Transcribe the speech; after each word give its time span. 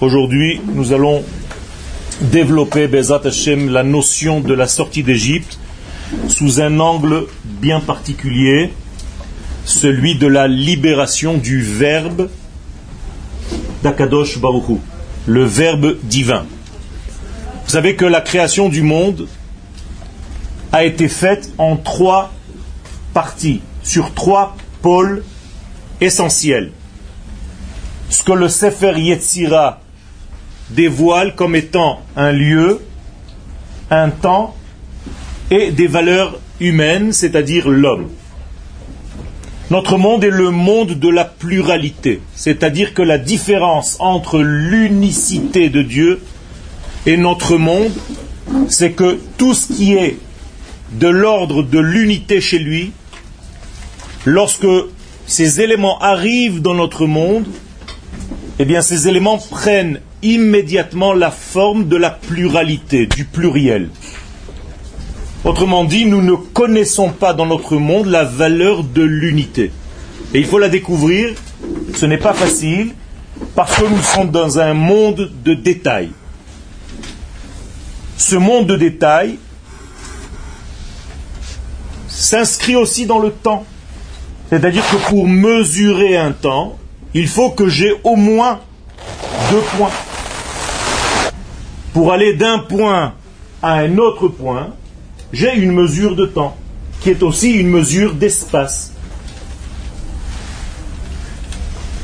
Aujourd'hui, 0.00 0.62
nous 0.64 0.94
allons 0.94 1.22
développer 2.22 2.88
Bezat 2.88 3.20
Hashem 3.26 3.68
la 3.68 3.82
notion 3.82 4.40
de 4.40 4.54
la 4.54 4.66
sortie 4.66 5.02
d'Égypte 5.02 5.58
sous 6.26 6.62
un 6.62 6.80
angle 6.80 7.26
bien 7.44 7.80
particulier, 7.80 8.72
celui 9.66 10.16
de 10.16 10.26
la 10.26 10.48
libération 10.48 11.36
du 11.36 11.60
verbe 11.60 12.30
d'Akadosh 13.82 14.38
Baruchu, 14.38 14.78
le 15.26 15.44
verbe 15.44 15.98
divin. 16.04 16.46
Vous 17.66 17.72
savez 17.72 17.94
que 17.94 18.06
la 18.06 18.22
création 18.22 18.70
du 18.70 18.80
monde 18.80 19.28
a 20.72 20.86
été 20.86 21.08
faite 21.08 21.52
en 21.58 21.76
trois 21.76 22.32
parties, 23.12 23.60
sur 23.82 24.14
trois 24.14 24.56
pôles 24.80 25.22
essentiels 26.00 26.72
ce 28.08 28.22
que 28.22 28.32
le 28.32 28.48
Sefer 28.48 28.98
Yetzira 28.98 29.80
dévoile 30.70 31.34
comme 31.34 31.54
étant 31.54 32.00
un 32.16 32.32
lieu, 32.32 32.80
un 33.90 34.10
temps 34.10 34.54
et 35.50 35.70
des 35.70 35.86
valeurs 35.86 36.38
humaines, 36.60 37.12
c'est-à-dire 37.12 37.68
l'homme. 37.68 38.08
Notre 39.70 39.98
monde 39.98 40.22
est 40.22 40.30
le 40.30 40.50
monde 40.50 40.92
de 40.92 41.08
la 41.08 41.24
pluralité, 41.24 42.20
c'est-à-dire 42.34 42.94
que 42.94 43.02
la 43.02 43.18
différence 43.18 43.96
entre 43.98 44.38
l'unicité 44.38 45.70
de 45.70 45.82
Dieu 45.82 46.20
et 47.04 47.16
notre 47.16 47.56
monde, 47.56 47.92
c'est 48.68 48.92
que 48.92 49.18
tout 49.38 49.54
ce 49.54 49.72
qui 49.72 49.94
est 49.94 50.18
de 50.92 51.08
l'ordre 51.08 51.64
de 51.64 51.80
l'unité 51.80 52.40
chez 52.40 52.60
lui, 52.60 52.92
lorsque 54.24 54.66
ces 55.26 55.60
éléments 55.60 55.98
arrivent 55.98 56.62
dans 56.62 56.74
notre 56.74 57.06
monde, 57.06 57.46
eh 58.58 58.64
bien 58.64 58.80
ces 58.80 59.08
éléments 59.08 59.38
prennent 59.38 60.00
immédiatement 60.22 61.12
la 61.12 61.30
forme 61.30 61.88
de 61.88 61.96
la 61.96 62.10
pluralité, 62.10 63.06
du 63.06 63.24
pluriel. 63.24 63.90
Autrement 65.44 65.84
dit, 65.84 66.06
nous 66.06 66.22
ne 66.22 66.34
connaissons 66.34 67.10
pas 67.10 67.34
dans 67.34 67.46
notre 67.46 67.76
monde 67.76 68.06
la 68.06 68.24
valeur 68.24 68.82
de 68.82 69.02
l'unité. 69.02 69.70
Et 70.34 70.40
il 70.40 70.46
faut 70.46 70.58
la 70.58 70.68
découvrir, 70.68 71.34
ce 71.94 72.06
n'est 72.06 72.18
pas 72.18 72.32
facile, 72.32 72.92
parce 73.54 73.76
que 73.76 73.84
nous 73.84 74.02
sommes 74.02 74.30
dans 74.30 74.58
un 74.58 74.74
monde 74.74 75.30
de 75.44 75.54
détails. 75.54 76.10
Ce 78.16 78.34
monde 78.34 78.66
de 78.66 78.76
détails 78.76 79.38
s'inscrit 82.08 82.74
aussi 82.74 83.06
dans 83.06 83.18
le 83.18 83.30
temps. 83.30 83.64
C'est-à-dire 84.50 84.82
que 84.90 84.96
pour 85.10 85.28
mesurer 85.28 86.16
un 86.16 86.32
temps, 86.32 86.78
il 87.14 87.28
faut 87.28 87.50
que 87.50 87.68
j'ai 87.68 87.92
au 88.04 88.16
moins 88.16 88.60
deux 89.50 89.62
points. 89.76 89.90
Pour 91.92 92.12
aller 92.12 92.34
d'un 92.34 92.58
point 92.58 93.14
à 93.62 93.74
un 93.74 93.98
autre 93.98 94.28
point, 94.28 94.74
j'ai 95.32 95.54
une 95.56 95.72
mesure 95.72 96.14
de 96.14 96.26
temps, 96.26 96.56
qui 97.00 97.10
est 97.10 97.22
aussi 97.22 97.52
une 97.52 97.68
mesure 97.68 98.14
d'espace. 98.14 98.92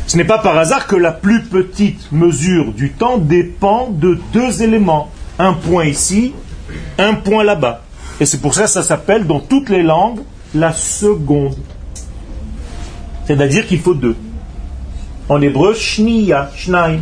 Ce 0.06 0.16
n'est 0.16 0.24
pas 0.24 0.38
par 0.38 0.58
hasard 0.58 0.86
que 0.86 0.96
la 0.96 1.12
plus 1.12 1.42
petite 1.42 2.12
mesure 2.12 2.72
du 2.72 2.90
temps 2.90 3.18
dépend 3.18 3.88
de 3.88 4.18
deux 4.32 4.62
éléments. 4.62 5.10
Un 5.38 5.54
point 5.54 5.86
ici, 5.86 6.34
un 6.98 7.14
point 7.14 7.44
là-bas. 7.44 7.82
Et 8.20 8.26
c'est 8.26 8.40
pour 8.40 8.54
ça 8.54 8.64
que 8.64 8.70
ça 8.70 8.82
s'appelle 8.82 9.26
dans 9.26 9.40
toutes 9.40 9.70
les 9.70 9.82
langues 9.82 10.20
la 10.54 10.72
seconde. 10.72 11.56
C'est-à-dire 13.26 13.66
qu'il 13.66 13.80
faut 13.80 13.94
deux. 13.94 14.16
En 15.32 15.40
hébreu, 15.40 15.72
shniya, 15.72 16.50
shnaim. 16.54 17.00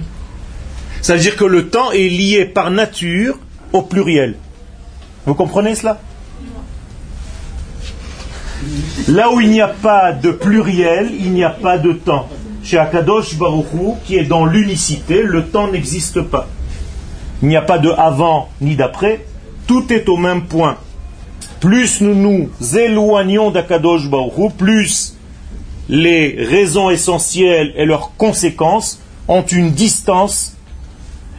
Ça 1.02 1.14
veut 1.14 1.20
dire 1.20 1.36
que 1.36 1.44
le 1.44 1.68
temps 1.68 1.90
est 1.90 2.08
lié 2.08 2.44
par 2.44 2.70
nature 2.70 3.36
au 3.72 3.82
pluriel. 3.82 4.36
Vous 5.26 5.34
comprenez 5.34 5.74
cela? 5.74 6.00
Là 9.08 9.32
où 9.32 9.40
il 9.40 9.50
n'y 9.50 9.60
a 9.60 9.66
pas 9.66 10.12
de 10.12 10.30
pluriel, 10.30 11.10
il 11.18 11.32
n'y 11.32 11.42
a 11.42 11.50
pas 11.50 11.76
de 11.76 11.92
temps. 11.92 12.28
Chez 12.62 12.78
Akadosh 12.78 13.36
Baruchou, 13.36 13.96
qui 14.04 14.14
est 14.14 14.26
dans 14.26 14.46
l'unicité, 14.46 15.24
le 15.24 15.46
temps 15.46 15.66
n'existe 15.66 16.22
pas. 16.22 16.46
Il 17.42 17.48
n'y 17.48 17.56
a 17.56 17.62
pas 17.62 17.78
de 17.78 17.90
avant 17.90 18.48
ni 18.60 18.76
d'après, 18.76 19.26
tout 19.66 19.92
est 19.92 20.08
au 20.08 20.16
même 20.16 20.44
point. 20.44 20.76
Plus 21.58 22.00
nous 22.00 22.14
nous 22.14 22.48
éloignons 22.76 23.50
d'Akadosh 23.50 24.08
Baruchou, 24.08 24.50
plus 24.50 25.16
les 25.90 26.36
raisons 26.38 26.88
essentielles 26.88 27.72
et 27.76 27.84
leurs 27.84 28.12
conséquences 28.16 29.02
ont 29.26 29.42
une 29.42 29.72
distance, 29.72 30.56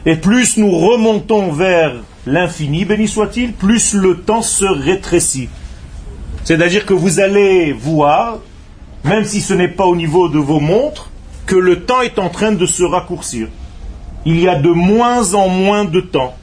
et 0.04 0.16
plus 0.16 0.58
nous 0.58 0.70
remontons 0.70 1.52
vers 1.52 1.94
l'infini, 2.26 2.84
béni 2.84 3.08
soit-il, 3.08 3.54
plus 3.54 3.94
le 3.94 4.18
temps 4.18 4.42
se 4.42 4.66
rétrécit. 4.66 5.48
C'est-à-dire 6.44 6.84
que 6.84 6.92
vous 6.92 7.18
allez 7.18 7.72
voir, 7.72 8.40
même 9.04 9.24
si 9.24 9.40
ce 9.40 9.54
n'est 9.54 9.68
pas 9.68 9.86
au 9.86 9.96
niveau 9.96 10.28
de 10.28 10.38
vos 10.38 10.60
montres, 10.60 11.10
que 11.46 11.56
le 11.56 11.84
temps 11.84 12.02
est 12.02 12.18
en 12.18 12.28
train 12.28 12.52
de 12.52 12.66
se 12.66 12.82
raccourcir. 12.82 13.48
Il 14.26 14.38
y 14.38 14.48
a 14.48 14.56
de 14.56 14.70
moins 14.70 15.32
en 15.32 15.48
moins 15.48 15.86
de 15.86 16.00
temps. 16.00 16.36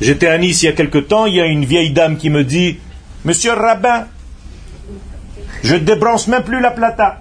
J'étais 0.00 0.28
à 0.28 0.38
Nice 0.38 0.62
il 0.62 0.66
y 0.66 0.68
a 0.68 0.72
quelque 0.72 0.98
temps, 0.98 1.26
il 1.26 1.34
y 1.34 1.40
a 1.40 1.46
une 1.46 1.64
vieille 1.64 1.90
dame 1.90 2.16
qui 2.16 2.30
me 2.30 2.44
dit 2.44 2.78
Monsieur 3.24 3.52
Rabbin, 3.52 4.06
je 5.62 5.76
débranche 5.76 6.26
même 6.26 6.42
plus 6.42 6.60
la 6.60 6.70
plata. 6.70 7.20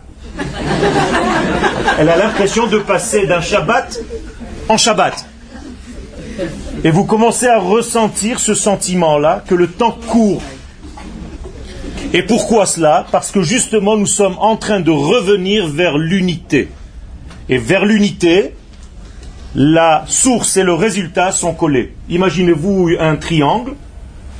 Elle 1.99 2.09
a 2.09 2.17
l'impression 2.17 2.67
de 2.67 2.79
passer 2.79 3.27
d'un 3.27 3.41
Shabbat 3.41 3.99
en 4.69 4.77
Shabbat. 4.77 5.25
Et 6.83 6.91
vous 6.91 7.05
commencez 7.05 7.47
à 7.47 7.59
ressentir 7.59 8.39
ce 8.39 8.55
sentiment-là, 8.55 9.43
que 9.47 9.55
le 9.55 9.67
temps 9.67 9.97
court. 10.07 10.41
Et 12.13 12.23
pourquoi 12.23 12.65
cela? 12.65 13.05
Parce 13.11 13.31
que 13.31 13.41
justement 13.41 13.95
nous 13.97 14.07
sommes 14.07 14.37
en 14.39 14.55
train 14.57 14.79
de 14.79 14.91
revenir 14.91 15.67
vers 15.67 15.97
l'unité. 15.97 16.69
Et 17.49 17.57
vers 17.57 17.85
l'unité, 17.85 18.55
la 19.55 20.03
source 20.07 20.57
et 20.57 20.63
le 20.63 20.73
résultat 20.73 21.31
sont 21.31 21.53
collés. 21.53 21.93
Imaginez-vous 22.09 22.91
un 22.99 23.15
triangle. 23.17 23.73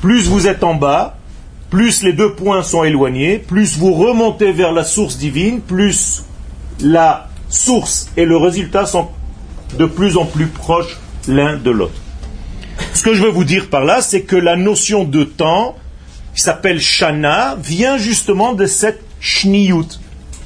Plus 0.02 0.28
vous 0.28 0.48
êtes 0.48 0.64
en 0.64 0.74
bas, 0.74 1.18
plus 1.72 2.04
les 2.04 2.14
deux 2.14 2.34
points 2.34 2.64
sont 2.64 2.84
éloignés, 2.84 3.40
plus 3.40 3.78
vous 3.78 3.94
remontez 3.94 4.52
vers 4.52 4.74
la 4.74 4.84
source 4.84 5.18
divine, 5.18 5.62
plus 5.62 6.24
la 6.82 7.30
source 7.50 8.10
et 8.18 8.26
le 8.26 8.38
résultat 8.38 8.86
sont 8.86 9.08
de 9.80 9.86
plus 9.86 10.18
en 10.18 10.26
plus 10.26 10.48
proches 10.48 11.00
l'un 11.28 11.58
de 11.58 11.72
l'autre. 11.72 12.00
Ce 12.94 13.02
que 13.02 13.14
je 13.14 13.24
veux 13.24 13.30
vous 13.30 13.46
dire 13.46 13.70
par 13.70 13.86
là, 13.86 14.02
c'est 14.02 14.24
que 14.24 14.36
la 14.36 14.58
notion 14.58 15.06
de 15.06 15.24
temps, 15.24 15.78
qui 16.36 16.42
s'appelle 16.42 16.82
shana, 16.82 17.56
vient 17.56 17.98
justement 17.98 18.54
de 18.54 18.66
cette 18.66 19.04
shniyut, 19.22 20.00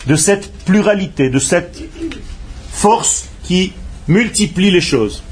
de 0.05 0.15
cette 0.15 0.53
pluralité, 0.65 1.31
de 1.31 1.39
cette 1.39 1.81
force 2.71 3.29
qui 3.43 3.73
multiplie 4.07 4.69
les 4.69 4.81
choses. 4.81 5.23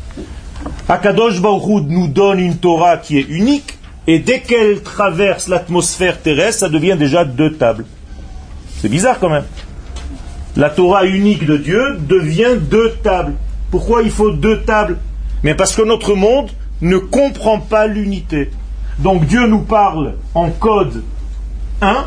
Akadosh 0.89 1.39
Baruch 1.39 1.85
nous 1.87 2.07
donne 2.07 2.39
une 2.39 2.57
Torah 2.57 2.97
qui 2.97 3.19
est 3.19 3.27
unique, 3.29 3.77
et 4.07 4.19
dès 4.19 4.41
qu'elle 4.41 4.81
traverse 4.81 5.47
l'atmosphère 5.47 6.21
terrestre, 6.21 6.61
ça 6.61 6.69
devient 6.69 6.97
déjà 6.97 7.23
deux 7.23 7.53
tables. 7.53 7.85
C'est 8.81 8.89
bizarre 8.89 9.19
quand 9.19 9.29
même. 9.29 9.45
La 10.57 10.69
Torah 10.69 11.05
unique 11.05 11.45
de 11.45 11.57
Dieu 11.57 11.97
devient 11.99 12.57
deux 12.59 12.91
tables. 13.01 13.33
Pourquoi 13.71 14.03
il 14.03 14.11
faut 14.11 14.31
deux 14.31 14.61
tables? 14.61 14.99
Mais 15.43 15.55
parce 15.55 15.75
que 15.75 15.81
notre 15.81 16.15
monde 16.15 16.51
ne 16.81 16.97
comprend 16.97 17.59
pas 17.59 17.87
l'unité. 17.87 18.51
Donc 18.99 19.25
Dieu 19.25 19.47
nous 19.47 19.61
parle 19.61 20.15
en 20.35 20.49
code 20.49 21.03
1 21.81 22.05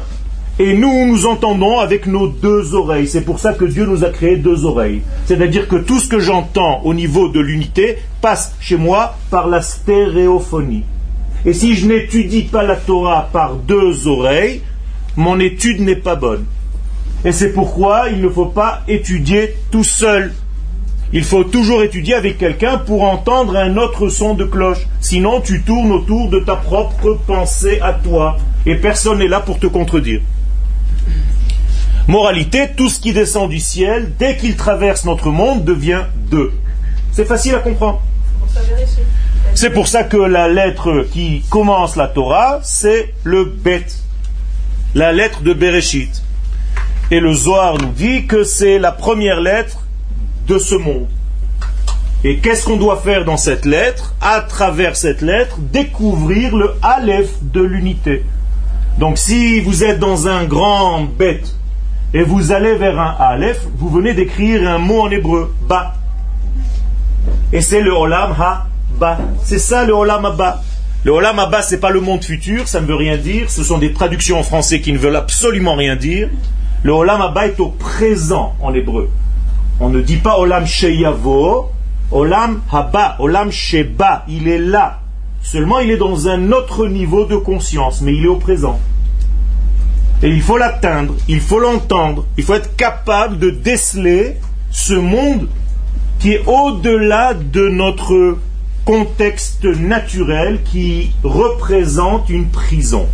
et 0.59 0.75
nous 0.75 1.06
nous 1.06 1.27
entendons 1.27 1.79
avec 1.81 2.06
nos 2.06 2.29
deux 2.29 2.75
oreilles. 2.75 3.09
C'est 3.09 3.23
pour 3.23 3.41
ça 3.41 3.55
que 3.55 3.65
Dieu 3.65 3.87
nous 3.87 4.05
a 4.05 4.11
créé 4.11 4.37
deux 4.37 4.65
oreilles. 4.65 5.03
C'est-à-dire 5.25 5.67
que 5.67 5.77
tout 5.77 5.99
ce 5.99 6.09
que 6.09 6.21
j'entends 6.21 6.83
au 6.85 6.95
niveau 6.95 7.29
de 7.29 7.41
l'unité 7.41 7.99
passe 8.20 8.55
chez 8.61 8.76
moi 8.76 9.17
par 9.31 9.49
la 9.49 9.62
stéréophonie. 9.62 10.85
Et 11.46 11.52
si 11.52 11.76
je 11.76 11.87
n'étudie 11.87 12.43
pas 12.43 12.64
la 12.64 12.75
Torah 12.75 13.28
par 13.32 13.54
deux 13.54 14.08
oreilles, 14.08 14.62
mon 15.16 15.38
étude 15.38 15.81
n'est 15.81 15.94
pas 15.94 16.16
bonne. 16.16 16.44
Et 17.25 17.31
c'est 17.31 17.52
pourquoi 17.52 18.08
il 18.10 18.20
ne 18.20 18.28
faut 18.28 18.46
pas 18.46 18.82
étudier 18.88 19.54
tout 19.70 19.84
seul. 19.84 20.34
Il 21.12 21.22
faut 21.22 21.44
toujours 21.44 21.84
étudier 21.84 22.14
avec 22.14 22.37
quelqu'un 22.37 22.78
pour 22.78 23.04
entendre 23.04 23.56
un 23.56 23.76
autre 23.76 24.08
son 24.08 24.34
de 24.34 24.44
cloche. 24.44 24.88
Sinon, 25.00 25.40
tu 25.40 25.62
tournes 25.62 25.93
autour 25.93 26.28
de 26.31 26.40
ta 26.40 26.56
propre 26.56 27.16
pensée 27.28 27.78
à 27.81 27.93
toi. 27.93 28.37
Et 28.66 28.75
personne 28.75 29.19
n'est 29.19 29.28
là 29.28 29.38
pour 29.38 29.60
te 29.60 29.69
contredire. 29.69 30.20
Moralité, 32.08 32.70
tout 32.76 32.88
ce 32.88 32.98
qui 32.98 33.12
descend 33.12 33.48
du 33.48 33.60
ciel, 33.60 34.12
dès 34.19 34.37
qu'il 34.37 34.56
traverse 34.56 35.04
notre 35.04 35.31
monde, 35.31 35.64
devient 35.64 36.02
deux. 36.28 36.52
C'est 37.12 37.25
facile 37.25 37.54
à 37.54 37.60
comprendre. 37.60 38.02
C'est 39.56 39.70
pour 39.70 39.88
ça 39.88 40.05
que 40.05 40.19
la 40.19 40.49
lettre 40.49 41.06
qui 41.11 41.43
commence 41.49 41.97
la 41.97 42.08
Torah, 42.08 42.61
c'est 42.62 43.14
le 43.25 43.47
Bet, 43.47 43.87
la 44.94 45.12
lettre 45.12 45.41
de 45.41 45.55
Bereshit. 45.55 46.23
Et 47.11 47.20
le 47.20 47.32
Zohar 47.32 47.79
nous 47.79 47.88
dit 47.93 48.26
que 48.26 48.44
c'est 48.44 48.79
la 48.79 48.93
première 48.93 49.41
lettre 49.41 49.79
de 50.47 50.58
ce 50.58 50.75
monde. 50.75 51.08
Et 52.23 52.37
qu'est-ce 52.37 52.67
qu'on 52.67 52.76
doit 52.76 52.99
faire 52.99 53.25
dans 53.25 53.38
cette 53.38 53.64
lettre? 53.64 54.14
À 54.20 54.43
travers 54.43 54.94
cette 54.94 55.23
lettre, 55.23 55.56
découvrir 55.58 56.55
le 56.55 56.75
Aleph 56.82 57.31
de 57.41 57.62
l'unité. 57.62 58.26
Donc 58.99 59.17
si 59.17 59.61
vous 59.61 59.85
êtes 59.85 59.99
dans 59.99 60.29
un 60.29 60.44
grand 60.44 61.05
bête 61.05 61.56
et 62.12 62.25
vous 62.25 62.53
allez 62.53 62.75
vers 62.75 63.00
un 63.00 63.17
Aleph, 63.19 63.67
vous 63.79 63.88
venez 63.88 64.12
d'écrire 64.12 64.69
un 64.69 64.76
mot 64.76 65.00
en 65.00 65.11
hébreu, 65.11 65.55
ba. 65.67 65.94
Et 67.55 67.62
c'est 67.62 67.81
le 67.81 67.94
Olam 67.94 68.35
C'est 69.43 69.58
ça 69.58 69.84
le 69.84 69.94
Olam 69.94 70.25
ha-ba. 70.25 70.62
Le 71.04 71.12
Olam 71.12 71.38
ha-ba, 71.38 71.62
ce 71.62 71.75
n'est 71.75 71.81
pas 71.81 71.90
le 71.90 72.00
monde 72.00 72.25
futur, 72.25 72.66
ça 72.69 72.81
ne 72.81 72.87
veut 72.87 72.94
rien 72.94 73.16
dire. 73.16 73.50
Ce 73.50 73.62
sont 73.62 73.78
des 73.78 73.93
traductions 73.93 74.38
en 74.38 74.43
français 74.43 74.81
qui 74.81 74.93
ne 74.93 74.98
veulent 74.98 75.16
absolument 75.16 75.75
rien 75.75 75.96
dire. 75.96 76.28
Le 76.82 76.93
Olam 76.93 77.20
ha-ba 77.20 77.46
est 77.46 77.60
au 77.60 77.69
présent 77.69 78.54
en 78.60 78.75
hébreu. 78.75 79.10
On 79.78 79.90
ne 79.90 80.00
dit 80.00 80.16
pas 80.16 80.38
Olam 80.38 80.66
Sheyavo, 80.66 81.70
Olam 82.12 82.62
Haba, 82.72 83.16
Olam 83.19 83.50
Sheba, 83.50 84.25
il 84.28 84.48
est 84.48 84.58
là. 84.58 85.00
Seulement 85.43 85.81
il 85.81 85.90
est 85.90 85.96
dans 85.96 86.28
un 86.28 86.52
autre 86.52 86.87
niveau 86.87 87.25
de 87.25 87.37
conscience, 87.37 88.00
mais 88.00 88.14
il 88.14 88.25
est 88.25 88.28
au 88.28 88.37
présent. 88.37 88.78
Et 90.22 90.28
il 90.28 90.40
faut 90.40 90.56
l'atteindre, 90.56 91.14
il 91.28 91.40
faut 91.40 91.58
l'entendre, 91.58 92.26
il 92.38 92.44
faut 92.44 92.54
être 92.54 92.75
capable 92.76 93.38
de 93.38 93.50
déceler 93.50 94.37
ce 94.70 94.94
monde 94.94 95.48
qui 96.20 96.32
est 96.32 96.43
au-delà 96.46 97.34
de 97.34 97.69
notre 97.69 98.38
contexte 98.87 99.65
naturel 99.65 100.62
qui 100.62 101.11
représente 101.25 102.31
une 102.31 102.47
prison. 102.47 103.06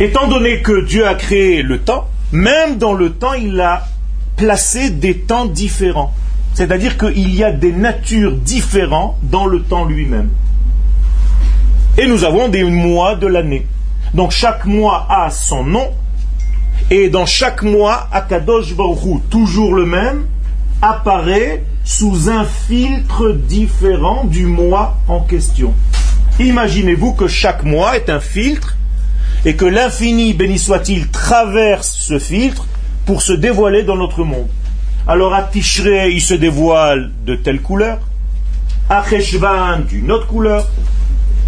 Étant 0.00 0.26
donné 0.26 0.60
que 0.60 0.84
Dieu 0.84 1.06
a 1.06 1.14
créé 1.14 1.62
le 1.62 1.78
temps, 1.78 2.08
même 2.32 2.78
dans 2.78 2.94
le 2.94 3.12
temps, 3.12 3.34
il 3.34 3.60
a 3.60 3.84
placé 4.36 4.90
des 4.90 5.18
temps 5.18 5.46
différents. 5.46 6.12
C'est-à-dire 6.54 6.98
qu'il 6.98 7.32
y 7.32 7.44
a 7.44 7.52
des 7.52 7.72
natures 7.72 8.32
différentes 8.32 9.16
dans 9.22 9.46
le 9.46 9.62
temps 9.62 9.84
lui-même. 9.84 10.30
Et 11.96 12.06
nous 12.06 12.24
avons 12.24 12.48
des 12.48 12.64
mois 12.64 13.14
de 13.14 13.28
l'année. 13.28 13.66
Donc 14.14 14.32
chaque 14.32 14.64
mois 14.64 15.06
a 15.08 15.30
son 15.30 15.62
nom. 15.62 15.90
Et 16.90 17.08
dans 17.08 17.26
chaque 17.26 17.62
mois, 17.62 18.08
Akadosh 18.10 18.74
Baruch 18.74 19.22
toujours 19.30 19.74
le 19.74 19.86
même, 19.86 20.26
apparaît 20.82 21.62
sous 21.84 22.28
un 22.28 22.44
filtre 22.44 23.32
différent 23.32 24.24
du 24.24 24.46
mois 24.46 24.98
en 25.06 25.20
question. 25.20 25.72
Imaginez-vous 26.40 27.12
que 27.12 27.28
chaque 27.28 27.62
mois 27.62 27.96
est 27.96 28.10
un 28.10 28.18
filtre 28.18 28.76
et 29.44 29.54
que 29.54 29.64
l'infini, 29.64 30.34
béni 30.34 30.58
soit-il, 30.58 31.08
traverse 31.08 31.96
ce 32.00 32.18
filtre 32.18 32.66
pour 33.06 33.22
se 33.22 33.32
dévoiler 33.32 33.84
dans 33.84 33.96
notre 33.96 34.24
monde. 34.24 34.48
Alors 35.06 35.34
à 35.34 35.42
Tishrei, 35.42 36.12
il 36.12 36.20
se 36.20 36.34
dévoile 36.34 37.10
de 37.26 37.36
telle 37.36 37.60
couleur, 37.60 37.98
à 38.90 39.04
Cheshvan 39.08 39.80
d'une 39.88 40.10
autre 40.10 40.26
couleur, 40.26 40.68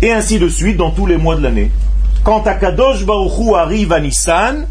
et 0.00 0.12
ainsi 0.12 0.38
de 0.38 0.48
suite 0.48 0.76
dans 0.76 0.90
tous 0.90 1.06
les 1.06 1.16
mois 1.16 1.36
de 1.36 1.42
l'année. 1.42 1.70
Quand 2.22 2.46
à 2.46 2.54
Kadosh 2.54 3.04
Baruchou 3.04 3.54
arrive 3.54 3.92
à 3.92 4.00
Nissan, 4.00 4.66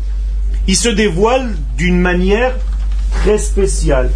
il 0.67 0.75
se 0.75 0.89
dévoile 0.89 1.55
d'une 1.77 1.99
manière 1.99 2.53
très 3.11 3.37
spéciale. 3.37 4.09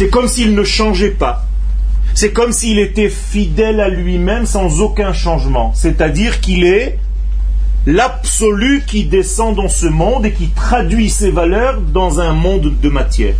C'est 0.00 0.08
comme 0.08 0.28
s'il 0.28 0.54
ne 0.54 0.64
changeait 0.64 1.10
pas. 1.10 1.44
C'est 2.14 2.32
comme 2.32 2.52
s'il 2.52 2.78
était 2.78 3.10
fidèle 3.10 3.80
à 3.80 3.90
lui-même 3.90 4.46
sans 4.46 4.80
aucun 4.80 5.12
changement. 5.12 5.72
C'est-à-dire 5.74 6.40
qu'il 6.40 6.64
est 6.64 6.98
l'absolu 7.84 8.82
qui 8.86 9.04
descend 9.04 9.54
dans 9.54 9.68
ce 9.68 9.84
monde 9.84 10.24
et 10.24 10.32
qui 10.32 10.48
traduit 10.48 11.10
ses 11.10 11.30
valeurs 11.30 11.82
dans 11.82 12.18
un 12.18 12.32
monde 12.32 12.72
de 12.80 12.88
matière. 12.88 13.34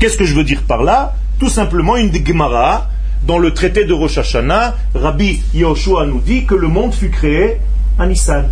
Qu'est-ce 0.00 0.16
que 0.16 0.24
je 0.24 0.34
veux 0.34 0.42
dire 0.42 0.62
par 0.62 0.82
là? 0.82 1.14
Tout 1.38 1.48
simplement 1.48 1.96
une 1.96 2.12
Gemara. 2.12 2.88
Dans 3.24 3.38
le 3.38 3.54
traité 3.54 3.84
de 3.84 3.92
Rosh 3.92 4.18
Hashanah, 4.18 4.74
Rabbi 4.96 5.40
Yoshua 5.54 6.06
nous 6.06 6.20
dit 6.20 6.46
que 6.46 6.56
le 6.56 6.66
monde 6.66 6.94
fut 6.94 7.10
créé 7.10 7.58
à 7.96 8.08
Nissan. 8.08 8.48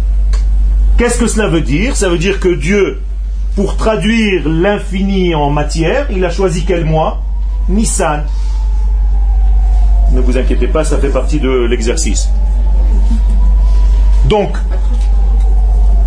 Qu'est-ce 0.98 1.18
que 1.18 1.26
cela 1.26 1.48
veut 1.48 1.62
dire? 1.62 1.96
Ça 1.96 2.10
veut 2.10 2.18
dire 2.18 2.38
que 2.38 2.54
Dieu, 2.54 3.00
pour 3.56 3.76
traduire 3.76 4.48
l'infini 4.48 5.34
en 5.34 5.50
matière, 5.50 6.06
il 6.12 6.24
a 6.24 6.30
choisi 6.30 6.64
quel 6.64 6.84
mois? 6.84 7.24
Nissan. 7.70 8.24
Ne 10.12 10.20
vous 10.20 10.36
inquiétez 10.36 10.66
pas, 10.66 10.84
ça 10.84 10.98
fait 10.98 11.08
partie 11.08 11.38
de 11.38 11.66
l'exercice. 11.66 12.28
Donc, 14.26 14.56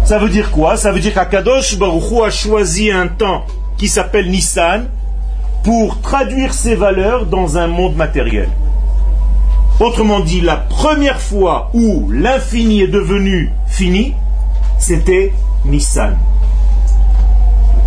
ça 0.04 0.18
veut 0.18 0.30
dire 0.30 0.51
quoi? 0.51 0.75
Ça 0.75 0.92
veut 0.92 1.00
dire 1.00 1.13
qu'Akadosh 1.13 1.77
Baruchou 1.77 2.24
a 2.24 2.30
choisi 2.30 2.92
un 2.92 3.07
temps 3.07 3.45
qui 3.77 3.88
s'appelle 3.88 4.30
Nissan 4.30 4.88
pour 5.63 6.01
traduire 6.01 6.54
ses 6.54 6.75
valeurs 6.75 7.25
dans 7.25 7.57
un 7.57 7.68
monde 7.68 7.95
matériel. 7.95 8.50
Autrement 9.80 10.19
dit, 10.19 10.42
la 10.42 10.57
première 10.57 11.21
fois 11.21 11.71
où 11.74 12.10
l'infini 12.12 12.81
est 12.81 12.88
devenu 12.88 13.51
fini, 13.68 14.13
c'était 14.77 15.33
Nissan. 15.65 16.18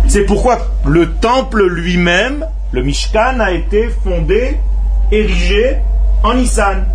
C'est 0.07 0.23
pourquoi 0.23 0.57
le 0.85 1.11
temple 1.13 1.65
lui-même, 1.67 2.45
le 2.71 2.83
Mishkan, 2.83 3.39
a 3.39 3.51
été 3.51 3.89
fondé, 4.03 4.57
érigé 5.11 5.77
en 6.23 6.33
Nissan. 6.33 6.85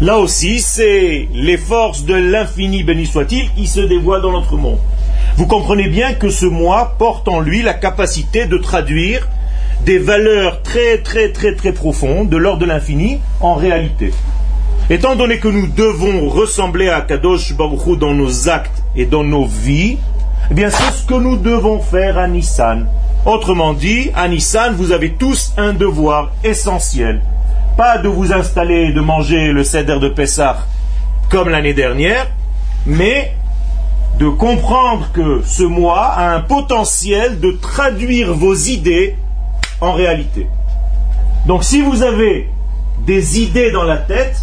Là 0.00 0.18
aussi, 0.18 0.60
c'est 0.60 1.28
les 1.32 1.56
forces 1.56 2.04
de 2.04 2.14
l'infini, 2.14 2.82
béni 2.82 3.06
soit-il, 3.06 3.52
qui 3.52 3.66
se 3.66 3.80
dévoilent 3.80 4.22
dans 4.22 4.32
notre 4.32 4.56
monde. 4.56 4.78
Vous 5.36 5.46
comprenez 5.46 5.88
bien 5.88 6.14
que 6.14 6.28
ce 6.28 6.44
moi 6.44 6.96
porte 6.98 7.28
en 7.28 7.40
lui 7.40 7.62
la 7.62 7.74
capacité 7.74 8.46
de 8.46 8.58
traduire 8.58 9.28
des 9.84 9.98
valeurs 9.98 10.62
très 10.62 10.98
très 10.98 11.32
très 11.32 11.54
très 11.54 11.72
profondes 11.72 12.28
de 12.28 12.36
l'ordre 12.36 12.60
de 12.60 12.66
l'infini 12.66 13.20
en 13.40 13.54
réalité. 13.54 14.12
Étant 14.90 15.16
donné 15.16 15.38
que 15.38 15.48
nous 15.48 15.68
devons 15.68 16.28
ressembler 16.28 16.88
à 16.88 17.00
Kadosh 17.00 17.54
Baruch 17.54 17.98
dans 17.98 18.12
nos 18.14 18.48
actes 18.48 18.82
et 18.94 19.06
dans 19.06 19.24
nos 19.24 19.46
vies, 19.46 19.96
eh 20.50 20.54
bien 20.54 20.68
c'est 20.70 20.92
ce 20.92 21.06
que 21.06 21.14
nous 21.14 21.36
devons 21.36 21.80
faire 21.80 22.18
à 22.18 22.28
Nissan. 22.28 22.86
Autrement 23.24 23.72
dit, 23.72 24.10
à 24.14 24.28
Nissan, 24.28 24.74
vous 24.74 24.92
avez 24.92 25.12
tous 25.12 25.52
un 25.56 25.72
devoir 25.72 26.32
essentiel 26.42 27.22
pas 27.76 27.98
de 27.98 28.08
vous 28.08 28.32
installer 28.32 28.88
et 28.88 28.92
de 28.92 29.00
manger 29.00 29.52
le 29.52 29.64
cèdre 29.64 29.98
de 29.98 30.08
Pessah 30.08 30.58
comme 31.30 31.48
l'année 31.48 31.72
dernière, 31.72 32.26
mais 32.84 33.34
de 34.18 34.28
comprendre 34.28 35.10
que 35.12 35.42
ce 35.46 35.62
mois 35.62 36.04
a 36.04 36.34
un 36.34 36.40
potentiel 36.40 37.40
de 37.40 37.52
traduire 37.52 38.34
vos 38.34 38.54
idées 38.54 39.16
en 39.80 39.92
réalité. 39.92 40.46
Donc 41.46 41.64
si 41.64 41.80
vous 41.80 42.02
avez 42.02 42.50
des 43.06 43.40
idées 43.40 43.70
dans 43.70 43.84
la 43.84 43.96
tête, 43.96 44.36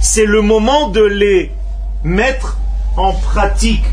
c'est 0.00 0.26
le 0.26 0.40
moment 0.40 0.88
de 0.88 1.02
les 1.02 1.50
mettre 2.04 2.58
en 2.96 3.12
pratique. 3.12 3.84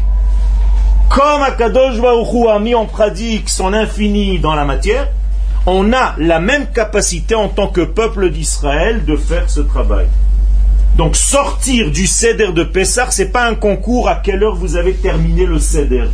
Comme 1.09 1.43
Akadosh 1.43 1.99
Baruch 1.99 2.47
a 2.49 2.59
mis 2.59 2.75
en 2.75 2.85
pratique 2.85 3.49
son 3.49 3.73
infini 3.73 4.39
dans 4.39 4.55
la 4.55 4.65
matière, 4.65 5.07
on 5.65 5.93
a 5.93 6.15
la 6.17 6.39
même 6.39 6.67
capacité 6.67 7.35
en 7.35 7.47
tant 7.47 7.67
que 7.67 7.81
peuple 7.81 8.29
d'Israël 8.29 9.05
de 9.05 9.15
faire 9.15 9.49
ce 9.49 9.61
travail. 9.61 10.07
Donc 10.97 11.15
sortir 11.15 11.91
du 11.91 12.07
céder 12.07 12.51
de 12.53 12.63
Pessah, 12.63 13.11
ce 13.11 13.23
n'est 13.23 13.29
pas 13.29 13.47
un 13.47 13.55
concours 13.55 14.07
à 14.07 14.15
quelle 14.15 14.43
heure 14.43 14.55
vous 14.55 14.75
avez 14.75 14.93
terminé 14.93 15.45
le 15.45 15.59
céder. 15.59 16.05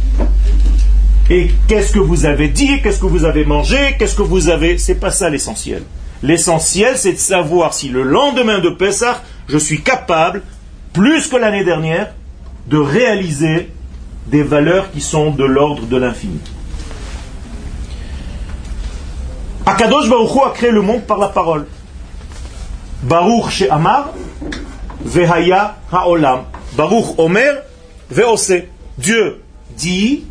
Et 1.29 1.51
qu'est-ce 1.67 1.93
que 1.93 1.99
vous 1.99 2.25
avez 2.25 2.49
dit, 2.49 2.81
qu'est-ce 2.81 2.99
que 2.99 3.05
vous 3.05 3.25
avez 3.25 3.45
mangé, 3.45 3.95
qu'est-ce 3.97 4.15
que 4.15 4.21
vous 4.21 4.49
avez... 4.49 4.77
C'est 4.77 4.95
pas 4.95 5.11
ça 5.11 5.29
l'essentiel. 5.29 5.83
L'essentiel, 6.23 6.97
c'est 6.97 7.13
de 7.13 7.17
savoir 7.17 7.73
si 7.73 7.89
le 7.89 8.03
lendemain 8.03 8.59
de 8.59 8.69
Pessah, 8.69 9.21
je 9.47 9.57
suis 9.57 9.81
capable, 9.81 10.41
plus 10.93 11.27
que 11.27 11.37
l'année 11.37 11.63
dernière, 11.63 12.13
de 12.67 12.77
réaliser 12.77 13.69
des 14.27 14.43
valeurs 14.43 14.91
qui 14.91 15.01
sont 15.01 15.31
de 15.31 15.43
l'ordre 15.43 15.85
de 15.85 15.97
l'infini. 15.97 16.39
Akadosh 19.65 20.09
Baruch 20.09 20.31
a 20.45 20.49
créé 20.51 20.71
le 20.71 20.81
monde 20.81 21.03
par 21.03 21.17
la 21.17 21.27
parole. 21.27 21.67
Baruch 23.03 23.49
chez 23.49 23.69
Amar, 23.69 24.11
Vehaya 25.03 25.77
Haolam. 25.91 26.43
Baruch 26.73 27.17
Omer, 27.17 27.63
Veose. 28.09 28.63
Dieu 28.97 29.41
dit 29.77 30.23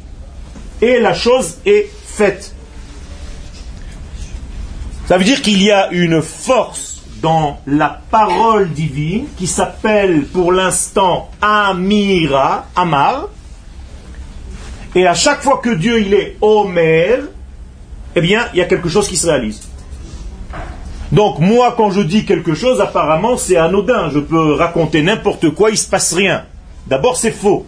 et 0.80 1.00
la 1.00 1.14
chose 1.14 1.58
est 1.66 1.88
faite. 2.04 2.54
Ça 5.06 5.18
veut 5.18 5.24
dire 5.24 5.42
qu'il 5.42 5.62
y 5.62 5.70
a 5.70 5.90
une 5.90 6.22
force 6.22 7.02
dans 7.20 7.58
la 7.66 8.00
parole 8.10 8.70
divine 8.70 9.26
qui 9.36 9.46
s'appelle 9.46 10.24
pour 10.26 10.52
l'instant 10.52 11.30
Amira, 11.42 12.66
Amar. 12.76 13.28
Et 14.94 15.06
à 15.06 15.14
chaque 15.14 15.42
fois 15.42 15.58
que 15.58 15.70
Dieu 15.70 16.00
il 16.00 16.14
est 16.14 16.36
Omer, 16.40 17.20
eh 18.16 18.20
bien, 18.20 18.48
il 18.52 18.58
y 18.58 18.62
a 18.62 18.64
quelque 18.64 18.88
chose 18.88 19.08
qui 19.08 19.16
se 19.16 19.26
réalise. 19.26 19.62
Donc, 21.12 21.38
moi, 21.38 21.74
quand 21.76 21.90
je 21.90 22.00
dis 22.00 22.24
quelque 22.24 22.54
chose, 22.54 22.80
apparemment, 22.80 23.36
c'est 23.36 23.56
anodin. 23.56 24.10
Je 24.10 24.20
peux 24.20 24.54
raconter 24.54 25.02
n'importe 25.02 25.50
quoi, 25.50 25.70
il 25.70 25.74
ne 25.74 25.78
se 25.78 25.88
passe 25.88 26.12
rien. 26.12 26.44
D'abord, 26.86 27.16
c'est 27.16 27.32
faux. 27.32 27.66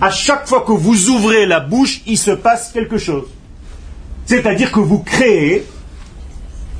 À 0.00 0.10
chaque 0.10 0.46
fois 0.46 0.60
que 0.60 0.72
vous 0.72 1.08
ouvrez 1.08 1.46
la 1.46 1.60
bouche, 1.60 2.02
il 2.06 2.18
se 2.18 2.30
passe 2.30 2.72
quelque 2.72 2.98
chose. 2.98 3.24
C'est-à-dire 4.26 4.70
que 4.70 4.80
vous 4.80 4.98
créez 4.98 5.66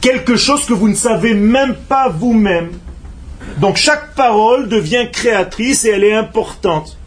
quelque 0.01 0.37
chose 0.37 0.65
que 0.67 0.75
vous 0.75 0.89
ne 0.89 0.95
savez 0.95 1.35
même 1.35 1.75
pas 1.75 2.09
vous-même. 2.09 2.71
Donc 3.57 3.77
chaque 3.77 4.15
parole 4.15 4.69
devient 4.69 5.09
créatrice 5.11 5.85
et 5.85 5.91
elle 5.91 6.05
est 6.05 6.15
importante. 6.15 6.98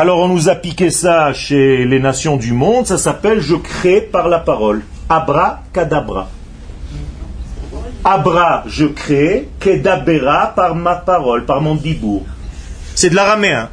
Alors 0.00 0.20
on 0.20 0.28
nous 0.28 0.48
a 0.48 0.54
piqué 0.54 0.88
ça 0.88 1.34
chez 1.34 1.84
les 1.84 2.00
nations 2.00 2.38
du 2.38 2.54
monde, 2.54 2.86
ça 2.86 2.96
s'appelle 2.96 3.42
je 3.42 3.54
crée 3.54 4.00
par 4.00 4.28
la 4.28 4.38
parole. 4.38 4.82
Abra 5.10 5.62
kadabra. 5.74 6.30
Abra, 8.02 8.64
je 8.66 8.86
crée, 8.86 9.50
kedabera 9.60 10.54
par 10.56 10.74
ma 10.74 10.94
parole, 10.94 11.44
par 11.44 11.60
mon 11.60 11.74
dibour. 11.74 12.24
C'est 12.94 13.10
de 13.10 13.14
l'araméen. 13.14 13.68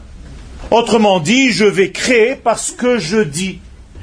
Autrement 0.70 1.22
dit, 1.22 1.52
je 1.54 1.64
vais 1.64 1.92
créer 1.92 2.36
parce 2.36 2.72
que 2.72 3.00
je 3.00 3.20
dis. 3.20 3.62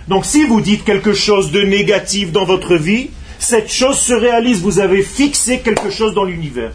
Donc 0.09 0.25
si 0.25 0.47
vous 0.47 0.63
dites 0.63 0.83
quelque 0.83 1.13
chose 1.13 1.53
de 1.53 1.61
négatif 1.61 2.33
dans 2.33 2.47
votre 2.47 2.77
vie, 2.77 3.11
cette 3.39 3.71
chose 3.71 3.99
se 3.99 4.15
réalise. 4.15 4.63
Vous 4.63 4.79
avez 4.79 5.03
fixé 5.03 5.59
quelque 5.59 5.91
chose 5.91 6.15
dans 6.15 6.25
l'univers. 6.25 6.73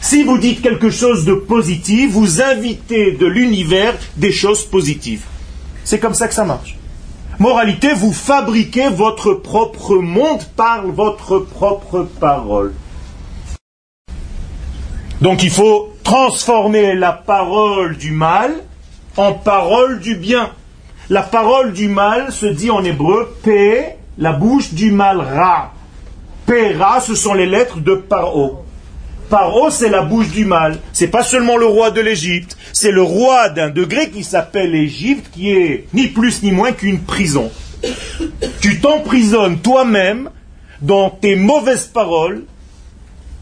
Si 0.00 0.22
vous 0.22 0.38
dites 0.38 0.62
quelque 0.62 0.90
chose 0.90 1.24
de 1.24 1.34
positif, 1.34 2.12
vous 2.12 2.40
invitez 2.40 3.12
de 3.12 3.26
l'univers 3.26 3.94
des 4.16 4.32
choses 4.32 4.64
positives. 4.64 5.24
C'est 5.84 5.98
comme 5.98 6.14
ça 6.14 6.28
que 6.28 6.34
ça 6.34 6.44
marche. 6.44 6.76
Moralité, 7.38 7.92
vous 7.94 8.12
fabriquez 8.12 8.88
votre 8.88 9.34
propre 9.34 9.96
monde 9.96 10.42
par 10.56 10.86
votre 10.86 11.38
propre 11.38 12.08
parole. 12.20 12.74
Donc 15.20 15.42
il 15.42 15.50
faut 15.50 15.92
transformer 16.04 16.94
la 16.94 17.12
parole 17.12 17.96
du 17.96 18.12
mal 18.12 18.54
en 19.16 19.32
parole 19.32 20.00
du 20.00 20.14
bien. 20.14 20.50
La 21.10 21.22
parole 21.22 21.72
du 21.72 21.88
mal 21.88 22.32
se 22.32 22.46
dit 22.46 22.70
en 22.70 22.84
hébreu 22.84 23.36
P, 23.42 23.84
la 24.16 24.32
bouche 24.32 24.74
du 24.74 24.92
mal 24.92 25.20
Ra. 25.20 25.72
P, 26.46 26.74
Ra, 26.74 27.00
ce 27.00 27.14
sont 27.14 27.34
les 27.34 27.46
lettres 27.46 27.80
de 27.80 27.94
Paro. 27.94 28.64
Paro, 29.28 29.70
c'est 29.70 29.90
la 29.90 30.02
bouche 30.02 30.30
du 30.30 30.44
mal. 30.44 30.78
C'est 30.92 31.08
pas 31.08 31.22
seulement 31.22 31.56
le 31.56 31.66
roi 31.66 31.90
de 31.90 32.00
l'Égypte, 32.00 32.56
c'est 32.72 32.90
le 32.90 33.02
roi 33.02 33.50
d'un 33.50 33.68
degré 33.68 34.10
qui 34.10 34.24
s'appelle 34.24 34.72
l'Égypte, 34.72 35.30
qui 35.32 35.50
est 35.50 35.86
ni 35.92 36.08
plus 36.08 36.42
ni 36.42 36.50
moins 36.50 36.72
qu'une 36.72 37.00
prison. 37.00 37.50
Tu 38.60 38.80
t'emprisonnes 38.80 39.58
toi-même 39.58 40.30
dans 40.80 41.10
tes 41.10 41.36
mauvaises 41.36 41.86
paroles, 41.86 42.44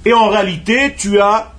et 0.05 0.13
en 0.13 0.29
réalité, 0.29 0.95
tu 0.97 1.21
as 1.21 1.53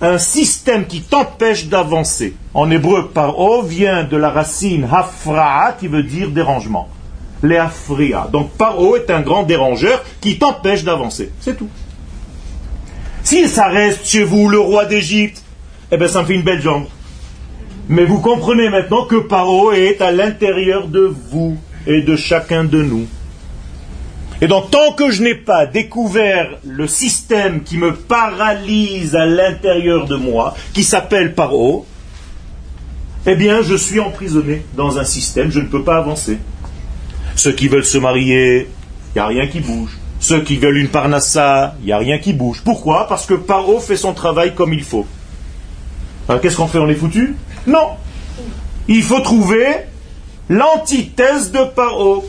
un 0.00 0.18
système 0.18 0.86
qui 0.86 1.02
t'empêche 1.02 1.66
d'avancer. 1.66 2.34
En 2.52 2.70
hébreu, 2.70 3.10
paro 3.12 3.62
vient 3.62 4.04
de 4.04 4.16
la 4.16 4.30
racine 4.30 4.88
hafra'a 4.90 5.72
qui 5.72 5.88
veut 5.88 6.02
dire 6.02 6.30
dérangement. 6.30 6.88
Les 7.42 7.62
Donc 8.32 8.52
paro 8.52 8.96
est 8.96 9.10
un 9.10 9.20
grand 9.20 9.42
dérangeur 9.42 10.02
qui 10.20 10.38
t'empêche 10.38 10.82
d'avancer. 10.82 11.30
C'est 11.40 11.56
tout. 11.56 11.68
Si 13.24 13.48
ça 13.48 13.68
reste 13.68 14.06
chez 14.06 14.22
vous 14.22 14.50
le 14.50 14.58
roi 14.58 14.84
d'Égypte, 14.84 15.42
eh 15.90 15.96
bien 15.96 16.08
ça 16.08 16.20
me 16.20 16.26
fait 16.26 16.34
une 16.34 16.42
belle 16.42 16.60
jambe. 16.60 16.84
Mais 17.88 18.04
vous 18.04 18.20
comprenez 18.20 18.68
maintenant 18.68 19.06
que 19.06 19.16
Paro 19.16 19.72
est 19.72 20.02
à 20.02 20.12
l'intérieur 20.12 20.88
de 20.88 21.10
vous 21.30 21.56
et 21.86 22.02
de 22.02 22.16
chacun 22.16 22.64
de 22.64 22.82
nous. 22.82 23.06
Et 24.42 24.46
donc 24.46 24.70
tant 24.70 24.92
que 24.92 25.10
je 25.10 25.22
n'ai 25.22 25.34
pas 25.34 25.64
découvert 25.64 26.50
le 26.64 26.86
système 26.86 27.62
qui 27.62 27.78
me 27.78 27.94
paralyse 27.94 29.16
à 29.16 29.24
l'intérieur 29.24 30.06
de 30.06 30.16
moi, 30.16 30.54
qui 30.74 30.84
s'appelle 30.84 31.34
Paro, 31.34 31.86
eh 33.26 33.36
bien 33.36 33.62
je 33.62 33.74
suis 33.74 34.00
emprisonné 34.00 34.66
dans 34.76 34.98
un 34.98 35.04
système, 35.04 35.50
je 35.50 35.60
ne 35.60 35.66
peux 35.66 35.82
pas 35.82 35.96
avancer. 35.96 36.36
Ceux 37.36 37.52
qui 37.52 37.68
veulent 37.68 37.86
se 37.86 37.96
marier, 37.96 38.68
il 39.14 39.18
n'y 39.18 39.20
a 39.20 39.26
rien 39.26 39.46
qui 39.46 39.60
bouge. 39.60 39.96
Ceux 40.24 40.40
qui 40.40 40.56
veulent 40.56 40.78
une 40.78 40.88
parnassa, 40.88 41.74
il 41.80 41.84
n'y 41.84 41.92
a 41.92 41.98
rien 41.98 42.16
qui 42.16 42.32
bouge. 42.32 42.62
Pourquoi? 42.64 43.06
Parce 43.08 43.26
que 43.26 43.34
Paro 43.34 43.78
fait 43.78 43.98
son 43.98 44.14
travail 44.14 44.54
comme 44.54 44.72
il 44.72 44.82
faut. 44.82 45.04
Alors 46.26 46.40
qu'est-ce 46.40 46.56
qu'on 46.56 46.66
fait? 46.66 46.78
On 46.78 46.88
est 46.88 46.94
foutu? 46.94 47.36
Non. 47.66 47.88
Il 48.88 49.02
faut 49.02 49.20
trouver 49.20 49.66
l'antithèse 50.48 51.52
de 51.52 51.64
Paro. 51.76 52.24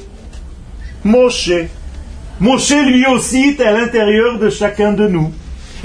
Moshe. 1.06 1.54
Moshe 2.42 2.74
lui 2.86 3.06
aussi 3.06 3.56
est 3.58 3.62
à 3.62 3.72
l'intérieur 3.72 4.40
de 4.40 4.50
chacun 4.50 4.92
de 4.92 5.08
nous. 5.08 5.32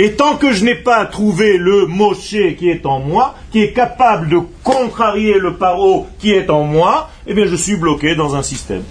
Et 0.00 0.14
tant 0.14 0.34
que 0.34 0.52
je 0.52 0.64
n'ai 0.64 0.74
pas 0.74 1.06
trouvé 1.06 1.58
le 1.58 1.86
Moshe 1.86 2.34
qui 2.58 2.70
est 2.70 2.86
en 2.86 2.98
moi, 2.98 3.36
qui 3.52 3.62
est 3.62 3.72
capable 3.72 4.28
de 4.28 4.40
contrarier 4.64 5.38
le 5.38 5.54
paro 5.54 6.08
qui 6.18 6.32
est 6.32 6.50
en 6.50 6.64
moi, 6.64 7.08
eh 7.28 7.34
bien 7.34 7.46
je 7.46 7.54
suis 7.54 7.76
bloqué 7.76 8.16
dans 8.16 8.34
un 8.34 8.42
système. 8.42 8.82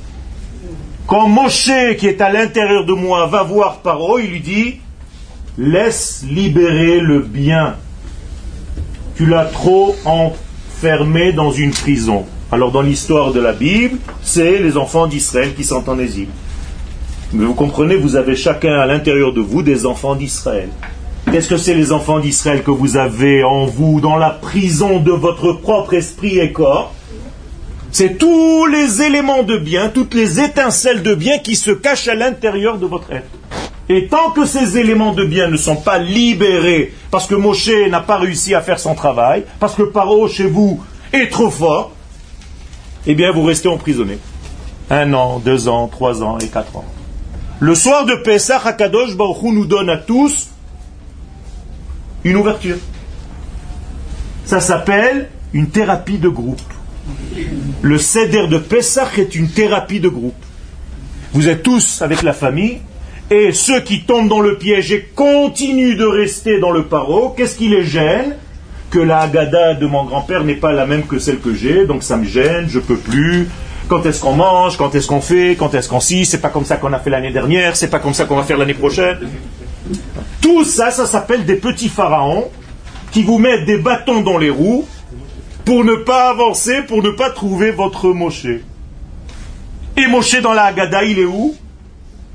Quand 1.10 1.28
Moshe, 1.28 1.72
qui 1.98 2.06
est 2.06 2.22
à 2.22 2.32
l'intérieur 2.32 2.86
de 2.86 2.94
moi, 2.94 3.26
va 3.26 3.42
voir 3.42 3.80
Paro, 3.80 4.20
il 4.20 4.30
lui 4.30 4.42
dit 4.42 4.76
Laisse 5.58 6.24
libérer 6.30 7.00
le 7.00 7.22
bien. 7.22 7.78
Tu 9.16 9.26
l'as 9.26 9.46
trop 9.46 9.96
enfermé 10.06 11.34
dans 11.34 11.52
une 11.52 11.72
prison. 11.72 12.26
Alors, 12.52 12.72
dans 12.72 12.84
l'histoire 12.84 13.34
de 13.34 13.40
la 13.40 13.54
Bible, 13.54 13.98
c'est 14.22 14.60
les 14.60 14.78
enfants 14.78 15.08
d'Israël 15.08 15.56
qui 15.56 15.64
sont 15.64 15.90
en 15.90 15.98
exil. 15.98 16.28
Mais 17.34 17.44
vous 17.44 17.56
comprenez, 17.56 17.96
vous 17.96 18.16
avez 18.16 18.36
chacun 18.36 18.80
à 18.80 18.86
l'intérieur 18.86 19.34
de 19.34 19.42
vous 19.42 19.64
des 19.64 19.88
enfants 19.88 20.14
d'Israël. 20.14 20.70
Qu'est-ce 21.32 21.50
que 21.50 21.58
c'est 21.58 21.74
les 21.74 21.92
enfants 21.92 22.20
d'Israël 22.20 22.62
que 22.62 22.70
vous 22.70 22.98
avez 22.98 23.44
en 23.44 23.66
vous, 23.66 24.00
dans 24.00 24.18
la 24.18 24.30
prison 24.30 25.00
de 25.00 25.12
votre 25.12 25.54
propre 25.54 25.96
esprit 25.96 26.38
et 26.38 26.52
corps? 26.52 26.94
C'est 27.92 28.18
tous 28.18 28.66
les 28.68 29.02
éléments 29.02 29.44
de 29.44 29.58
bien, 29.58 29.90
toutes 29.90 30.14
les 30.14 30.40
étincelles 30.40 31.02
de 31.02 31.16
bien 31.16 31.40
qui 31.40 31.56
se 31.56 31.72
cachent 31.72 32.08
à 32.08 32.16
l'intérieur 32.16 32.78
de 32.78 32.86
votre 32.86 33.12
être. 33.12 33.30
Et 33.90 34.08
tant 34.08 34.30
que 34.30 34.46
ces 34.46 34.78
éléments 34.78 35.14
de 35.14 35.26
bien 35.26 35.48
ne 35.48 35.58
sont 35.58 35.76
pas 35.76 35.98
libérés, 35.98 36.94
parce 37.10 37.26
que 37.26 37.34
Moshe 37.34 37.72
n'a 37.90 38.02
pas 38.02 38.18
réussi 38.18 38.54
à 38.54 38.62
faire 38.62 38.80
son 38.80 38.94
travail, 38.94 39.44
parce 39.60 39.74
que 39.74 39.82
Paro 39.82 40.28
chez 40.28 40.46
vous 40.46 40.80
est 41.12 41.32
trop 41.32 41.50
fort, 41.50 41.92
eh 43.08 43.16
bien 43.16 43.32
vous 43.32 43.44
restez 43.44 43.68
emprisonné. 43.68 44.20
Un 44.92 45.14
an, 45.14 45.40
deux 45.40 45.68
ans, 45.68 45.88
trois 45.88 46.22
ans 46.22 46.38
et 46.38 46.48
quatre 46.48 46.78
ans. 46.78 46.86
Le 47.60 47.74
soir 47.74 48.06
de 48.06 48.16
Pesach, 48.16 48.66
Hakadosh 48.66 49.18
Baruch 49.18 49.42
nous 49.44 49.66
donne 49.66 49.90
à 49.90 49.98
tous 49.98 50.50
une 52.24 52.36
ouverture. 52.36 52.78
Ça 54.46 54.60
s'appelle 54.60 55.30
une 55.54 55.70
thérapie 55.70 56.20
de 56.20 56.30
groupe. 56.30 56.62
Le 57.82 57.98
céder 57.98 58.48
de 58.48 58.58
Pessah 58.58 59.10
est 59.18 59.36
une 59.36 59.50
thérapie 59.50 60.00
de 60.00 60.10
groupe. 60.10 60.36
Vous 61.34 61.48
êtes 61.48 61.64
tous 61.64 62.02
avec 62.02 62.24
la 62.24 62.34
famille, 62.34 62.80
et 63.32 63.52
ceux 63.54 63.82
qui 63.82 64.02
tombent 64.02 64.28
dans 64.28 64.42
le 64.42 64.58
piège 64.58 64.92
et 64.92 65.08
continuent 65.16 65.96
de 65.96 66.06
rester 66.06 66.60
dans 66.60 66.72
le 66.72 66.86
paro, 66.86 67.30
qu'est-ce 67.38 67.56
qui 67.56 67.70
les 67.70 67.86
gêne? 67.86 68.36
Que 68.90 69.00
la 69.00 69.20
Haggadah 69.20 69.76
de 69.76 69.86
mon 69.86 70.04
grand-père 70.06 70.44
n'est 70.44 70.56
pas 70.56 70.72
la 70.72 70.88
même 70.88 71.04
que 71.04 71.20
celle 71.20 71.40
que 71.40 71.54
j'ai, 71.54 71.86
donc 71.86 72.02
ça 72.02 72.18
me 72.18 72.26
gêne, 72.26 72.68
je 72.68 72.80
peux 72.80 72.98
plus. 72.98 73.48
Quand 73.88 74.04
est-ce 74.06 74.22
qu'on 74.22 74.34
mange? 74.34 74.78
Quand 74.78 74.94
est-ce 74.96 75.08
qu'on 75.08 75.22
fait? 75.22 75.56
Quand 75.58 75.74
est-ce 75.76 75.88
qu'on 75.88 76.00
s'y 76.00 76.26
C'est 76.26 76.42
pas 76.42 76.50
comme 76.50 76.66
ça 76.66 76.78
qu'on 76.78 76.92
a 76.94 77.00
fait 77.00 77.12
l'année 77.12 77.32
dernière, 77.32 77.76
c'est 77.76 77.90
pas 77.90 78.00
comme 78.00 78.16
ça 78.16 78.26
qu'on 78.26 78.36
va 78.36 78.44
faire 78.44 78.58
l'année 78.58 78.74
prochaine. 78.74 79.18
Tout 80.42 80.64
ça, 80.64 80.90
ça 80.90 81.06
s'appelle 81.06 81.46
des 81.46 81.56
petits 81.56 81.90
pharaons 81.90 82.50
qui 83.12 83.24
vous 83.24 83.38
mettent 83.38 83.66
des 83.66 83.78
bâtons 83.78 84.22
dans 84.22 84.38
les 84.38 84.50
roues 84.50 84.88
pour 85.70 85.86
ne 85.86 85.94
pas 85.94 86.32
avancer, 86.32 86.82
pour 86.82 87.04
ne 87.04 87.12
pas 87.12 87.30
trouver 87.30 87.70
votre 87.70 88.08
Moshe. 88.08 88.48
Et 89.98 90.08
Moshe 90.08 90.42
dans 90.42 90.54
la 90.54 90.64
Haggadah, 90.64 91.04
il 91.04 91.20
est 91.20 91.26
où? 91.26 91.56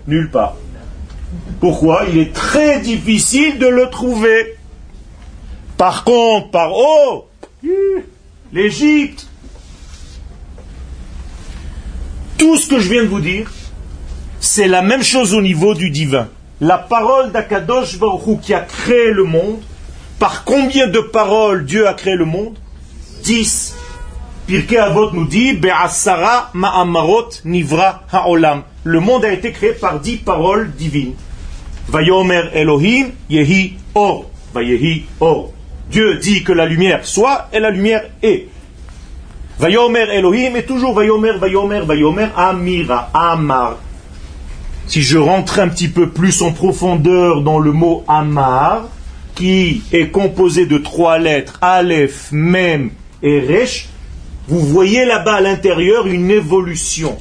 Nulle 0.07 0.31
part. 0.31 0.55
Pourquoi? 1.59 2.05
Il 2.13 2.19
est 2.19 2.33
très 2.33 2.79
difficile 2.79 3.59
de 3.59 3.67
le 3.67 3.91
trouver. 3.91 4.55
Par 5.77 6.05
contre, 6.05 6.51
par 6.51 6.71
oh, 6.77 7.27
l'Égypte. 8.53 9.27
Tout 12.39 12.57
ce 12.57 12.69
que 12.69 12.79
je 12.79 12.89
viens 12.89 13.03
de 13.03 13.09
vous 13.09 13.19
dire, 13.19 13.53
c'est 14.39 14.69
la 14.69 14.81
même 14.81 15.03
chose 15.03 15.35
au 15.35 15.43
niveau 15.43 15.75
du 15.75 15.91
divin. 15.91 16.29
La 16.61 16.79
parole 16.79 17.33
d'Akadosh 17.33 17.99
Baruch 17.99 18.43
qui 18.43 18.55
a 18.55 18.61
créé 18.61 19.11
le 19.11 19.25
monde, 19.25 19.61
par 20.21 20.45
combien 20.45 20.87
de 20.87 21.01
paroles 21.01 21.65
Dieu 21.65 21.89
a 21.89 21.95
créé 21.95 22.15
le 22.15 22.27
monde 22.27 22.55
10. 23.25 23.77
Pirkei 24.47 24.77
Avot 24.77 25.11
nous 25.13 25.25
dit 25.25 25.55
Be'asara 25.55 26.51
ma'amarot 26.53 27.31
nivra 27.47 28.03
ha'olam. 28.13 28.63
Le 28.85 29.01
monde 29.01 29.25
a 29.25 29.33
été 29.33 29.51
créé 29.51 29.73
par 29.73 29.99
dix 29.99 30.17
paroles 30.17 30.71
divines. 30.73 31.15
Vayomer 31.89 32.51
Elohim 32.53 33.13
yehi 33.31 33.79
or. 33.95 34.27
Vayehi 34.53 35.05
or. 35.21 35.53
Dieu 35.91 36.19
dit 36.19 36.45
que 36.45 36.53
la 36.53 36.67
lumière 36.67 37.07
soit 37.07 37.49
et 37.53 37.61
la 37.61 37.71
lumière 37.71 38.05
est. 38.23 38.49
Vayomer 39.59 40.07
Elohim 40.13 40.57
est 40.57 40.67
toujours 40.67 40.93
Vayomer, 40.93 41.39
Vayomer, 41.39 41.81
Vayomer, 41.81 42.29
Amira, 42.37 43.09
Amar. 43.15 43.79
Si 44.87 45.01
je 45.01 45.17
rentre 45.17 45.61
un 45.61 45.69
petit 45.69 45.89
peu 45.89 46.11
plus 46.11 46.43
en 46.43 46.53
profondeur 46.53 47.41
dans 47.41 47.59
le 47.59 47.73
mot 47.73 48.05
Amar, 48.07 48.89
qui 49.35 49.83
est 49.93 50.09
composé 50.09 50.67
de 50.67 50.77
trois 50.77 51.19
lettres, 51.19 51.59
Aleph, 51.63 52.29
Mem 52.33 52.91
et 53.25 53.41
Resh, 53.41 53.89
vous 54.47 54.61
voyez 54.61 55.07
là-bas 55.07 55.37
à 55.37 55.41
l'intérieur 55.41 56.07
une 56.07 56.31
évolution. 56.31 57.17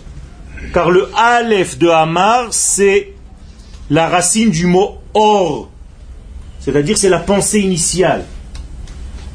car 0.74 0.92
le 0.92 1.10
Aleph 1.16 1.78
de 1.78 1.88
Hamar, 1.88 2.48
c'est 2.52 3.14
la 3.90 4.08
racine 4.08 4.50
du 4.50 4.66
mot 4.66 4.98
or, 5.14 5.70
c'est-à-dire 6.60 6.98
c'est 6.98 7.10
la 7.10 7.20
pensée 7.20 7.60
initiale. 7.60 8.26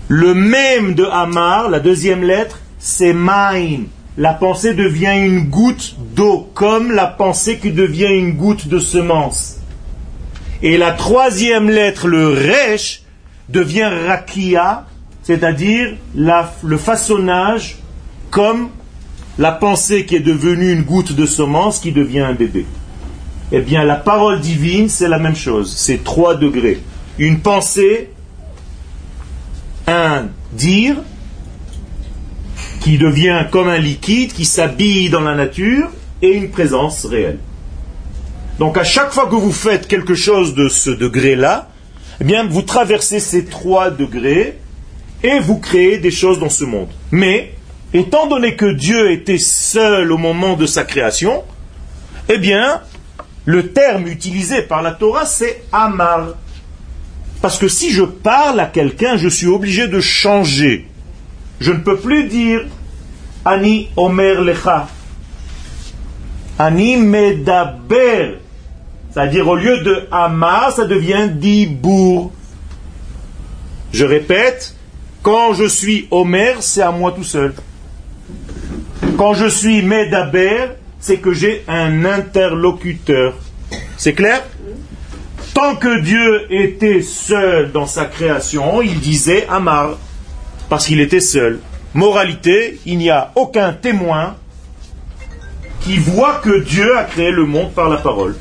Le 0.09 0.35
même 0.35 0.95
de 0.95 1.05
Hamar, 1.05 1.69
la 1.71 1.81
deuxième 1.81 2.23
lettre, 2.23 2.61
c'est 2.79 3.13
Main. 3.13 3.85
La 4.17 4.33
pensée 4.35 4.75
devient 4.75 5.17
une 5.17 5.49
goutte 5.49 5.97
d'eau, 6.15 6.51
comme 6.55 6.93
la 6.93 7.07
pensée 7.07 7.59
qui 7.59 7.71
devient 7.71 8.11
une 8.11 8.33
goutte 8.33 8.69
de 8.69 8.79
semence. 8.79 9.57
Et 10.63 10.77
la 10.77 10.93
troisième 10.93 11.71
lettre, 11.71 12.09
le 12.09 12.29
Resh, 12.31 13.03
devient 13.49 13.89
Rakia, 14.07 14.88
c'est-à-dire 15.29 15.95
le 16.15 16.79
façonnage 16.79 17.77
comme 18.31 18.71
la 19.37 19.53
pensée 19.53 20.07
qui 20.07 20.17
est 20.17 20.21
devenue 20.21 20.73
une 20.73 20.85
goutte 20.85 21.13
de 21.13 21.27
semence 21.27 21.81
qui 21.81 21.93
devient 21.93 22.21
un 22.21 22.33
bébé. 22.33 22.65
Eh 23.53 23.61
bien, 23.61 23.85
la 23.85 23.97
parole 23.97 24.41
divine, 24.41 24.89
c'est 24.89 25.07
la 25.07 25.19
même 25.19 25.37
chose. 25.37 25.77
C'est 25.77 26.03
trois 26.03 26.35
degrés. 26.35 26.81
Une 27.19 27.41
pensée, 27.41 28.09
un 29.87 30.29
dire, 30.53 30.97
qui 32.81 32.97
devient 32.97 33.45
comme 33.53 33.69
un 33.69 33.77
liquide, 33.77 34.33
qui 34.33 34.47
s'habille 34.47 35.11
dans 35.11 35.21
la 35.21 35.35
nature, 35.35 35.91
et 36.23 36.31
une 36.31 36.49
présence 36.49 37.05
réelle. 37.05 37.41
Donc 38.59 38.79
à 38.79 38.85
chaque 38.85 39.13
fois 39.13 39.27
que 39.27 39.37
vous 39.37 39.53
faites 39.53 39.89
quelque 39.89 40.15
chose 40.15 40.55
de 40.55 40.71
ce 40.71 40.89
degré-là, 40.89 41.69
eh 42.19 42.25
bien 42.25 42.47
vous 42.49 42.63
traversez 42.63 43.21
ces 43.21 43.45
trois 43.45 43.91
degrés 43.91 44.57
et 45.23 45.41
vous 45.41 45.59
créez 45.59 45.99
des 45.99 46.11
choses 46.11 46.39
dans 46.39 46.49
ce 46.49 46.65
monde. 46.65 46.89
Mais, 47.11 47.55
étant 47.93 48.27
donné 48.27 48.57
que 48.57 48.73
Dieu 48.73 49.11
était 49.11 49.39
seul 49.39 50.13
au 50.13 50.19
moment 50.19 50.55
de 50.55 50.67
sa 50.67 50.85
création, 50.85 51.43
eh 52.29 52.39
bien, 52.39 52.83
le 53.45 53.69
terme 53.69 54.07
utilisé 54.07 54.63
par 54.63 54.83
la 54.83 54.93
Torah, 54.93 55.25
c'est 55.25 55.65
Amar. 55.73 56.35
Parce 57.41 57.59
que 57.59 57.69
si 57.69 57.91
je 57.91 58.03
parle 58.03 58.61
à 58.61 58.67
quelqu'un, 58.67 59.17
je 59.17 59.29
suis 59.29 59.47
obligé 59.47 59.89
de 59.89 60.01
changer. 60.01 60.87
Je 61.61 61.73
ne 61.73 61.79
peux 61.79 61.97
plus 61.97 62.25
dire 62.25 62.67
Ani 63.45 63.89
Omer 63.97 64.43
Lecha. 64.43 64.89
Ani 66.59 66.97
Medaber. 66.97 68.39
C'est-à-dire 69.11 69.49
au 69.49 69.57
lieu 69.57 69.79
de 69.83 70.07
Amar, 70.11 70.73
ça 70.73 70.85
devient 70.85 71.29
Dibour. 71.33 72.33
Je 73.93 74.05
répète, 74.05 74.75
quand 75.23 75.55
je 75.55 75.65
suis 75.65 76.07
Omer, 76.11 76.57
c'est 76.61 76.83
à 76.83 76.91
moi 76.91 77.13
tout 77.13 77.25
seul. 77.25 77.55
Quand 79.17 79.35
je 79.35 79.47
suis 79.47 79.83
Medaber, 79.83 80.77
c'est 81.01 81.19
que 81.19 81.33
j'ai 81.33 81.65
un 81.69 82.05
interlocuteur. 82.05 83.35
C'est 83.97 84.13
clair? 84.13 84.45
Tant 85.55 85.75
que 85.75 86.01
Dieu 86.01 86.47
était 86.51 87.03
seul 87.03 87.73
dans 87.73 87.87
sa 87.87 88.05
création, 88.05 88.81
il 88.81 89.01
disait 89.01 89.47
Amar, 89.51 89.99
parce 90.69 90.87
qu'il 90.87 91.01
était 91.01 91.21
seul. 91.21 91.61
Moralité, 91.95 92.79
il 92.87 92.99
n'y 92.99 93.11
a 93.11 93.33
aucun 93.35 93.73
témoin 93.73 94.37
qui 95.81 95.97
voit 95.97 96.35
que 96.35 96.63
Dieu 96.63 96.97
a 96.97 97.05
créé 97.05 97.31
le 97.31 97.45
monde 97.45 97.73
par 97.73 97.89
la 97.89 97.97
parole. 97.97 98.37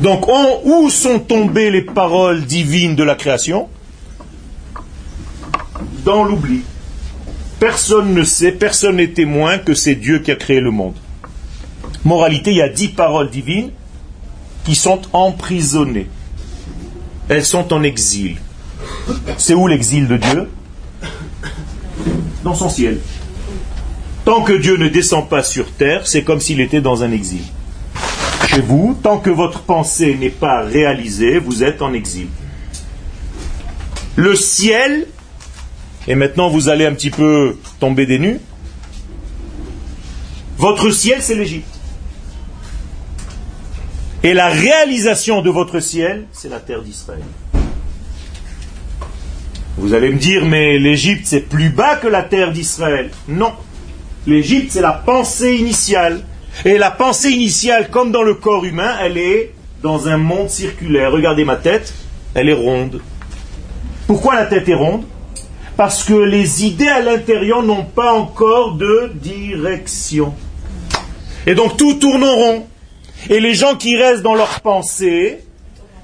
Donc, 0.00 0.26
où 0.64 0.90
sont 0.90 1.18
tombées 1.18 1.70
les 1.70 1.82
paroles 1.82 2.42
divines 2.42 2.94
de 2.94 3.04
la 3.04 3.14
création? 3.14 3.68
Dans 6.04 6.24
l'oubli. 6.24 6.62
Personne 7.60 8.14
ne 8.14 8.22
sait, 8.22 8.52
personne 8.52 8.96
n'est 8.96 9.08
témoin 9.08 9.58
que 9.58 9.74
c'est 9.74 9.96
Dieu 9.96 10.20
qui 10.20 10.30
a 10.30 10.36
créé 10.36 10.60
le 10.60 10.70
monde. 10.70 10.94
Moralité, 12.04 12.52
il 12.52 12.58
y 12.58 12.62
a 12.62 12.68
dix 12.68 12.88
paroles 12.88 13.30
divines 13.30 13.70
qui 14.64 14.74
sont 14.74 15.02
emprisonnées. 15.12 16.08
Elles 17.28 17.44
sont 17.44 17.72
en 17.72 17.82
exil. 17.82 18.36
C'est 19.36 19.54
où 19.54 19.66
l'exil 19.66 20.06
de 20.06 20.16
Dieu? 20.16 20.48
Dans 22.44 22.54
son 22.54 22.70
ciel. 22.70 23.00
Tant 24.24 24.42
que 24.42 24.52
Dieu 24.52 24.76
ne 24.76 24.88
descend 24.88 25.28
pas 25.28 25.42
sur 25.42 25.72
terre, 25.72 26.06
c'est 26.06 26.22
comme 26.22 26.40
s'il 26.40 26.60
était 26.60 26.80
dans 26.80 27.02
un 27.02 27.10
exil. 27.10 27.42
Chez 28.46 28.60
vous, 28.60 28.96
tant 29.02 29.18
que 29.18 29.30
votre 29.30 29.62
pensée 29.62 30.14
n'est 30.14 30.30
pas 30.30 30.62
réalisée, 30.62 31.38
vous 31.38 31.64
êtes 31.64 31.82
en 31.82 31.92
exil. 31.92 32.28
Le 34.16 34.34
ciel, 34.34 35.06
et 36.08 36.16
maintenant 36.16 36.48
vous 36.48 36.68
allez 36.68 36.86
un 36.86 36.94
petit 36.94 37.10
peu 37.10 37.56
tomber 37.78 38.06
des 38.06 38.18
nues, 38.18 38.40
votre 40.56 40.90
ciel 40.90 41.22
c'est 41.22 41.36
l'Égypte. 41.36 41.78
Et 44.24 44.34
la 44.34 44.48
réalisation 44.48 45.42
de 45.42 45.50
votre 45.50 45.78
ciel, 45.78 46.26
c'est 46.32 46.48
la 46.48 46.58
terre 46.58 46.82
d'Israël. 46.82 47.22
Vous 49.76 49.94
allez 49.94 50.10
me 50.10 50.18
dire, 50.18 50.44
mais 50.44 50.76
l'Égypte, 50.76 51.24
c'est 51.24 51.48
plus 51.48 51.68
bas 51.68 51.94
que 51.94 52.08
la 52.08 52.22
terre 52.24 52.50
d'Israël. 52.50 53.10
Non. 53.28 53.52
L'Égypte, 54.26 54.72
c'est 54.72 54.80
la 54.80 54.92
pensée 54.92 55.54
initiale. 55.54 56.22
Et 56.64 56.78
la 56.78 56.90
pensée 56.90 57.30
initiale, 57.30 57.90
comme 57.90 58.10
dans 58.10 58.24
le 58.24 58.34
corps 58.34 58.64
humain, 58.64 58.96
elle 59.00 59.18
est 59.18 59.54
dans 59.82 60.08
un 60.08 60.16
monde 60.16 60.50
circulaire. 60.50 61.12
Regardez 61.12 61.44
ma 61.44 61.54
tête, 61.54 61.94
elle 62.34 62.48
est 62.48 62.54
ronde. 62.54 63.00
Pourquoi 64.08 64.34
la 64.34 64.46
tête 64.46 64.68
est 64.68 64.74
ronde? 64.74 65.04
Parce 65.78 66.02
que 66.02 66.12
les 66.12 66.64
idées 66.64 66.88
à 66.88 67.00
l'intérieur 67.00 67.62
n'ont 67.62 67.84
pas 67.84 68.12
encore 68.12 68.74
de 68.74 69.12
direction. 69.14 70.34
Et 71.46 71.54
donc 71.54 71.76
tout 71.76 71.94
tourne 71.94 72.24
en 72.24 72.34
rond. 72.34 72.66
Et 73.30 73.38
les 73.38 73.54
gens 73.54 73.76
qui 73.76 73.96
restent 73.96 74.24
dans 74.24 74.34
leur 74.34 74.60
pensée 74.60 75.38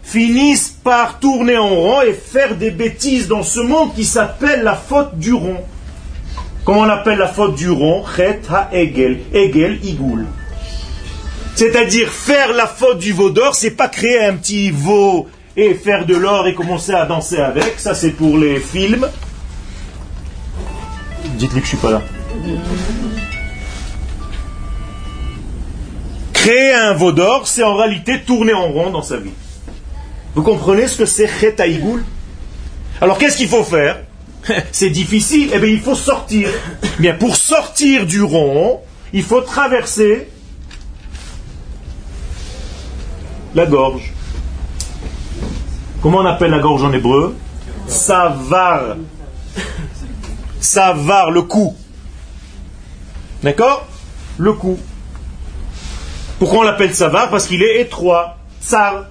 finissent 0.04 0.78
par 0.84 1.18
tourner 1.18 1.58
en 1.58 1.70
rond 1.70 2.02
et 2.02 2.12
faire 2.12 2.54
des 2.54 2.70
bêtises 2.70 3.26
dans 3.26 3.42
ce 3.42 3.58
monde 3.58 3.92
qui 3.96 4.04
s'appelle 4.04 4.62
la 4.62 4.76
faute 4.76 5.18
du 5.18 5.32
rond. 5.32 5.64
Comment 6.64 6.82
on 6.82 6.88
appelle 6.88 7.18
la 7.18 7.26
faute 7.26 7.56
du 7.56 7.68
rond? 7.68 8.04
Chet 8.16 8.42
ha-egel. 8.48 9.22
Egel, 9.32 9.80
igoul. 9.82 10.26
C'est-à-dire 11.56 12.10
faire 12.10 12.52
la 12.52 12.68
faute 12.68 12.98
du 12.98 13.12
veau 13.12 13.30
d'or, 13.30 13.56
c'est 13.56 13.72
pas 13.72 13.88
créer 13.88 14.24
un 14.24 14.34
petit 14.34 14.70
veau 14.70 15.26
et 15.56 15.74
faire 15.74 16.06
de 16.06 16.14
l'or 16.14 16.46
et 16.46 16.54
commencer 16.54 16.92
à 16.92 17.06
danser 17.06 17.38
avec. 17.38 17.80
Ça, 17.80 17.96
c'est 17.96 18.12
pour 18.12 18.38
les 18.38 18.60
films. 18.60 19.08
Dites-lui 21.35 21.61
que 21.61 21.66
je 21.66 21.70
suis 21.70 21.77
pas 21.77 21.90
là. 21.90 22.03
Créer 26.33 26.75
un 26.75 26.92
veau 26.94 27.12
d'or, 27.12 27.47
c'est 27.47 27.62
en 27.62 27.75
réalité 27.75 28.20
tourner 28.20 28.53
en 28.53 28.68
rond 28.68 28.90
dans 28.90 29.03
sa 29.03 29.16
vie. 29.16 29.33
Vous 30.35 30.42
comprenez 30.42 30.88
ce 30.88 30.99
que 30.99 31.07
c'est 31.07 31.27
Chetaïgoul 31.27 32.05
Alors 33.01 33.18
qu'est-ce 33.18 33.37
qu'il 33.37 33.49
faut 33.49 33.64
faire? 33.64 34.01
C'est 34.73 34.90
difficile, 34.90 35.51
eh 35.55 35.59
bien 35.59 35.70
il 35.70 35.81
faut 35.81 35.94
sortir. 35.94 36.51
Bien, 36.99 37.14
pour 37.14 37.37
sortir 37.37 38.05
du 38.05 38.23
rond, 38.23 38.81
il 39.14 39.23
faut 39.23 39.40
traverser 39.40 40.29
la 43.55 43.64
gorge. 43.64 44.12
Comment 46.03 46.18
on 46.18 46.27
appelle 46.27 46.51
la 46.51 46.59
gorge 46.59 46.83
en 46.83 46.92
hébreu? 46.92 47.35
Savar. 47.87 48.97
Savar, 50.64 51.31
le 51.31 51.42
cou. 51.42 51.77
D'accord? 53.42 53.87
Le 54.38 54.55
cou. 54.55 54.79
Pourquoi 56.38 56.61
on 56.61 56.62
l'appelle 56.62 56.94
Savar 56.94 57.29
Parce 57.29 57.46
qu'il 57.46 57.62
est 57.62 57.83
étroit. 57.83 58.38
Tsar. 58.62 59.05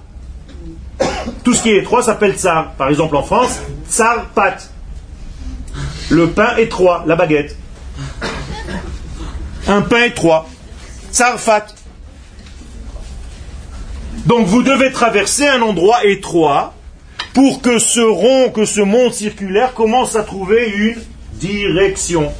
Tout 1.44 1.54
ce 1.54 1.62
qui 1.62 1.70
est 1.70 1.78
étroit 1.78 2.02
s'appelle 2.02 2.34
tsar. 2.34 2.72
Par 2.72 2.88
exemple 2.88 3.14
en 3.16 3.22
France, 3.22 3.60
tsar 3.88 4.26
pat. 4.34 4.68
Le 6.10 6.28
pain 6.30 6.56
étroit, 6.56 7.04
la 7.06 7.14
baguette. 7.14 7.56
Un 9.68 9.82
pain 9.82 10.02
étroit. 10.02 10.48
Tsar 11.12 11.38
fat. 11.38 11.66
Donc 14.26 14.48
vous 14.48 14.64
devez 14.64 14.90
traverser 14.90 15.46
un 15.46 15.62
endroit 15.62 16.04
étroit 16.04 16.74
pour 17.32 17.62
que 17.62 17.78
ce 17.78 18.00
rond, 18.00 18.50
que 18.50 18.64
ce 18.64 18.80
monde 18.80 19.12
circulaire 19.12 19.72
commence 19.72 20.16
à 20.16 20.24
trouver 20.24 20.68
une 20.68 21.13
direction. 21.38 22.32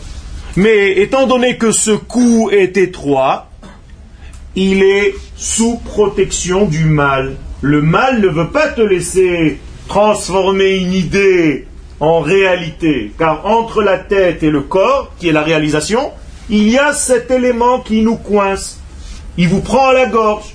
Mais 0.56 0.98
étant 1.00 1.26
donné 1.26 1.56
que 1.56 1.72
ce 1.72 1.90
cou 1.90 2.50
est 2.50 2.76
étroit, 2.76 3.50
il 4.54 4.82
est 4.82 5.14
sous 5.36 5.76
protection 5.84 6.66
du 6.66 6.84
mal. 6.84 7.34
Le 7.60 7.82
mal 7.82 8.20
ne 8.20 8.28
veut 8.28 8.50
pas 8.50 8.68
te 8.68 8.80
laisser 8.80 9.58
transformer 9.88 10.76
une 10.76 10.92
idée 10.92 11.66
en 12.00 12.20
réalité, 12.20 13.12
car 13.18 13.46
entre 13.46 13.82
la 13.82 13.98
tête 13.98 14.42
et 14.42 14.50
le 14.50 14.60
corps, 14.60 15.12
qui 15.18 15.28
est 15.28 15.32
la 15.32 15.42
réalisation, 15.42 16.12
il 16.50 16.68
y 16.68 16.78
a 16.78 16.92
cet 16.92 17.30
élément 17.30 17.80
qui 17.80 18.02
nous 18.02 18.16
coince. 18.16 18.80
Il 19.36 19.48
vous 19.48 19.60
prend 19.60 19.88
à 19.88 19.92
la 19.92 20.06
gorge. 20.06 20.54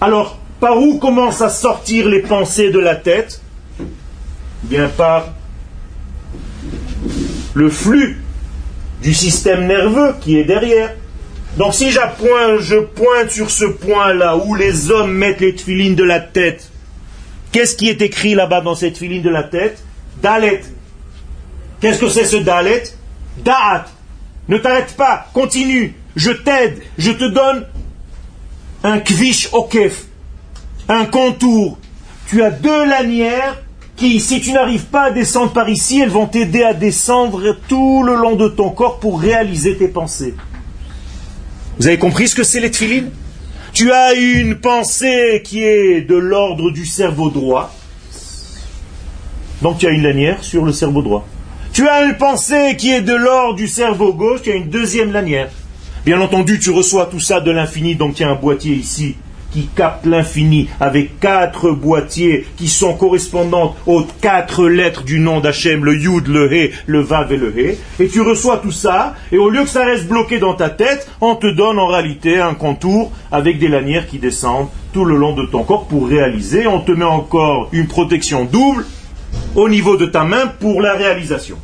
Alors, 0.00 0.38
par 0.58 0.78
où 0.78 0.98
commencent 0.98 1.42
à 1.42 1.48
sortir 1.48 2.08
les 2.08 2.20
pensées 2.20 2.70
de 2.70 2.78
la 2.78 2.96
tête? 2.96 3.40
Bien 4.62 4.88
par 4.88 5.28
le 7.54 7.70
flux 7.70 8.18
du 9.02 9.14
système 9.14 9.66
nerveux 9.66 10.14
qui 10.20 10.38
est 10.38 10.44
derrière. 10.44 10.94
Donc 11.56 11.74
si 11.74 11.90
je 11.90 12.80
pointe 12.80 13.30
sur 13.30 13.50
ce 13.50 13.64
point-là 13.64 14.36
où 14.36 14.54
les 14.54 14.90
hommes 14.90 15.12
mettent 15.12 15.40
les 15.40 15.54
tefilines 15.54 15.96
de 15.96 16.04
la 16.04 16.20
tête, 16.20 16.70
qu'est-ce 17.52 17.74
qui 17.74 17.88
est 17.88 18.02
écrit 18.02 18.34
là-bas 18.34 18.60
dans 18.60 18.74
cette 18.74 18.98
filine 18.98 19.22
de 19.22 19.30
la 19.30 19.42
tête? 19.42 19.82
Dalet. 20.22 20.62
Qu'est-ce 21.80 21.98
que 21.98 22.08
c'est 22.08 22.24
ce 22.24 22.36
Dalet? 22.36 22.82
Da'at. 23.38 23.86
Ne 24.48 24.58
t'arrête 24.58 24.94
pas, 24.96 25.28
continue. 25.32 25.94
Je 26.16 26.30
t'aide, 26.30 26.82
je 26.98 27.12
te 27.12 27.24
donne 27.24 27.66
un 28.82 28.98
kvish 28.98 29.48
okef, 29.52 30.04
un 30.88 31.04
contour. 31.04 31.78
Tu 32.28 32.42
as 32.42 32.50
deux 32.50 32.86
lanières 32.86 33.60
si 34.00 34.40
tu 34.40 34.52
n'arrives 34.52 34.86
pas 34.86 35.04
à 35.04 35.10
descendre 35.10 35.52
par 35.52 35.68
ici, 35.68 36.00
elles 36.00 36.08
vont 36.08 36.26
t'aider 36.26 36.62
à 36.62 36.72
descendre 36.72 37.56
tout 37.68 38.02
le 38.02 38.14
long 38.14 38.34
de 38.34 38.48
ton 38.48 38.70
corps 38.70 38.98
pour 38.98 39.20
réaliser 39.20 39.76
tes 39.76 39.88
pensées. 39.88 40.34
Vous 41.78 41.86
avez 41.86 41.98
compris 41.98 42.28
ce 42.28 42.34
que 42.34 42.42
c'est 42.42 42.60
les 42.60 42.70
Tu 43.72 43.92
as 43.92 44.14
une 44.14 44.56
pensée 44.56 45.42
qui 45.44 45.62
est 45.62 46.00
de 46.00 46.16
l'ordre 46.16 46.70
du 46.70 46.86
cerveau 46.86 47.28
droit. 47.30 47.74
Donc 49.60 49.78
tu 49.78 49.86
as 49.86 49.90
une 49.90 50.02
lanière 50.02 50.42
sur 50.42 50.64
le 50.64 50.72
cerveau 50.72 51.02
droit. 51.02 51.26
Tu 51.74 51.86
as 51.86 52.04
une 52.04 52.16
pensée 52.16 52.76
qui 52.78 52.90
est 52.92 53.02
de 53.02 53.14
l'ordre 53.14 53.56
du 53.56 53.68
cerveau 53.68 54.14
gauche, 54.14 54.40
tu 54.42 54.50
as 54.50 54.54
une 54.54 54.70
deuxième 54.70 55.12
lanière. 55.12 55.50
Bien 56.06 56.20
entendu, 56.22 56.58
tu 56.58 56.70
reçois 56.70 57.06
tout 57.06 57.20
ça 57.20 57.40
de 57.40 57.50
l'infini, 57.50 57.96
donc 57.96 58.18
il 58.18 58.22
y 58.22 58.24
a 58.24 58.30
un 58.30 58.34
boîtier 58.34 58.74
ici 58.74 59.16
qui 59.52 59.68
capte 59.74 60.06
l'infini 60.06 60.68
avec 60.80 61.18
quatre 61.20 61.70
boîtiers 61.70 62.46
qui 62.56 62.68
sont 62.68 62.94
correspondantes 62.94 63.76
aux 63.86 64.04
quatre 64.20 64.68
lettres 64.68 65.02
du 65.02 65.20
nom 65.20 65.40
d'Hachem, 65.40 65.84
le 65.84 65.96
Yud, 65.96 66.28
le 66.28 66.52
He, 66.52 66.72
le 66.86 67.00
Vav 67.00 67.32
et 67.32 67.36
le 67.36 67.58
He. 67.58 67.78
Et 67.98 68.08
tu 68.08 68.20
reçois 68.20 68.58
tout 68.58 68.72
ça, 68.72 69.14
et 69.32 69.38
au 69.38 69.50
lieu 69.50 69.62
que 69.62 69.68
ça 69.68 69.84
reste 69.84 70.08
bloqué 70.08 70.38
dans 70.38 70.54
ta 70.54 70.70
tête, 70.70 71.08
on 71.20 71.34
te 71.34 71.46
donne 71.46 71.78
en 71.78 71.86
réalité 71.86 72.38
un 72.38 72.54
contour 72.54 73.12
avec 73.32 73.58
des 73.58 73.68
lanières 73.68 74.06
qui 74.06 74.18
descendent 74.18 74.68
tout 74.92 75.04
le 75.04 75.16
long 75.16 75.34
de 75.34 75.46
ton 75.46 75.64
corps 75.64 75.86
pour 75.86 76.08
réaliser. 76.08 76.66
On 76.66 76.80
te 76.80 76.92
met 76.92 77.04
encore 77.04 77.68
une 77.72 77.86
protection 77.86 78.44
double 78.44 78.84
au 79.54 79.68
niveau 79.68 79.96
de 79.96 80.06
ta 80.06 80.24
main 80.24 80.46
pour 80.46 80.80
la 80.80 80.94
réalisation. 80.94 81.56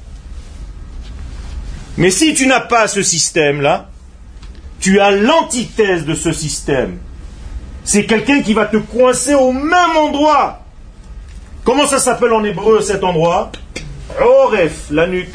Mais 1.96 2.10
si 2.10 2.34
tu 2.34 2.46
n'as 2.46 2.60
pas 2.60 2.88
ce 2.88 3.02
système-là, 3.02 3.88
tu 4.80 5.00
as 5.00 5.10
l'antithèse 5.10 6.04
de 6.04 6.14
ce 6.14 6.32
système. 6.32 6.98
C'est 7.86 8.04
quelqu'un 8.04 8.42
qui 8.42 8.52
va 8.52 8.66
te 8.66 8.78
coincer 8.78 9.36
au 9.36 9.52
même 9.52 9.96
endroit. 9.96 10.64
Comment 11.62 11.86
ça 11.86 12.00
s'appelle 12.00 12.32
en 12.32 12.42
hébreu 12.42 12.80
cet 12.80 13.04
endroit? 13.04 13.52
Oref, 14.20 14.90
la 14.90 15.06
nuque. 15.06 15.32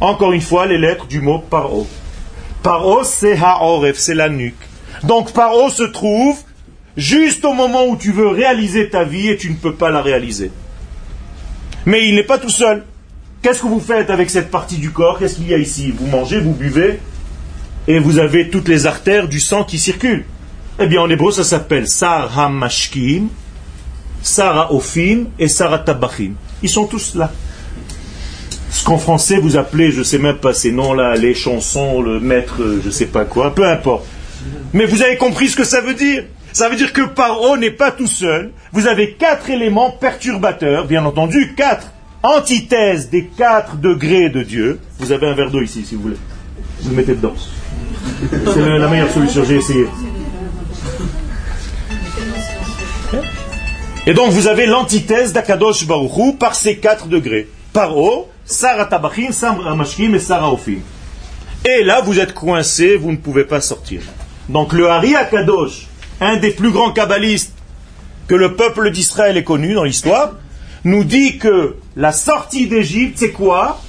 Encore 0.00 0.32
une 0.32 0.40
fois, 0.40 0.64
les 0.64 0.78
lettres 0.78 1.06
du 1.06 1.20
mot 1.20 1.38
paro. 1.38 1.86
Paro, 2.62 3.04
c'est 3.04 3.36
haoref, 3.38 3.98
c'est 3.98 4.14
la 4.14 4.30
nuque. 4.30 4.56
Donc 5.04 5.34
paro 5.34 5.68
se 5.68 5.82
trouve 5.82 6.38
juste 6.96 7.44
au 7.44 7.52
moment 7.52 7.84
où 7.84 7.96
tu 7.96 8.10
veux 8.10 8.28
réaliser 8.28 8.88
ta 8.88 9.04
vie 9.04 9.28
et 9.28 9.36
tu 9.36 9.50
ne 9.50 9.56
peux 9.56 9.74
pas 9.74 9.90
la 9.90 10.00
réaliser. 10.00 10.50
Mais 11.84 12.08
il 12.08 12.14
n'est 12.14 12.24
pas 12.24 12.38
tout 12.38 12.48
seul. 12.48 12.84
Qu'est-ce 13.42 13.60
que 13.60 13.66
vous 13.66 13.80
faites 13.80 14.08
avec 14.08 14.30
cette 14.30 14.50
partie 14.50 14.78
du 14.78 14.92
corps? 14.92 15.18
Qu'est-ce 15.18 15.34
qu'il 15.34 15.48
y 15.48 15.54
a 15.54 15.58
ici? 15.58 15.92
Vous 15.94 16.06
mangez, 16.06 16.40
vous 16.40 16.52
buvez, 16.52 17.00
et 17.86 17.98
vous 17.98 18.18
avez 18.18 18.48
toutes 18.48 18.68
les 18.68 18.86
artères 18.86 19.28
du 19.28 19.40
sang 19.40 19.64
qui 19.64 19.78
circulent. 19.78 20.24
Eh 20.78 20.86
bien, 20.86 21.02
en 21.02 21.10
hébreu, 21.10 21.32
ça 21.32 21.44
s'appelle 21.44 21.86
Sar 21.86 22.38
HaMashkim, 22.38 23.28
Sar 24.22 24.72
Ofim 24.74 25.26
et 25.38 25.48
Sar 25.48 25.84
Tabachim. 25.84 26.32
Ils 26.62 26.68
sont 26.68 26.86
tous 26.86 27.14
là. 27.14 27.30
Ce 28.70 28.84
qu'en 28.84 28.96
français 28.96 29.38
vous 29.38 29.56
appelez, 29.56 29.90
je 29.90 29.98
ne 29.98 30.04
sais 30.04 30.18
même 30.18 30.38
pas 30.38 30.54
ces 30.54 30.72
noms-là, 30.72 31.14
les 31.16 31.34
chansons, 31.34 32.00
le 32.00 32.20
maître, 32.20 32.54
je 32.58 32.86
ne 32.86 32.90
sais 32.90 33.06
pas 33.06 33.26
quoi, 33.26 33.54
peu 33.54 33.68
importe. 33.68 34.06
Mais 34.72 34.86
vous 34.86 35.02
avez 35.02 35.18
compris 35.18 35.48
ce 35.48 35.56
que 35.56 35.64
ça 35.64 35.82
veut 35.82 35.94
dire 35.94 36.24
ça 36.52 36.68
veut 36.68 36.76
dire 36.76 36.92
que 36.92 37.02
Paro 37.02 37.56
n'est 37.56 37.70
pas 37.70 37.90
tout 37.90 38.06
seul. 38.06 38.50
Vous 38.72 38.86
avez 38.86 39.12
quatre 39.12 39.48
éléments 39.48 39.90
perturbateurs, 39.90 40.86
bien 40.86 41.04
entendu, 41.04 41.54
quatre 41.56 41.90
antithèses 42.22 43.08
des 43.08 43.24
quatre 43.24 43.76
degrés 43.76 44.28
de 44.28 44.42
Dieu. 44.42 44.78
Vous 44.98 45.12
avez 45.12 45.28
un 45.28 45.34
verre 45.34 45.50
d'eau 45.50 45.62
ici, 45.62 45.82
si 45.84 45.94
vous 45.94 46.02
voulez. 46.02 46.16
Vous 46.82 46.90
le 46.90 46.96
mettez 46.96 47.14
dedans. 47.14 47.34
C'est 48.30 48.78
la 48.78 48.88
meilleure 48.88 49.10
solution, 49.10 49.44
j'ai 49.44 49.56
essayé. 49.56 49.86
Et 54.06 54.14
donc 54.14 54.30
vous 54.30 54.48
avez 54.48 54.66
l'antithèse 54.66 55.32
d'Akadosh 55.32 55.86
Baruchou 55.86 56.32
par 56.32 56.54
ces 56.54 56.76
quatre 56.76 57.06
degrés. 57.06 57.48
Paro, 57.72 58.28
Sarah 58.44 58.86
Tabachim, 58.86 59.32
Sarah 59.32 59.74
Mashkim 59.74 60.14
et 60.14 60.18
Sarah 60.18 60.52
Ofim. 60.52 60.80
Et 61.64 61.84
là, 61.84 62.00
vous 62.00 62.18
êtes 62.18 62.34
coincé, 62.34 62.96
vous 62.96 63.12
ne 63.12 63.16
pouvez 63.16 63.44
pas 63.44 63.60
sortir. 63.60 64.02
Donc 64.48 64.72
le 64.72 64.88
Hari 64.88 65.14
Akadosh, 65.14 65.86
un 66.20 66.36
des 66.36 66.50
plus 66.50 66.72
grands 66.72 66.92
kabbalistes 66.92 67.54
que 68.26 68.34
le 68.34 68.56
peuple 68.56 68.90
d'Israël 68.90 69.36
ait 69.36 69.44
connu 69.44 69.74
dans 69.74 69.84
l'histoire, 69.84 70.32
nous 70.84 71.04
dit 71.04 71.38
que 71.38 71.76
la 71.96 72.10
sortie 72.10 72.66
d'Égypte, 72.66 73.18
c'est 73.18 73.30
quoi? 73.30 73.80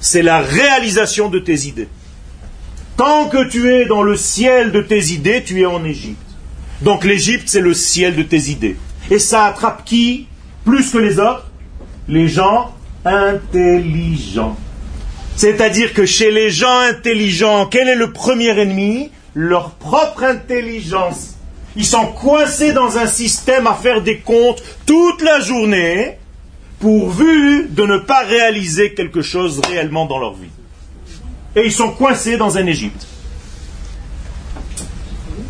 C'est 0.00 0.22
la 0.22 0.40
réalisation 0.40 1.28
de 1.28 1.38
tes 1.38 1.66
idées. 1.66 1.88
Tant 2.96 3.28
que 3.28 3.48
tu 3.48 3.70
es 3.70 3.84
dans 3.84 4.02
le 4.02 4.16
ciel 4.16 4.72
de 4.72 4.80
tes 4.80 5.12
idées, 5.12 5.42
tu 5.44 5.60
es 5.60 5.66
en 5.66 5.84
Égypte. 5.84 6.29
Donc 6.82 7.04
l'Égypte, 7.04 7.48
c'est 7.48 7.60
le 7.60 7.74
ciel 7.74 8.16
de 8.16 8.22
tes 8.22 8.50
idées. 8.50 8.76
Et 9.10 9.18
ça 9.18 9.44
attrape 9.46 9.84
qui 9.84 10.26
plus 10.64 10.90
que 10.90 10.98
les 10.98 11.18
autres? 11.18 11.50
Les 12.08 12.28
gens 12.28 12.74
intelligents. 13.04 14.56
C'est-à-dire 15.36 15.94
que 15.94 16.06
chez 16.06 16.30
les 16.30 16.50
gens 16.50 16.80
intelligents, 16.80 17.66
quel 17.66 17.88
est 17.88 17.96
le 17.96 18.12
premier 18.12 18.50
ennemi? 18.58 19.10
Leur 19.34 19.70
propre 19.70 20.24
intelligence. 20.24 21.34
Ils 21.76 21.86
sont 21.86 22.06
coincés 22.08 22.72
dans 22.72 22.98
un 22.98 23.06
système 23.06 23.66
à 23.66 23.74
faire 23.74 24.02
des 24.02 24.18
comptes 24.18 24.62
toute 24.86 25.22
la 25.22 25.40
journée, 25.40 26.18
pourvu 26.80 27.68
de 27.70 27.84
ne 27.84 27.98
pas 27.98 28.24
réaliser 28.24 28.92
quelque 28.92 29.22
chose 29.22 29.60
réellement 29.68 30.06
dans 30.06 30.18
leur 30.18 30.34
vie. 30.34 30.50
Et 31.54 31.64
ils 31.64 31.72
sont 31.72 31.90
coincés 31.90 32.36
dans 32.36 32.58
un 32.58 32.66
Égypte. 32.66 33.06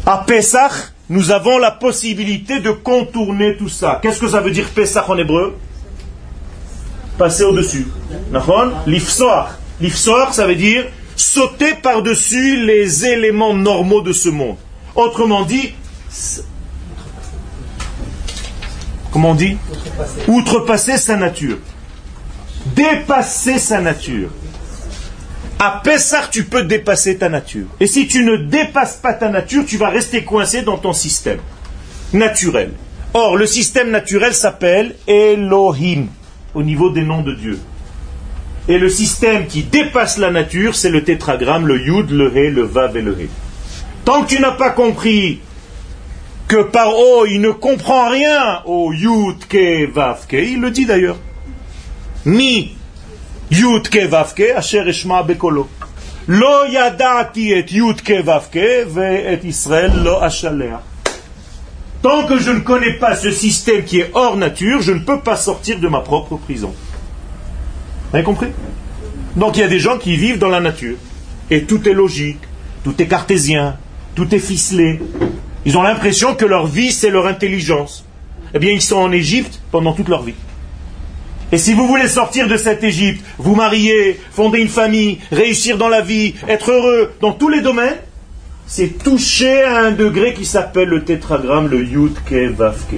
À 0.04 0.18
Pessah, 0.18 0.70
nous 1.10 1.32
avons 1.32 1.58
la 1.58 1.72
possibilité 1.72 2.60
de 2.60 2.70
contourner 2.70 3.56
tout 3.56 3.68
ça. 3.68 3.98
Qu'est-ce 4.00 4.20
que 4.20 4.28
ça 4.28 4.40
veut 4.40 4.52
dire 4.52 4.68
Pessah 4.68 5.10
en 5.10 5.18
hébreu? 5.18 5.58
Passer 7.18 7.42
au-dessus. 7.42 7.88
L'ifsoar. 8.86 9.58
L'ifsoar, 9.80 10.32
ça 10.32 10.46
veut 10.46 10.54
dire 10.54 10.86
sauter 11.16 11.74
par-dessus 11.74 12.64
les 12.64 13.04
éléments 13.04 13.54
normaux 13.54 14.02
de 14.02 14.12
ce 14.12 14.28
monde. 14.28 14.56
Autrement 14.94 15.44
dit, 15.44 15.74
comment 19.10 19.30
on 19.30 19.34
dit? 19.34 19.56
Outrepasser 20.28 20.96
sa 20.96 21.16
nature. 21.16 21.58
Dépasser 22.76 23.58
sa 23.58 23.80
nature. 23.80 24.30
À 25.62 25.82
Pessah, 25.84 26.26
tu 26.30 26.44
peux 26.44 26.62
dépasser 26.62 27.18
ta 27.18 27.28
nature. 27.28 27.66
Et 27.80 27.86
si 27.86 28.06
tu 28.06 28.24
ne 28.24 28.36
dépasses 28.36 28.96
pas 28.96 29.12
ta 29.12 29.28
nature, 29.28 29.66
tu 29.66 29.76
vas 29.76 29.90
rester 29.90 30.24
coincé 30.24 30.62
dans 30.62 30.78
ton 30.78 30.94
système 30.94 31.38
naturel. 32.14 32.72
Or, 33.12 33.36
le 33.36 33.44
système 33.44 33.90
naturel 33.90 34.32
s'appelle 34.32 34.94
Elohim, 35.06 36.06
au 36.54 36.62
niveau 36.62 36.88
des 36.88 37.02
noms 37.02 37.20
de 37.20 37.34
Dieu. 37.34 37.58
Et 38.68 38.78
le 38.78 38.88
système 38.88 39.46
qui 39.48 39.62
dépasse 39.62 40.16
la 40.16 40.30
nature, 40.30 40.74
c'est 40.74 40.88
le 40.88 41.04
tétragramme, 41.04 41.66
le 41.66 41.78
Yud, 41.78 42.10
le 42.10 42.34
He, 42.34 42.50
le 42.50 42.62
Vav 42.62 42.96
et 42.96 43.02
le 43.02 43.12
He. 43.20 43.28
Tant 44.06 44.22
que 44.22 44.28
tu 44.28 44.40
n'as 44.40 44.52
pas 44.52 44.70
compris 44.70 45.40
que 46.48 46.62
par 46.62 46.98
O, 46.98 47.26
il 47.26 47.42
ne 47.42 47.50
comprend 47.50 48.08
rien 48.08 48.62
au 48.64 48.94
Yud 48.94 49.46
Ke 49.46 49.92
Vav 49.92 50.26
Ke, 50.26 50.36
il 50.36 50.62
le 50.62 50.70
dit 50.70 50.86
d'ailleurs. 50.86 51.18
Mi 52.24 52.76
Tant 62.02 62.26
que 62.26 62.38
je 62.38 62.52
ne 62.52 62.60
connais 62.60 62.92
pas 62.94 63.16
ce 63.16 63.32
système 63.32 63.82
qui 63.82 63.98
est 63.98 64.10
hors 64.14 64.36
nature, 64.36 64.80
je 64.80 64.92
ne 64.92 65.00
peux 65.00 65.18
pas 65.18 65.36
sortir 65.36 65.80
de 65.80 65.88
ma 65.88 66.00
propre 66.00 66.36
prison. 66.36 66.72
Vous 68.10 68.16
avez 68.16 68.24
compris? 68.24 68.52
Donc 69.34 69.56
il 69.56 69.60
y 69.60 69.64
a 69.64 69.68
des 69.68 69.80
gens 69.80 69.98
qui 69.98 70.16
vivent 70.16 70.38
dans 70.38 70.48
la 70.48 70.60
nature. 70.60 70.96
Et 71.50 71.64
tout 71.64 71.88
est 71.88 71.92
logique, 71.92 72.40
tout 72.84 72.94
est 73.02 73.08
cartésien, 73.08 73.76
tout 74.14 74.32
est 74.32 74.38
ficelé. 74.38 75.00
Ils 75.64 75.76
ont 75.76 75.82
l'impression 75.82 76.36
que 76.36 76.44
leur 76.44 76.68
vie, 76.68 76.92
c'est 76.92 77.10
leur 77.10 77.26
intelligence. 77.26 78.04
Eh 78.54 78.58
bien, 78.60 78.70
ils 78.70 78.80
sont 78.80 78.96
en 78.96 79.12
Égypte 79.12 79.60
pendant 79.72 79.92
toute 79.92 80.08
leur 80.08 80.22
vie. 80.22 80.34
Et 81.52 81.58
si 81.58 81.72
vous 81.74 81.86
voulez 81.86 82.06
sortir 82.06 82.46
de 82.46 82.56
cette 82.56 82.84
Égypte, 82.84 83.24
vous 83.38 83.56
marier, 83.56 84.20
fonder 84.30 84.60
une 84.60 84.68
famille, 84.68 85.18
réussir 85.32 85.78
dans 85.78 85.88
la 85.88 86.00
vie, 86.00 86.34
être 86.48 86.70
heureux 86.70 87.12
dans 87.20 87.32
tous 87.32 87.48
les 87.48 87.60
domaines, 87.60 87.96
c'est 88.66 89.02
toucher 89.02 89.64
à 89.64 89.80
un 89.80 89.90
degré 89.90 90.32
qui 90.32 90.44
s'appelle 90.44 90.88
le 90.88 91.02
tétragramme, 91.02 91.66
le 91.66 91.84
Yud 91.84 92.14
Ke 92.24 92.52
Vav 92.52 92.78
Ke. 92.88 92.96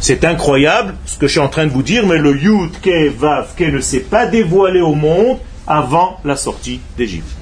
C'est 0.00 0.24
incroyable 0.24 0.94
ce 1.06 1.16
que 1.16 1.28
je 1.28 1.32
suis 1.32 1.40
en 1.40 1.48
train 1.48 1.66
de 1.66 1.70
vous 1.70 1.84
dire, 1.84 2.04
mais 2.06 2.18
le 2.18 2.36
Yud 2.36 2.80
Ke 2.82 3.08
Vav 3.08 3.54
Ke 3.56 3.70
ne 3.70 3.78
s'est 3.78 4.00
pas 4.00 4.26
dévoilé 4.26 4.80
au 4.80 4.94
monde 4.94 5.38
avant 5.68 6.18
la 6.24 6.34
sortie 6.34 6.80
d'Égypte. 6.96 7.36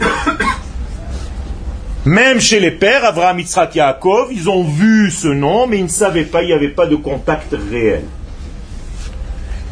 Même 2.04 2.40
chez 2.40 2.60
les 2.60 2.70
pères, 2.70 3.06
Avraham, 3.06 3.38
Yitzhak, 3.38 3.74
Yaakov, 3.74 4.28
ils 4.30 4.50
ont 4.50 4.64
vu 4.64 5.10
ce 5.10 5.28
nom, 5.28 5.66
mais 5.66 5.78
ils 5.78 5.84
ne 5.84 5.88
savaient 5.88 6.24
pas, 6.24 6.42
il 6.42 6.48
n'y 6.48 6.52
avait 6.52 6.68
pas 6.68 6.86
de 6.86 6.96
contact 6.96 7.56
réel. 7.70 8.04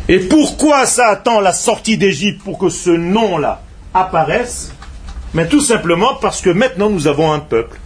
Et 0.09 0.21
pourquoi 0.21 0.87
ça 0.87 1.09
attend 1.09 1.41
la 1.41 1.53
sortie 1.53 1.99
d'Égypte 1.99 2.43
pour 2.43 2.59
que 2.59 2.71
ce 2.71 2.91
nom-là 2.91 3.63
apparaisse? 3.93 4.73
Mais 5.35 5.47
tout 5.47 5.61
simplement 5.61 6.15
parce 6.15 6.41
que 6.41 6.51
maintenant 6.51 6.89
nous 6.89 7.07
avons 7.07 7.31
un 7.31 7.41
peuple. 7.41 7.79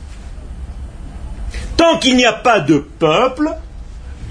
Tant 1.77 1.99
qu'il 1.99 2.17
n'y 2.17 2.25
a 2.25 2.33
pas 2.33 2.61
de 2.61 2.79
peuple, 2.79 3.51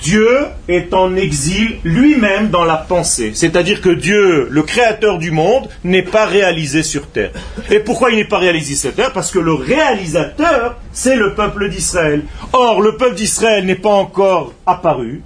Dieu 0.01 0.45
est 0.69 0.93
en 0.93 1.15
exil 1.15 1.79
lui-même 1.83 2.49
dans 2.49 2.63
la 2.63 2.77
pensée. 2.77 3.33
C'est-à-dire 3.35 3.81
que 3.81 3.89
Dieu, 3.89 4.47
le 4.49 4.63
créateur 4.63 5.17
du 5.17 5.31
monde, 5.31 5.67
n'est 5.83 6.01
pas 6.01 6.25
réalisé 6.25 6.81
sur 6.81 7.07
terre. 7.07 7.31
Et 7.69 7.79
pourquoi 7.79 8.11
il 8.11 8.15
n'est 8.15 8.23
pas 8.23 8.39
réalisé 8.39 8.75
sur 8.75 8.95
terre? 8.95 9.11
Parce 9.11 9.31
que 9.31 9.37
le 9.37 9.53
réalisateur, 9.53 10.77
c'est 10.93 11.17
le 11.17 11.35
peuple 11.35 11.69
d'Israël. 11.69 12.23
Or, 12.53 12.81
le 12.81 12.95
peuple 12.95 13.15
d'Israël 13.15 13.65
n'est 13.65 13.75
pas 13.75 13.91
encore 13.91 14.53
apparu, 14.65 15.21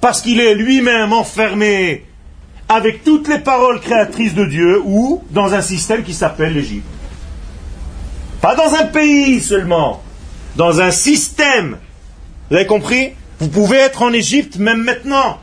parce 0.00 0.20
qu'il 0.20 0.40
est 0.40 0.54
lui-même 0.54 1.12
enfermé 1.12 2.04
avec 2.68 3.04
toutes 3.04 3.28
les 3.28 3.38
paroles 3.38 3.80
créatrices 3.80 4.34
de 4.34 4.44
Dieu, 4.44 4.80
ou 4.84 5.22
dans 5.30 5.54
un 5.54 5.62
système 5.62 6.02
qui 6.02 6.14
s'appelle 6.14 6.54
l'Égypte. 6.54 6.86
Pas 8.40 8.56
dans 8.56 8.74
un 8.74 8.84
pays 8.86 9.40
seulement, 9.40 10.02
dans 10.56 10.80
un 10.80 10.90
système. 10.90 11.78
Vous 12.50 12.56
avez 12.56 12.66
compris? 12.66 13.12
Vous 13.38 13.48
pouvez 13.48 13.76
être 13.76 14.02
en 14.02 14.12
Égypte 14.12 14.56
même 14.56 14.82
maintenant. 14.82 15.38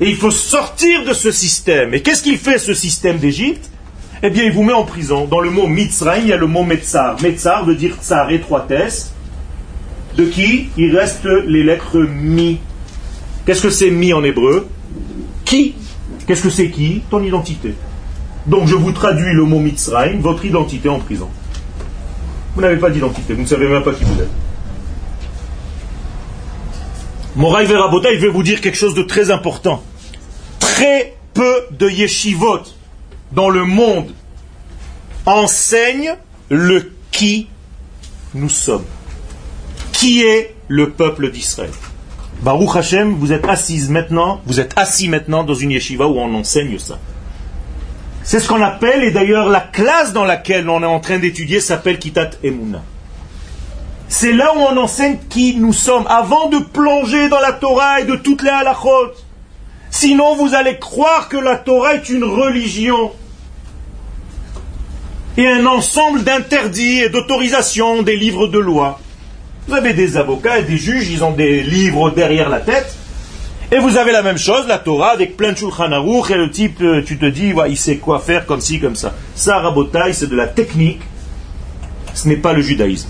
Et 0.00 0.10
il 0.10 0.16
faut 0.16 0.30
sortir 0.30 1.04
de 1.04 1.14
ce 1.14 1.30
système. 1.30 1.94
Et 1.94 2.02
qu'est-ce 2.02 2.22
qu'il 2.22 2.36
fait 2.36 2.58
ce 2.58 2.74
système 2.74 3.16
d'Égypte? 3.16 3.70
Eh 4.22 4.30
bien, 4.30 4.44
il 4.44 4.52
vous 4.52 4.62
met 4.62 4.72
en 4.72 4.84
prison. 4.84 5.24
Dans 5.24 5.40
le 5.40 5.50
mot 5.50 5.66
Mitzrayim, 5.66 6.22
il 6.22 6.28
y 6.28 6.32
a 6.32 6.36
le 6.36 6.46
mot 6.46 6.64
Metzar. 6.64 7.20
Metzar 7.22 7.64
veut 7.64 7.76
dire 7.76 7.96
tsar, 8.02 8.30
étroitesse. 8.30 9.12
De 10.16 10.24
qui? 10.24 10.68
Il 10.76 10.96
reste 10.96 11.24
les 11.24 11.62
lettres 11.62 11.98
mi. 11.98 12.60
Qu'est-ce 13.46 13.62
que 13.62 13.70
c'est 13.70 13.90
mi 13.90 14.12
en 14.12 14.24
hébreu 14.24 14.68
Qui 15.44 15.76
Qu'est-ce 16.26 16.42
que 16.42 16.50
c'est 16.50 16.70
qui 16.70 17.02
Ton 17.08 17.22
identité. 17.22 17.74
Donc 18.46 18.66
je 18.66 18.74
vous 18.74 18.90
traduis 18.90 19.32
le 19.32 19.44
mot 19.44 19.60
Mitzrayim, 19.60 20.20
votre 20.20 20.44
identité 20.44 20.88
en 20.88 20.98
prison. 20.98 21.28
Vous 22.54 22.60
n'avez 22.60 22.76
pas 22.76 22.90
d'identité, 22.90 23.34
vous 23.34 23.42
ne 23.42 23.46
savez 23.46 23.68
même 23.68 23.84
pas 23.84 23.92
qui 23.92 24.02
vous 24.02 24.20
êtes. 24.20 24.30
Moraï 27.36 27.66
Verabota, 27.66 28.10
il 28.12 28.18
veut 28.18 28.30
vous 28.30 28.42
dire 28.42 28.60
quelque 28.60 28.78
chose 28.78 28.94
de 28.94 29.02
très 29.02 29.30
important. 29.30 29.82
Très 30.58 31.14
peu 31.32 31.66
de 31.70 31.88
yeshivot 31.88 32.62
dans 33.32 33.50
le 33.50 33.64
monde 33.64 34.10
enseignent 35.26 36.16
le 36.48 36.92
qui 37.12 37.48
nous 38.34 38.48
sommes. 38.48 38.84
Qui 39.92 40.22
est 40.22 40.54
le 40.68 40.90
peuple 40.90 41.30
d'Israël? 41.30 41.70
Baruch 42.42 42.76
Hashem, 42.76 43.14
vous 43.14 43.32
êtes 43.32 43.48
assise 43.48 43.88
maintenant, 43.88 44.40
vous 44.46 44.60
êtes 44.60 44.72
assis 44.76 45.08
maintenant 45.08 45.42
dans 45.42 45.54
une 45.54 45.70
yeshiva 45.70 46.06
où 46.06 46.18
on 46.18 46.34
enseigne 46.34 46.78
ça. 46.78 46.98
C'est 48.22 48.40
ce 48.40 48.48
qu'on 48.48 48.62
appelle, 48.62 49.04
et 49.04 49.10
d'ailleurs 49.10 49.48
la 49.48 49.60
classe 49.60 50.12
dans 50.12 50.24
laquelle 50.24 50.68
on 50.68 50.82
est 50.82 50.86
en 50.86 51.00
train 51.00 51.18
d'étudier 51.18 51.60
s'appelle 51.60 51.98
Kitat 51.98 52.30
Emuna. 52.42 52.82
C'est 54.08 54.32
là 54.32 54.52
où 54.54 54.58
on 54.58 54.76
enseigne 54.76 55.18
qui 55.30 55.56
nous 55.56 55.72
sommes, 55.72 56.06
avant 56.08 56.48
de 56.48 56.58
plonger 56.58 57.28
dans 57.28 57.40
la 57.40 57.52
Torah 57.52 58.00
et 58.00 58.04
de 58.04 58.16
toutes 58.16 58.42
les 58.42 58.50
halachot. 58.50 59.12
Sinon, 59.90 60.36
vous 60.36 60.54
allez 60.54 60.78
croire 60.78 61.28
que 61.28 61.36
la 61.36 61.56
Torah 61.56 61.94
est 61.94 62.08
une 62.08 62.24
religion 62.24 63.12
et 65.36 65.46
un 65.48 65.66
ensemble 65.66 66.22
d'interdits 66.22 67.00
et 67.00 67.08
d'autorisations 67.08 68.02
des 68.02 68.16
livres 68.16 68.46
de 68.46 68.58
loi. 68.58 69.00
Vous 69.68 69.74
avez 69.74 69.94
des 69.94 70.16
avocats 70.16 70.60
et 70.60 70.62
des 70.62 70.76
juges, 70.76 71.10
ils 71.10 71.24
ont 71.24 71.32
des 71.32 71.62
livres 71.62 72.10
derrière 72.10 72.48
la 72.48 72.60
tête. 72.60 72.96
Et 73.72 73.78
vous 73.78 73.96
avez 73.96 74.12
la 74.12 74.22
même 74.22 74.38
chose, 74.38 74.68
la 74.68 74.78
Torah, 74.78 75.10
avec 75.10 75.36
plein 75.36 75.52
de 75.52 75.58
Shulchan 75.58 75.90
et 75.90 76.34
le 76.34 76.50
type, 76.50 76.80
euh, 76.82 77.02
tu 77.04 77.18
te 77.18 77.26
dis, 77.26 77.52
il 77.68 77.76
sait 77.76 77.96
quoi 77.96 78.20
faire 78.20 78.46
comme 78.46 78.60
ci, 78.60 78.78
comme 78.78 78.94
ça. 78.94 79.12
Ça, 79.34 79.58
rabotaille, 79.58 80.14
c'est 80.14 80.28
de 80.28 80.36
la 80.36 80.46
technique, 80.46 81.00
ce 82.14 82.28
n'est 82.28 82.36
pas 82.36 82.52
le 82.52 82.62
judaïsme. 82.62 83.08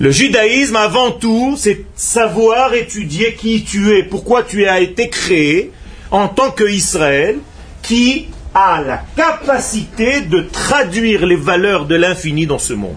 Le 0.00 0.10
judaïsme, 0.10 0.74
avant 0.74 1.12
tout, 1.12 1.54
c'est 1.56 1.84
savoir 1.94 2.74
étudier 2.74 3.34
qui 3.34 3.62
tu 3.62 3.96
es, 3.96 4.02
pourquoi 4.02 4.42
tu 4.42 4.66
as 4.66 4.80
été 4.80 5.08
créé 5.08 5.70
en 6.10 6.26
tant 6.26 6.50
qu'Israël, 6.50 7.36
qui 7.82 8.26
a 8.54 8.82
la 8.82 9.02
capacité 9.14 10.22
de 10.22 10.40
traduire 10.40 11.26
les 11.26 11.36
valeurs 11.36 11.86
de 11.86 11.94
l'infini 11.94 12.46
dans 12.46 12.58
ce 12.58 12.72
monde. 12.72 12.96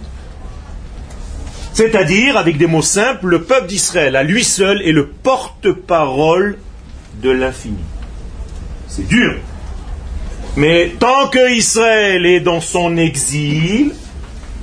C'est-à-dire, 1.74 2.38
avec 2.38 2.58
des 2.58 2.68
mots 2.68 2.84
simples, 2.84 3.28
le 3.28 3.42
peuple 3.42 3.68
d'Israël, 3.68 4.16
à 4.16 4.24
lui 4.24 4.44
seul, 4.44 4.82
est 4.84 4.92
le 4.92 5.08
porte-parole 5.08 6.58
de 7.22 7.32
l'infini. 7.32 7.84
C'est 8.88 9.08
dur. 9.08 9.36
Mais 10.56 10.94
tant 11.00 11.30
que 11.30 11.52
Israël 11.52 12.28
est 12.28 12.42
dans 12.42 12.62
son 12.62 12.96
exil, 12.96 13.92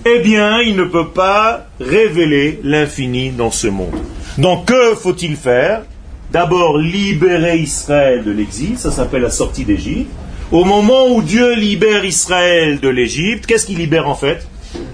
eh 0.06 0.20
bien, 0.20 0.60
il 0.60 0.76
ne 0.76 0.84
peut 0.84 1.08
pas 1.08 1.66
révéler 1.80 2.60
l'infini 2.62 3.30
dans 3.30 3.50
ce 3.50 3.66
monde. 3.66 4.00
Donc, 4.38 4.66
que 4.66 4.94
faut-il 4.94 5.34
faire? 5.34 5.82
D'abord, 6.30 6.78
libérer 6.78 7.58
Israël 7.58 8.22
de 8.22 8.30
l'exil, 8.30 8.78
ça 8.78 8.92
s'appelle 8.92 9.22
la 9.22 9.30
sortie 9.30 9.64
d'Égypte. 9.64 10.10
Au 10.52 10.64
moment 10.64 11.08
où 11.08 11.22
Dieu 11.22 11.54
libère 11.54 12.04
Israël 12.04 12.78
de 12.78 12.88
l'Égypte, 12.88 13.46
qu'est-ce 13.46 13.66
qu'il 13.66 13.78
libère 13.78 14.08
en 14.08 14.14
fait? 14.14 14.46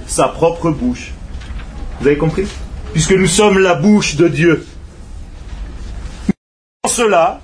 Sa 0.07 0.29
propre 0.29 0.71
bouche. 0.71 1.13
Vous 2.01 2.07
avez 2.07 2.19
compris? 2.19 2.47
Puisque 2.93 3.13
nous 3.13 3.27
sommes 3.27 3.59
la 3.59 3.75
bouche 3.75 4.17
de 4.17 4.29
Dieu. 4.29 4.67
Dans 6.85 6.91
cela, 6.91 7.41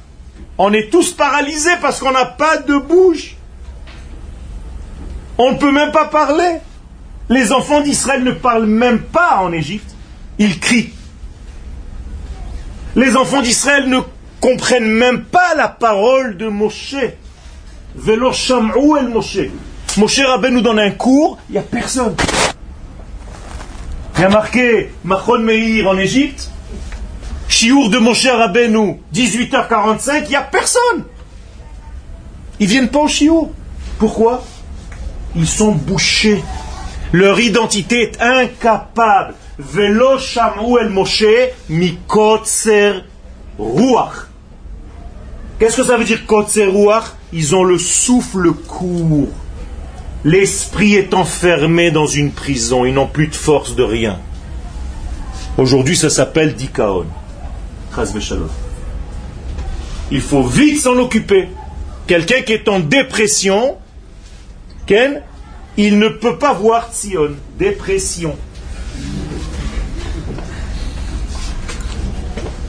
on 0.59 0.73
est 0.73 0.91
tous 0.91 1.13
paralysés 1.13 1.77
parce 1.81 2.01
qu'on 2.01 2.13
n'a 2.13 2.25
pas 2.25 2.59
de 2.59 2.77
bouche. 2.77 3.37
On 5.39 5.53
ne 5.53 5.59
peut 5.59 5.73
même 5.73 5.93
pas 5.93 6.05
parler. 6.07 6.59
Les 7.29 7.53
enfants 7.53 7.81
d'Israël 7.81 8.23
ne 8.23 8.33
parlent 8.33 8.67
même 8.67 9.01
pas 9.01 9.39
en 9.39 9.53
Égypte. 9.53 9.95
Ils 10.39 10.59
crient. 10.61 10.93
Les 12.95 13.17
enfants 13.17 13.41
d'Israël 13.41 13.89
ne 13.89 14.01
comprennent 14.41 14.91
même 14.91 15.25
pas 15.25 15.55
la 15.55 15.69
parole 15.69 16.37
de 16.37 16.49
Moshe. 16.49 16.97
Velo 17.95 18.33
el 18.99 19.09
Moshe. 19.09 19.49
Moshe 19.97 20.21
Rabbe 20.21 20.47
nous 20.51 20.61
donne 20.61 20.79
un 20.79 20.91
cours, 20.91 21.39
il 21.49 21.53
n'y 21.53 21.59
a 21.59 21.63
personne. 21.63 22.15
Marqué 24.19 24.93
Machon 25.05 25.41
Meir 25.41 25.89
en 25.89 25.99
Égypte, 25.99 26.51
Chiour 27.49 27.91
de 27.91 27.99
Moshe 27.99 28.27
Rabbeinu, 28.27 29.01
18h45, 29.15 30.23
il 30.25 30.29
n'y 30.29 30.37
a 30.37 30.43
personne. 30.43 31.05
Ils 32.61 32.69
viennent 32.69 32.89
pas 32.89 33.01
au 33.01 33.09
Chiour. 33.09 33.51
Pourquoi? 33.99 34.45
Ils 35.35 35.49
sont 35.49 35.73
bouchés 35.73 36.43
leur 37.13 37.39
identité 37.41 38.03
est 38.03 38.21
incapable. 38.23 39.35
Velo 39.59 40.17
el 40.81 40.89
Moshe 40.89 41.25
mikotzer 41.69 43.05
ruach. 43.59 44.29
Qu'est-ce 45.59 45.77
que 45.77 45.85
ça 45.85 45.99
veut 45.99 46.05
dire 46.05 46.27
kotzer 46.27 46.67
ruach? 46.67 47.13
Ils 47.33 47.55
ont 47.55 47.65
le 47.65 47.79
souffle 47.79 48.53
court. 48.53 49.29
L'esprit 50.25 50.95
est 50.95 51.15
enfermé 51.15 51.91
dans 51.91 52.07
une 52.07 52.31
prison. 52.31 52.85
Ils 52.85 52.95
n'ont 52.95 53.09
plus 53.09 53.29
de 53.29 53.35
force 53.35 53.75
de 53.75 53.83
rien. 53.83 54.21
Aujourd'hui, 55.59 55.97
ça 55.97 56.11
s'appelle 56.11 56.55
dikaon. 56.55 57.07
Il 60.11 60.21
faut 60.21 60.43
vite 60.43 60.81
s'en 60.81 60.97
occuper. 60.99 61.49
Quelqu'un 62.07 62.43
qui 62.43 62.53
est 62.53 62.69
en 62.69 62.81
dépression, 62.81 63.77
Ken, 64.87 65.23
il 65.77 65.99
ne 65.99 66.09
peut 66.09 66.39
pas 66.39 66.53
voir 66.53 66.91
Tzion, 66.93 67.33
dépression. 67.59 68.37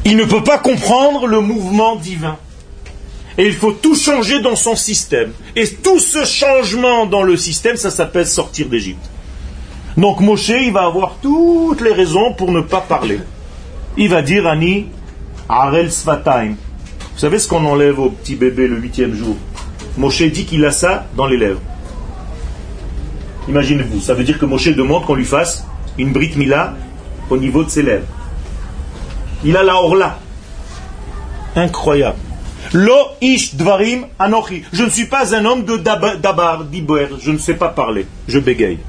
Il 0.05 0.17
ne 0.17 0.25
peut 0.25 0.43
pas 0.43 0.57
comprendre 0.57 1.27
le 1.27 1.39
mouvement 1.39 1.95
divin. 1.95 2.37
Et 3.38 3.46
il 3.46 3.54
faut 3.54 3.72
tout 3.72 3.96
changer 3.96 4.41
dans 4.41 4.56
son 4.56 4.76
système. 4.76 5.32
Et 5.56 5.67
tout 5.67 6.00
ce 6.00 6.24
changement 6.26 7.06
dans 7.06 7.24
le 7.24 7.36
système, 7.36 7.78
ça 7.78 7.89
s'appelle 7.89 8.28
sortir 8.28 8.67
d'Égypte. 8.67 9.10
Donc 9.98 10.19
Moshe, 10.22 10.50
il 10.50 10.72
va 10.72 10.86
avoir 10.86 11.15
toutes 11.22 11.82
les 11.82 11.93
raisons 11.93 12.34
pour 12.34 12.52
ne 12.52 12.62
pas 12.62 12.82
parler. 12.82 13.19
Il 13.98 14.10
va 14.10 14.22
dire 14.22 14.48
Ani 14.48 14.88
Arel 15.50 15.91
Svataim. 15.91 16.56
Vous 17.13 17.19
savez 17.19 17.38
ce 17.38 17.48
qu'on 17.48 17.65
enlève 17.65 18.00
au 18.00 18.10
petit 18.10 18.36
bébé 18.36 18.67
le 18.67 18.78
huitième 18.78 19.13
jour? 19.13 19.36
Moshe 19.98 20.24
dit 20.24 20.46
qu'il 20.46 20.65
a 20.65 20.72
ça 20.72 21.06
dans 21.15 21.28
les 21.28 21.38
lèvres. 21.38 21.62
Imaginez-vous, 23.48 24.00
ça 24.00 24.13
veut 24.13 24.24
dire 24.24 24.39
que 24.39 24.46
Moshe 24.46 24.69
demande 24.69 25.06
qu'on 25.06 25.15
lui 25.15 25.26
fasse 25.26 25.65
une 25.98 26.12
Brit 26.12 26.34
Mila 26.36 26.74
au 27.30 27.38
niveau 27.38 27.63
de 27.63 27.69
ses 27.69 27.84
lèvres. 27.84 28.08
Il 29.43 29.56
a 29.58 29.63
la 29.63 29.76
orla. 29.76 30.17
Incroyable. 31.56 32.17
Lo 32.73 33.12
ish 33.21 33.55
dvarim 33.55 34.07
anochi. 34.19 34.63
Je 34.73 34.83
ne 34.83 34.89
suis 34.89 35.05
pas 35.05 35.36
un 35.36 35.45
homme 35.45 35.63
de 35.63 35.77
dabar, 35.77 36.63
d'iber. 36.63 37.07
Je 37.21 37.31
ne 37.31 37.38
sais 37.38 37.53
pas 37.53 37.69
parler. 37.69 38.05
Je 38.27 38.39
bégaye. 38.39 38.79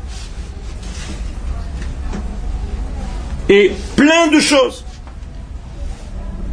et 3.48 3.72
plein 3.96 4.28
de 4.28 4.40
choses. 4.40 4.84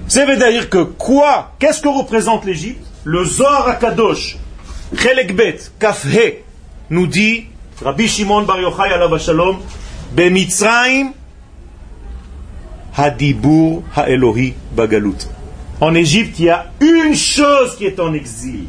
Ça 0.07 0.25
veut 0.25 0.37
dire 0.37 0.69
que 0.69 0.83
quoi? 0.83 1.53
Qu'est-ce 1.59 1.81
que 1.81 1.87
représente 1.87 2.45
l'Égypte? 2.45 2.85
Le 3.03 3.23
Zohar 3.23 3.67
Akadosh, 3.67 4.37
Chelekbet, 4.95 5.57
Kafhe, 5.79 6.05
nous 6.89 7.07
dit, 7.07 7.45
Rabbi 7.83 8.07
Shimon 8.07 8.43
Bar 8.43 8.59
Yochai 8.59 8.93
alav 8.93 9.17
shalom, 9.19 9.59
Bemitzraim, 10.11 11.13
Hadibur 12.95 13.83
Haelohi 13.95 14.53
Bagalut. 14.75 15.27
En 15.81 15.95
Égypte, 15.95 16.37
il 16.37 16.45
y 16.45 16.49
a 16.49 16.67
une 16.79 17.15
chose 17.15 17.75
qui 17.75 17.87
est 17.87 17.99
en 17.99 18.13
exil. 18.13 18.65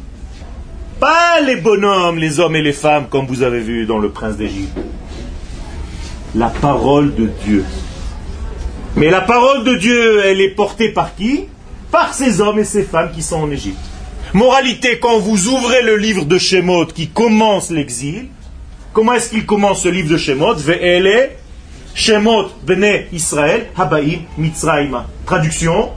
Pas 0.99 1.39
les 1.45 1.57
bonhommes, 1.57 2.17
les 2.17 2.39
hommes 2.39 2.55
et 2.55 2.63
les 2.63 2.73
femmes, 2.73 3.05
comme 3.07 3.27
vous 3.27 3.43
avez 3.43 3.59
vu 3.59 3.85
dans 3.85 3.99
le 3.99 4.09
prince 4.09 4.35
d'Égypte. 4.35 4.75
La 6.33 6.47
parole 6.47 7.13
de 7.13 7.29
Dieu. 7.45 7.63
Mais 8.95 9.11
la 9.11 9.21
parole 9.21 9.63
de 9.63 9.75
Dieu, 9.75 10.25
elle 10.25 10.41
est 10.41 10.55
portée 10.55 10.89
par 10.89 11.15
qui? 11.15 11.45
Par 11.91 12.15
ces 12.15 12.41
hommes 12.41 12.57
et 12.57 12.63
ces 12.63 12.81
femmes 12.81 13.11
qui 13.13 13.21
sont 13.21 13.43
en 13.43 13.51
Égypte. 13.51 13.77
Moralité, 14.33 14.97
quand 14.97 15.19
vous 15.19 15.49
ouvrez 15.49 15.83
le 15.83 15.97
livre 15.97 16.25
de 16.25 16.39
Shemot 16.39 16.87
qui 16.87 17.09
commence 17.09 17.69
l'exil, 17.69 18.29
comment 18.91 19.13
est-ce 19.13 19.29
qu'il 19.29 19.45
commence 19.45 19.83
ce 19.83 19.89
livre 19.89 20.09
de 20.09 20.17
Shemot? 20.17 20.55
Ve'ele 20.55 21.29
Shemot 21.93 22.47
Bene 22.65 23.03
Israël 23.13 23.67
Mitzrayim. 24.39 25.05
Traduction 25.27 25.91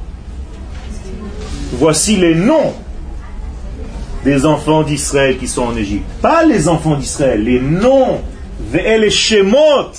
Voici 1.72 2.16
les 2.16 2.34
noms 2.34 2.74
des 4.24 4.46
enfants 4.46 4.82
d'Israël 4.82 5.38
qui 5.38 5.48
sont 5.48 5.62
en 5.62 5.76
Égypte. 5.76 6.04
Pas 6.20 6.44
les 6.44 6.68
enfants 6.68 6.96
d'Israël, 6.96 7.42
les 7.44 7.60
noms. 7.60 8.20
Shemot 9.10 9.92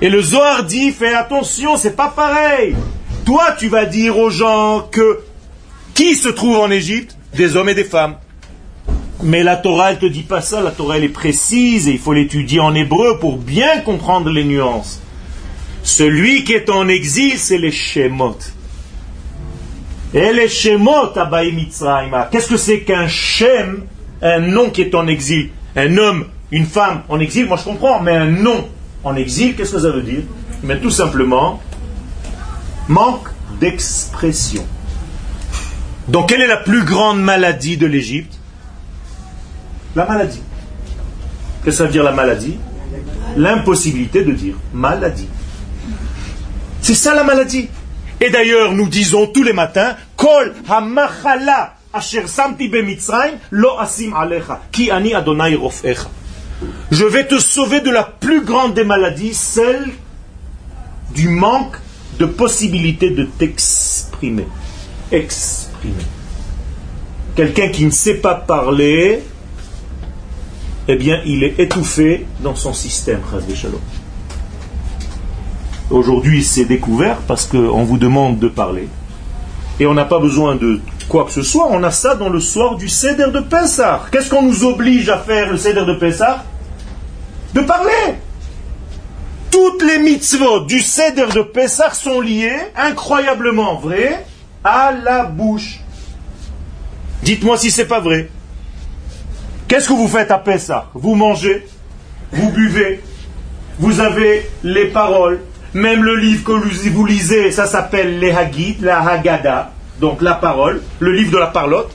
et 0.00 0.10
le 0.10 0.20
Zohar 0.20 0.64
dit, 0.64 0.92
fais 0.92 1.14
attention, 1.14 1.76
c'est 1.76 1.96
pas 1.96 2.08
pareil. 2.08 2.76
Toi, 3.24 3.54
tu 3.58 3.68
vas 3.68 3.86
dire 3.86 4.18
aux 4.18 4.30
gens 4.30 4.86
que 4.90 5.20
qui 5.94 6.14
se 6.14 6.28
trouve 6.28 6.58
en 6.58 6.70
Égypte? 6.70 7.16
Des 7.34 7.56
hommes 7.56 7.70
et 7.70 7.74
des 7.74 7.84
femmes. 7.84 8.16
Mais 9.22 9.42
la 9.42 9.56
Torah, 9.56 9.92
elle 9.92 9.98
te 9.98 10.06
dit 10.06 10.22
pas 10.22 10.42
ça. 10.42 10.60
La 10.60 10.70
Torah, 10.70 10.98
est 10.98 11.08
précise 11.08 11.88
et 11.88 11.92
il 11.92 11.98
faut 11.98 12.12
l'étudier 12.12 12.60
en 12.60 12.74
hébreu 12.74 13.18
pour 13.18 13.38
bien 13.38 13.80
comprendre 13.80 14.30
les 14.30 14.44
nuances. 14.44 15.00
Celui 15.82 16.44
qui 16.44 16.52
est 16.52 16.68
en 16.68 16.88
exil, 16.88 17.38
c'est 17.38 17.58
les 17.58 17.72
Shemot. 17.72 18.36
Shemot, 20.12 21.12
Qu'est-ce 22.30 22.48
que 22.48 22.56
c'est 22.56 22.80
qu'un 22.80 23.08
Shem, 23.08 23.84
un 24.22 24.40
nom 24.40 24.70
qui 24.70 24.82
est 24.82 24.94
en 24.94 25.06
exil? 25.06 25.50
Un 25.74 25.98
homme, 25.98 26.26
une 26.50 26.66
femme 26.66 27.02
en 27.08 27.20
exil, 27.20 27.46
moi 27.46 27.56
je 27.56 27.64
comprends, 27.64 28.00
mais 28.00 28.16
un 28.16 28.26
nom 28.26 28.68
en 29.04 29.14
exil, 29.16 29.54
qu'est-ce 29.56 29.72
que 29.72 29.80
ça 29.80 29.90
veut 29.90 30.02
dire? 30.02 30.22
Mais 30.62 30.78
tout 30.78 30.90
simplement, 30.90 31.60
manque 32.88 33.28
d'expression. 33.60 34.64
Donc 36.08 36.28
quelle 36.28 36.40
est 36.40 36.46
la 36.46 36.56
plus 36.56 36.84
grande 36.84 37.20
maladie 37.20 37.76
de 37.76 37.86
l'Égypte? 37.86 38.38
La 39.94 40.06
maladie. 40.06 40.40
Qu'est-ce 41.64 41.78
que 41.78 41.78
ça 41.78 41.84
veut 41.84 41.92
dire 41.92 42.04
la 42.04 42.12
maladie? 42.12 42.56
L'impossibilité 43.36 44.24
de 44.24 44.32
dire 44.32 44.54
maladie. 44.72 45.28
C'est 46.80 46.94
ça 46.94 47.14
la 47.14 47.24
maladie. 47.24 47.68
Et 48.20 48.30
d'ailleurs, 48.30 48.72
nous 48.72 48.88
disons 48.88 49.26
tous 49.26 49.42
les 49.42 49.52
matins, 49.52 49.96
Kol 50.16 50.54
asher 51.92 52.24
lo 53.50 53.78
asim 53.78 54.14
alecha, 54.14 54.60
ki 54.72 54.90
ani 54.90 55.14
Adonai 55.14 55.54
rofecha. 55.54 56.08
Je 56.90 57.04
vais 57.04 57.26
te 57.26 57.38
sauver 57.38 57.80
de 57.80 57.90
la 57.90 58.04
plus 58.04 58.44
grande 58.44 58.74
des 58.74 58.84
maladies, 58.84 59.34
celle 59.34 59.90
du 61.14 61.28
manque 61.28 61.76
de 62.18 62.26
possibilité 62.26 63.10
de 63.10 63.24
t'exprimer. 63.24 64.46
Exprimer. 65.12 65.94
Quelqu'un 67.34 67.68
qui 67.68 67.84
ne 67.84 67.90
sait 67.90 68.14
pas 68.14 68.34
parler, 68.34 69.22
eh 70.88 70.96
bien, 70.96 71.20
il 71.26 71.44
est 71.44 71.58
étouffé 71.58 72.26
dans 72.40 72.54
son 72.54 72.72
système, 72.72 73.20
Aujourd'hui, 75.90 76.42
c'est 76.42 76.64
découvert 76.64 77.18
parce 77.28 77.46
qu'on 77.46 77.84
vous 77.84 77.98
demande 77.98 78.38
de 78.38 78.48
parler. 78.48 78.88
Et 79.78 79.86
on 79.86 79.94
n'a 79.94 80.04
pas 80.04 80.18
besoin 80.18 80.56
de 80.56 80.80
quoi 81.08 81.24
que 81.24 81.30
ce 81.30 81.42
soit. 81.42 81.68
On 81.70 81.82
a 81.84 81.90
ça 81.90 82.14
dans 82.14 82.28
le 82.28 82.40
soir 82.40 82.76
du 82.76 82.88
Seder 82.88 83.30
de 83.32 83.40
Pessah. 83.40 84.06
Qu'est-ce 84.10 84.30
qu'on 84.30 84.42
nous 84.42 84.64
oblige 84.64 85.08
à 85.08 85.18
faire 85.18 85.50
le 85.50 85.56
Seder 85.56 85.84
de 85.84 85.94
Pessah? 85.94 86.44
De 87.54 87.60
parler. 87.60 88.16
Toutes 89.50 89.82
les 89.82 89.98
mitzvot 89.98 90.60
du 90.60 90.80
Seder 90.80 91.26
de 91.32 91.42
Pessah 91.42 91.92
sont 91.92 92.20
liées, 92.20 92.58
incroyablement 92.76 93.76
vraies, 93.76 94.26
à 94.64 94.92
la 94.92 95.24
bouche. 95.24 95.80
Dites-moi 97.22 97.56
si 97.56 97.70
c'est 97.70 97.86
pas 97.86 98.00
vrai. 98.00 98.28
Qu'est-ce 99.68 99.88
que 99.88 99.92
vous 99.92 100.08
faites 100.08 100.30
à 100.30 100.38
Pessah? 100.38 100.90
Vous 100.94 101.14
mangez, 101.14 101.66
vous 102.32 102.50
buvez, 102.50 103.02
vous 103.78 104.00
avez 104.00 104.48
les 104.62 104.86
paroles, 104.86 105.40
même 105.74 106.02
le 106.02 106.16
livre 106.16 106.44
que 106.44 106.88
vous 106.88 107.06
lisez, 107.06 107.50
ça 107.50 107.66
s'appelle 107.66 108.18
les 108.18 108.32
Hagid, 108.32 108.82
la 108.82 109.00
Haggadah 109.00 109.72
donc 110.00 110.22
la 110.22 110.34
parole, 110.34 110.82
le 111.00 111.12
livre 111.12 111.32
de 111.32 111.38
la 111.38 111.46
parlotte. 111.46 111.92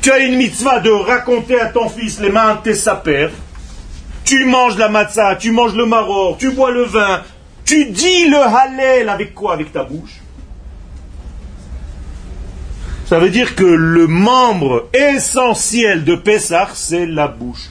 Tu 0.00 0.10
as 0.10 0.18
une 0.18 0.36
mitzvah 0.36 0.80
de 0.80 0.90
raconter 0.90 1.60
à 1.60 1.66
ton 1.66 1.88
fils 1.88 2.20
les 2.20 2.30
mains 2.30 2.60
de 2.64 2.72
sa 2.72 2.96
père. 2.96 3.30
Tu 4.24 4.44
manges 4.44 4.76
la 4.76 4.88
matzah, 4.88 5.36
tu 5.36 5.50
manges 5.50 5.74
le 5.74 5.86
maror, 5.86 6.36
tu 6.38 6.50
bois 6.50 6.70
le 6.70 6.84
vin, 6.84 7.22
tu 7.64 7.86
dis 7.86 8.28
le 8.28 8.38
halel 8.38 9.08
avec 9.08 9.34
quoi? 9.34 9.54
Avec 9.54 9.72
ta 9.72 9.84
bouche. 9.84 10.20
Ça 13.06 13.18
veut 13.18 13.30
dire 13.30 13.54
que 13.54 13.64
le 13.64 14.06
membre 14.06 14.88
essentiel 14.92 16.04
de 16.04 16.14
Pessah, 16.14 16.68
c'est 16.74 17.06
la 17.06 17.26
bouche. 17.26 17.70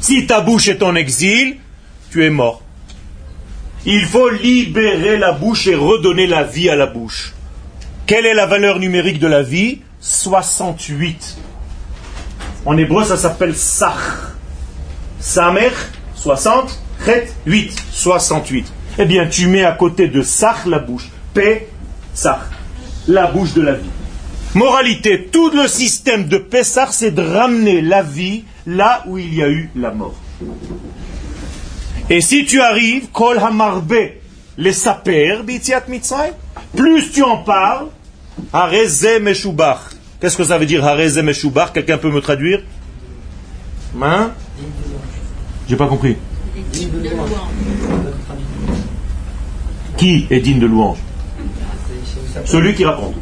Si 0.00 0.26
ta 0.26 0.40
bouche 0.40 0.68
est 0.68 0.82
en 0.82 0.96
exil, 0.96 1.58
tu 2.10 2.24
es 2.24 2.30
mort. 2.30 2.62
Il 3.86 4.04
faut 4.04 4.28
libérer 4.28 5.16
la 5.16 5.32
bouche 5.32 5.66
et 5.66 5.74
redonner 5.74 6.26
la 6.26 6.44
vie 6.44 6.68
à 6.68 6.76
la 6.76 6.86
bouche. 6.86 7.32
Quelle 8.06 8.26
est 8.26 8.34
la 8.34 8.46
valeur 8.46 8.78
numérique 8.78 9.18
de 9.18 9.26
la 9.26 9.42
vie? 9.42 9.80
68. 10.00 11.38
En 12.66 12.76
hébreu, 12.76 13.04
ça 13.04 13.16
s'appelle 13.16 13.54
Sach. 13.54 14.34
Samer, 15.18 15.72
60, 16.14 16.82
Chet, 17.04 17.28
8, 17.46 17.74
68. 17.92 18.72
Eh 18.98 19.04
bien, 19.06 19.26
tu 19.26 19.46
mets 19.46 19.64
à 19.64 19.72
côté 19.72 20.08
de 20.08 20.22
Sach 20.22 20.66
la 20.66 20.78
bouche. 20.78 21.08
P, 21.32 21.68
Sach, 22.12 22.40
la 23.08 23.28
bouche 23.28 23.54
de 23.54 23.62
la 23.62 23.72
vie. 23.72 23.90
Moralité, 24.54 25.28
tout 25.32 25.50
le 25.50 25.68
système 25.68 26.26
de 26.26 26.36
Pessah, 26.36 26.88
c'est 26.90 27.12
de 27.12 27.22
ramener 27.22 27.80
la 27.82 28.02
vie 28.02 28.44
là 28.66 29.04
où 29.06 29.16
il 29.16 29.32
y 29.32 29.42
a 29.42 29.48
eu 29.48 29.70
la 29.76 29.92
mort. 29.92 30.16
Et 32.10 32.20
si 32.20 32.44
tu 32.44 32.60
arrives, 32.60 33.08
Kol 33.12 33.38
Hamarbe, 33.38 33.94
les 34.58 34.72
saper, 34.72 35.38
plus 36.76 37.12
tu 37.12 37.22
en 37.22 37.38
parles, 37.38 37.86
Qu'est-ce 40.20 40.36
que 40.36 40.44
ça 40.44 40.58
veut 40.58 40.66
dire 40.66 40.84
Hareze 40.84 41.18
Meshubach 41.18 41.72
Quelqu'un 41.72 41.98
peut 41.98 42.10
me 42.10 42.20
traduire? 42.20 42.62
Hein? 44.02 44.32
J'ai 45.68 45.76
pas 45.76 45.86
compris. 45.86 46.16
Qui 49.96 50.26
est 50.30 50.40
digne 50.40 50.58
de 50.58 50.66
louange? 50.66 50.98
Celui 52.44 52.74
qui 52.74 52.84
raconte. 52.84 53.14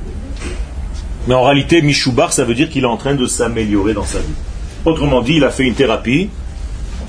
Mais 1.26 1.34
en 1.34 1.42
réalité, 1.42 1.82
Mishoubar, 1.82 2.32
ça 2.32 2.44
veut 2.44 2.54
dire 2.54 2.70
qu'il 2.70 2.84
est 2.84 2.86
en 2.86 2.96
train 2.96 3.14
de 3.14 3.26
s'améliorer 3.26 3.92
dans 3.92 4.04
sa 4.04 4.18
vie. 4.18 4.24
Autrement 4.86 5.20
dit, 5.20 5.34
il 5.34 5.44
a 5.44 5.50
fait 5.50 5.64
une 5.64 5.74
thérapie 5.74 6.30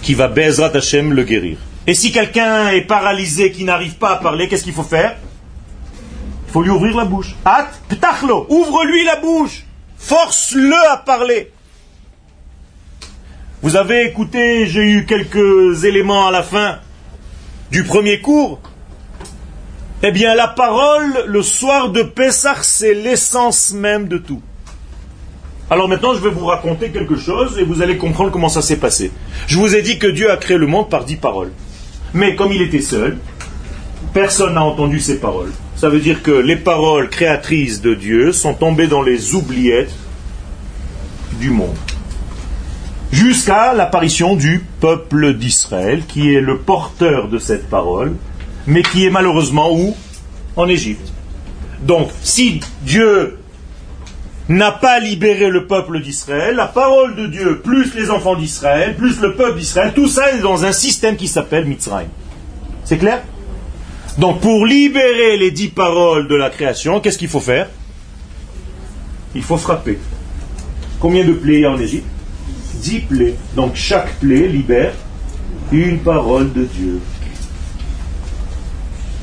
qui 0.01 0.13
va 0.13 0.27
Bezrat 0.27 0.75
Hashem 0.75 1.13
le 1.13 1.23
guérir. 1.23 1.57
Et 1.89 1.95
si 1.95 2.11
quelqu'un 2.11 2.69
est 2.69 2.83
paralysé, 2.83 3.51
qui 3.51 3.63
n'arrive 3.63 3.95
pas 3.95 4.11
à 4.11 4.17
parler, 4.17 4.47
qu'est-ce 4.47 4.63
qu'il 4.63 4.73
faut 4.73 4.83
faire? 4.83 5.15
Il 6.45 6.51
faut 6.51 6.61
lui 6.61 6.69
ouvrir 6.69 6.95
la 6.95 7.05
bouche. 7.05 7.35
At, 7.43 7.65
ptachlo, 7.87 8.45
ouvre-lui 8.47 9.05
la 9.05 9.15
bouche. 9.15 9.63
Force-le 9.97 10.91
à 10.91 10.97
parler. 10.97 11.51
Vous 13.63 13.75
avez 13.75 14.05
écouté, 14.05 14.67
j'ai 14.67 14.83
eu 14.83 15.07
quelques 15.07 15.83
éléments 15.83 16.27
à 16.27 16.31
la 16.31 16.43
fin 16.43 16.77
du 17.71 17.83
premier 17.83 18.21
cours. 18.21 18.59
Eh 20.03 20.11
bien, 20.11 20.35
la 20.35 20.47
parole, 20.47 21.23
le 21.25 21.41
soir 21.41 21.89
de 21.89 22.03
Pessah, 22.03 22.57
c'est 22.61 22.93
l'essence 22.93 23.71
même 23.71 24.07
de 24.07 24.19
tout. 24.19 24.43
Alors 25.71 25.89
maintenant, 25.89 26.13
je 26.13 26.19
vais 26.19 26.29
vous 26.29 26.45
raconter 26.45 26.91
quelque 26.91 27.15
chose 27.15 27.57
et 27.57 27.63
vous 27.63 27.81
allez 27.81 27.97
comprendre 27.97 28.29
comment 28.29 28.47
ça 28.47 28.61
s'est 28.61 28.77
passé. 28.77 29.11
Je 29.47 29.57
vous 29.57 29.75
ai 29.75 29.81
dit 29.81 29.97
que 29.97 30.05
Dieu 30.05 30.29
a 30.29 30.37
créé 30.37 30.57
le 30.57 30.67
monde 30.67 30.87
par 30.87 31.03
dix 31.03 31.15
paroles. 31.15 31.51
Mais 32.13 32.35
comme 32.35 32.51
il 32.51 32.61
était 32.61 32.81
seul, 32.81 33.17
personne 34.13 34.53
n'a 34.53 34.63
entendu 34.63 34.99
ces 34.99 35.19
paroles. 35.19 35.51
Ça 35.75 35.89
veut 35.89 35.99
dire 35.99 36.23
que 36.23 36.31
les 36.31 36.55
paroles 36.55 37.09
créatrices 37.09 37.81
de 37.81 37.93
Dieu 37.93 38.31
sont 38.33 38.53
tombées 38.53 38.87
dans 38.87 39.01
les 39.01 39.33
oubliettes 39.35 39.95
du 41.39 41.51
monde. 41.51 41.77
Jusqu'à 43.11 43.73
l'apparition 43.73 44.35
du 44.35 44.63
peuple 44.81 45.33
d'Israël, 45.33 46.03
qui 46.07 46.33
est 46.33 46.41
le 46.41 46.59
porteur 46.59 47.27
de 47.27 47.39
cette 47.39 47.69
parole, 47.69 48.15
mais 48.67 48.83
qui 48.83 49.05
est 49.05 49.09
malheureusement 49.09 49.73
où? 49.73 49.95
En 50.55 50.67
Égypte. 50.67 51.11
Donc, 51.81 52.09
si 52.21 52.59
Dieu 52.83 53.38
n'a 54.49 54.71
pas 54.71 54.99
libéré 54.99 55.49
le 55.49 55.67
peuple 55.67 56.01
d'Israël, 56.01 56.55
la 56.55 56.65
parole 56.65 57.15
de 57.15 57.27
Dieu, 57.27 57.59
plus 57.59 57.93
les 57.93 58.09
enfants 58.09 58.35
d'Israël, 58.35 58.95
plus 58.95 59.21
le 59.21 59.35
peuple 59.35 59.59
d'Israël, 59.59 59.93
tout 59.93 60.07
ça 60.07 60.31
est 60.31 60.39
dans 60.39 60.65
un 60.65 60.71
système 60.71 61.15
qui 61.15 61.27
s'appelle 61.27 61.65
Mitzrayim. 61.65 62.09
C'est 62.83 62.97
clair? 62.97 63.21
Donc 64.17 64.41
pour 64.41 64.65
libérer 64.65 65.37
les 65.37 65.51
dix 65.51 65.67
paroles 65.67 66.27
de 66.27 66.35
la 66.35 66.49
création, 66.49 66.99
qu'est-ce 66.99 67.19
qu'il 67.19 67.29
faut 67.29 67.39
faire? 67.39 67.67
Il 69.35 69.43
faut 69.43 69.57
frapper. 69.57 69.99
Combien 70.99 71.23
de 71.23 71.33
plaies 71.33 71.55
il 71.55 71.61
y 71.61 71.65
a 71.65 71.71
en 71.71 71.79
Égypte? 71.79 72.07
Dix 72.81 72.99
plaies. 73.01 73.35
Donc 73.55 73.75
chaque 73.75 74.15
plaie 74.15 74.47
libère 74.47 74.93
une 75.71 75.99
parole 75.99 76.51
de 76.51 76.63
Dieu. 76.63 76.99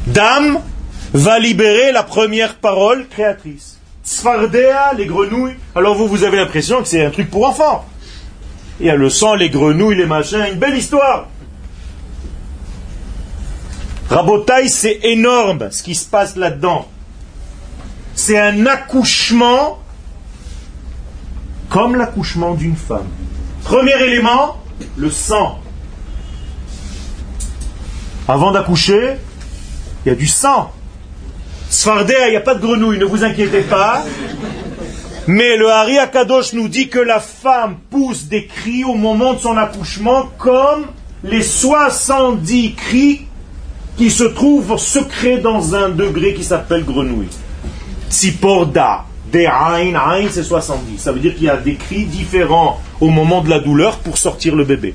Dame 0.07 0.61
va 1.13 1.41
libérer 1.41 1.91
la 1.91 2.05
première 2.05 2.55
parole 2.55 3.09
créatrice. 3.09 3.76
Sfardea, 4.07 4.95
les 4.97 5.05
grenouilles. 5.05 5.57
Alors 5.75 5.97
vous, 5.97 6.07
vous 6.07 6.23
avez 6.23 6.37
l'impression 6.37 6.81
que 6.81 6.89
c'est 6.89 7.05
un 7.05 7.11
truc 7.11 7.29
pour 7.29 7.47
enfants. 7.47 7.85
Il 8.79 8.87
y 8.87 8.91
a 8.91 8.95
le 8.95 9.11
sang, 9.11 9.35
les 9.35 9.51
grenouilles, 9.51 9.97
les 9.97 10.07
machins, 10.07 10.47
une 10.53 10.59
belle 10.59 10.79
histoire. 10.79 11.27
Rabotaille, 14.09 14.69
c'est 14.69 15.01
énorme 15.03 15.73
ce 15.73 15.83
qui 15.83 15.97
se 15.97 16.09
passe 16.09 16.37
là-dedans. 16.37 16.87
C'est 18.15 18.39
un 18.39 18.65
accouchement 18.67 19.81
comme 21.69 21.97
l'accouchement 21.97 22.55
d'une 22.55 22.77
femme. 22.77 23.09
Premier 23.65 24.01
élément, 24.05 24.63
le 24.97 25.11
sang. 25.11 25.59
Avant 28.29 28.53
d'accoucher, 28.53 29.17
il 30.05 30.11
y 30.11 30.13
a 30.13 30.15
du 30.15 30.29
sang. 30.29 30.73
Sfardea, 31.69 32.29
il 32.29 32.31
n'y 32.31 32.37
a 32.37 32.41
pas 32.41 32.55
de 32.55 32.61
grenouille, 32.61 32.99
ne 32.99 33.05
vous 33.05 33.25
inquiétez 33.25 33.63
pas. 33.63 34.05
Mais 35.27 35.57
le 35.57 35.69
Hari 35.69 35.99
Akadosh 35.99 36.53
nous 36.53 36.69
dit 36.69 36.89
que 36.89 37.01
la 37.01 37.19
femme 37.19 37.77
pousse 37.91 38.27
des 38.27 38.47
cris 38.47 38.85
au 38.85 38.95
moment 38.95 39.35
de 39.35 39.41
son 39.41 39.57
accouchement 39.57 40.29
comme 40.39 40.87
les 41.25 41.43
70 41.43 42.75
cris 42.75 43.27
qui 43.97 44.11
se 44.11 44.23
trouvent 44.23 44.79
secrets 44.79 45.39
dans 45.39 45.75
un 45.75 45.89
degré 45.89 46.35
qui 46.35 46.45
s'appelle 46.45 46.85
grenouille. 46.85 47.29
Tziporda, 48.09 49.05
des 49.33 49.47
Ain, 49.47 49.95
Ain 49.95 50.27
c'est 50.31 50.45
70. 50.45 50.99
Ça 50.99 51.11
veut 51.11 51.19
dire 51.19 51.35
qu'il 51.35 51.45
y 51.45 51.51
a 51.51 51.57
des 51.57 51.75
cris 51.75 52.05
différents 52.05 52.81
au 53.01 53.09
moment 53.09 53.41
de 53.41 53.51
la 53.51 53.59
douleur 53.59 53.99
pour 53.99 54.19
sortir 54.19 54.55
le 54.55 54.65
bébé. 54.65 54.95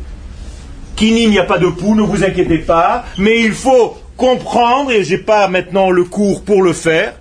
Kinim, 0.96 1.24
il 1.26 1.30
n'y 1.32 1.40
a 1.40 1.44
pas 1.44 1.58
de 1.58 1.68
pouls, 1.68 1.96
ne 1.96 2.04
vous 2.04 2.24
inquiétez 2.24 2.60
pas, 2.60 3.04
mais 3.18 3.42
il 3.42 3.54
faut 3.54 3.98
comprendre, 4.22 4.92
et 4.92 5.04
je 5.04 5.16
n'ai 5.16 5.18
pas 5.18 5.48
maintenant 5.48 5.90
le 5.90 6.04
cours 6.04 6.44
pour 6.44 6.62
le 6.62 6.74
faire, 6.74 7.16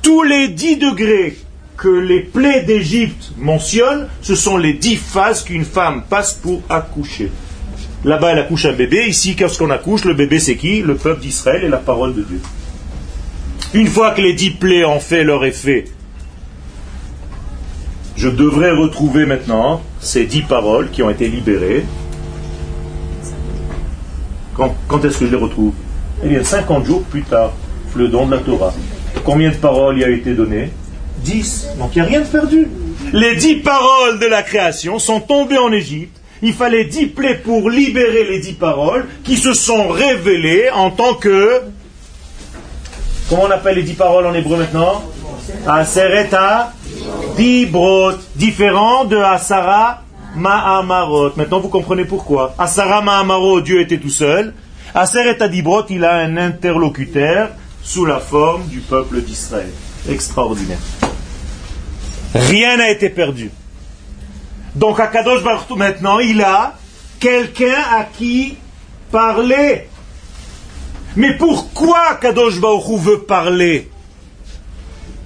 tous 0.00 0.22
les 0.22 0.48
dix 0.48 0.78
degrés 0.78 1.36
que 1.76 1.88
les 1.88 2.20
plaies 2.20 2.62
d'Égypte 2.62 3.32
mentionnent, 3.36 4.08
ce 4.22 4.34
sont 4.34 4.56
les 4.56 4.72
dix 4.72 4.96
phases 4.96 5.44
qu'une 5.44 5.66
femme 5.66 6.04
passe 6.08 6.32
pour 6.32 6.62
accoucher. 6.70 7.30
Là-bas, 8.06 8.32
elle 8.32 8.38
accouche 8.38 8.64
un 8.64 8.72
bébé. 8.72 9.04
Ici, 9.06 9.36
qu'on 9.36 9.68
accouche, 9.68 10.06
le 10.06 10.14
bébé, 10.14 10.38
c'est 10.40 10.56
qui? 10.56 10.80
Le 10.80 10.94
peuple 10.94 11.20
d'Israël 11.20 11.62
et 11.62 11.68
la 11.68 11.76
parole 11.76 12.14
de 12.14 12.22
Dieu. 12.22 12.40
Une 13.74 13.88
fois 13.88 14.12
que 14.12 14.22
les 14.22 14.32
dix 14.32 14.52
plaies 14.52 14.86
ont 14.86 15.00
fait 15.00 15.24
leur 15.24 15.44
effet, 15.44 15.84
je 18.16 18.30
devrais 18.30 18.70
retrouver 18.70 19.26
maintenant 19.26 19.82
ces 20.00 20.24
dix 20.24 20.40
paroles 20.40 20.90
qui 20.90 21.02
ont 21.02 21.10
été 21.10 21.28
libérées. 21.28 21.84
Quand 24.54 25.04
est-ce 25.04 25.18
que 25.18 25.26
je 25.26 25.32
les 25.32 25.36
retrouve? 25.36 25.74
Eh 26.22 26.28
bien, 26.28 26.42
50 26.42 26.84
jours 26.84 27.02
plus 27.04 27.22
tard, 27.22 27.52
le 27.94 28.08
don 28.08 28.26
de 28.26 28.36
la 28.36 28.42
Torah. 28.42 28.72
Combien 29.24 29.50
de 29.50 29.56
paroles 29.56 29.98
y 29.98 30.04
a 30.04 30.08
été 30.08 30.34
donné 30.34 30.70
10. 31.18 31.68
Donc 31.78 31.90
il 31.94 32.02
n'y 32.02 32.06
a 32.06 32.08
rien 32.08 32.20
de 32.20 32.26
perdu. 32.26 32.68
Les 33.12 33.36
10 33.36 33.56
paroles 33.56 34.18
de 34.18 34.26
la 34.26 34.42
création 34.42 34.98
sont 34.98 35.20
tombées 35.20 35.58
en 35.58 35.72
Égypte. 35.72 36.16
Il 36.42 36.52
fallait 36.52 36.84
10 36.84 37.06
plaies 37.06 37.40
pour 37.42 37.70
libérer 37.70 38.24
les 38.24 38.40
10 38.40 38.52
paroles 38.54 39.06
qui 39.24 39.36
se 39.36 39.54
sont 39.54 39.88
révélées 39.88 40.70
en 40.70 40.90
tant 40.90 41.14
que. 41.14 41.62
Comment 43.28 43.44
on 43.48 43.50
appelle 43.50 43.76
les 43.76 43.82
10 43.82 43.94
paroles 43.94 44.26
en 44.26 44.34
hébreu 44.34 44.56
maintenant? 44.56 45.02
Asereta 45.66 46.72
Dibrot. 47.36 48.12
Différent 48.36 49.04
de 49.04 49.16
Asara 49.16 50.02
Ma'amarot. 50.36 51.32
Maintenant 51.36 51.60
vous 51.60 51.68
comprenez 51.68 52.04
pourquoi. 52.04 52.54
Asara 52.58 53.00
Ma'amarot, 53.00 53.60
Dieu 53.60 53.80
était 53.80 53.98
tout 53.98 54.10
seul. 54.10 54.52
Aseret 54.98 55.42
Adibrot, 55.42 55.84
il 55.90 56.06
a 56.06 56.14
un 56.14 56.38
interlocuteur 56.38 57.50
sous 57.82 58.06
la 58.06 58.18
forme 58.18 58.66
du 58.68 58.80
peuple 58.80 59.20
d'Israël. 59.20 59.68
Extraordinaire. 60.08 60.78
Rien 62.34 62.78
n'a 62.78 62.88
été 62.88 63.10
perdu. 63.10 63.50
Donc 64.74 64.98
à 64.98 65.08
Kadosh 65.08 65.42
Baruch 65.42 65.68
maintenant, 65.76 66.18
il 66.18 66.40
a 66.40 66.78
quelqu'un 67.20 67.76
à 67.92 68.04
qui 68.04 68.56
parler. 69.12 69.86
Mais 71.14 71.36
pourquoi 71.36 72.14
Kadosh 72.18 72.58
Baruch 72.58 72.98
veut 72.98 73.20
parler? 73.20 73.90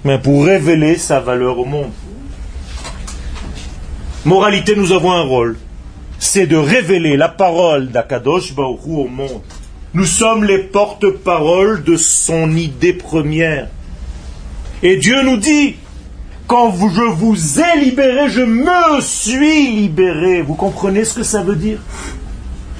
Mais 0.03 0.19
pour 0.19 0.43
révéler 0.43 0.97
sa 0.97 1.21
valeur 1.21 1.57
au 1.57 1.65
monde. 1.65 1.93
Moralité, 4.25 4.75
nous 4.75 4.91
avons 4.91 5.13
un 5.13 5.23
rôle. 5.23 5.57
C'est 6.19 6.45
de 6.45 6.57
révéler 6.57 7.15
la 7.15 7.29
parole 7.29 7.87
d'Akadosh 7.89 8.53
Baruch 8.53 8.85
au 8.85 9.07
monde. 9.07 9.41
Nous 9.93 10.05
sommes 10.05 10.45
les 10.45 10.59
porte-paroles 10.59 11.83
de 11.83 11.97
son 11.97 12.55
idée 12.55 12.93
première. 12.93 13.67
Et 14.83 14.95
Dieu 14.95 15.21
nous 15.23 15.35
dit, 15.35 15.75
quand 16.47 16.71
je 16.71 17.01
vous 17.01 17.59
ai 17.59 17.79
libéré, 17.79 18.29
je 18.29 18.41
me 18.41 19.01
suis 19.01 19.67
libéré. 19.67 20.41
Vous 20.41 20.55
comprenez 20.55 21.03
ce 21.03 21.15
que 21.15 21.23
ça 21.23 21.43
veut 21.43 21.57
dire? 21.57 21.79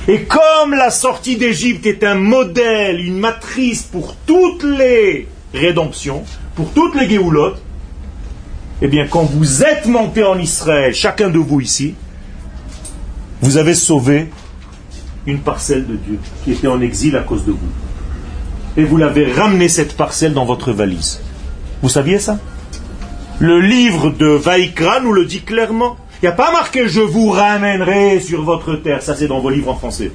Et 0.07 0.23
comme 0.23 0.73
la 0.73 0.89
sortie 0.89 1.35
d'Égypte 1.35 1.85
est 1.85 2.03
un 2.03 2.15
modèle, 2.15 3.01
une 3.01 3.19
matrice 3.19 3.83
pour 3.83 4.15
toutes 4.25 4.63
les 4.63 5.27
rédemptions, 5.53 6.23
pour 6.55 6.71
toutes 6.71 6.95
les 6.95 7.09
géoulottes, 7.09 7.61
eh 8.81 8.87
bien 8.87 9.05
quand 9.07 9.23
vous 9.23 9.63
êtes 9.63 9.85
monté 9.85 10.23
en 10.23 10.39
Israël, 10.39 10.95
chacun 10.95 11.29
de 11.29 11.37
vous 11.37 11.59
ici, 11.59 11.93
vous 13.41 13.57
avez 13.57 13.75
sauvé 13.75 14.29
une 15.25 15.39
parcelle 15.39 15.87
de 15.87 15.95
Dieu 15.95 16.19
qui 16.43 16.53
était 16.53 16.67
en 16.67 16.81
exil 16.81 17.15
à 17.15 17.21
cause 17.21 17.45
de 17.45 17.51
vous. 17.51 17.69
Et 18.77 18.83
vous 18.83 18.97
l'avez 18.97 19.31
ramené 19.31 19.67
cette 19.67 19.95
parcelle 19.97 20.33
dans 20.33 20.45
votre 20.45 20.71
valise. 20.71 21.21
Vous 21.81 21.89
saviez 21.89 22.19
ça? 22.19 22.39
Le 23.39 23.59
livre 23.59 24.11
de 24.11 24.27
Vaikra 24.27 24.99
nous 25.01 25.13
le 25.13 25.25
dit 25.25 25.41
clairement. 25.41 25.97
Il 26.21 26.25
n'y 26.25 26.31
a 26.31 26.35
pas 26.35 26.51
marqué 26.51 26.87
je 26.87 27.01
vous 27.01 27.31
ramènerai 27.31 28.19
sur 28.19 28.43
votre 28.43 28.75
terre. 28.75 29.01
Ça, 29.01 29.15
c'est 29.15 29.27
dans 29.27 29.39
vos 29.39 29.49
livres 29.49 29.71
en 29.71 29.75
français. 29.75 30.11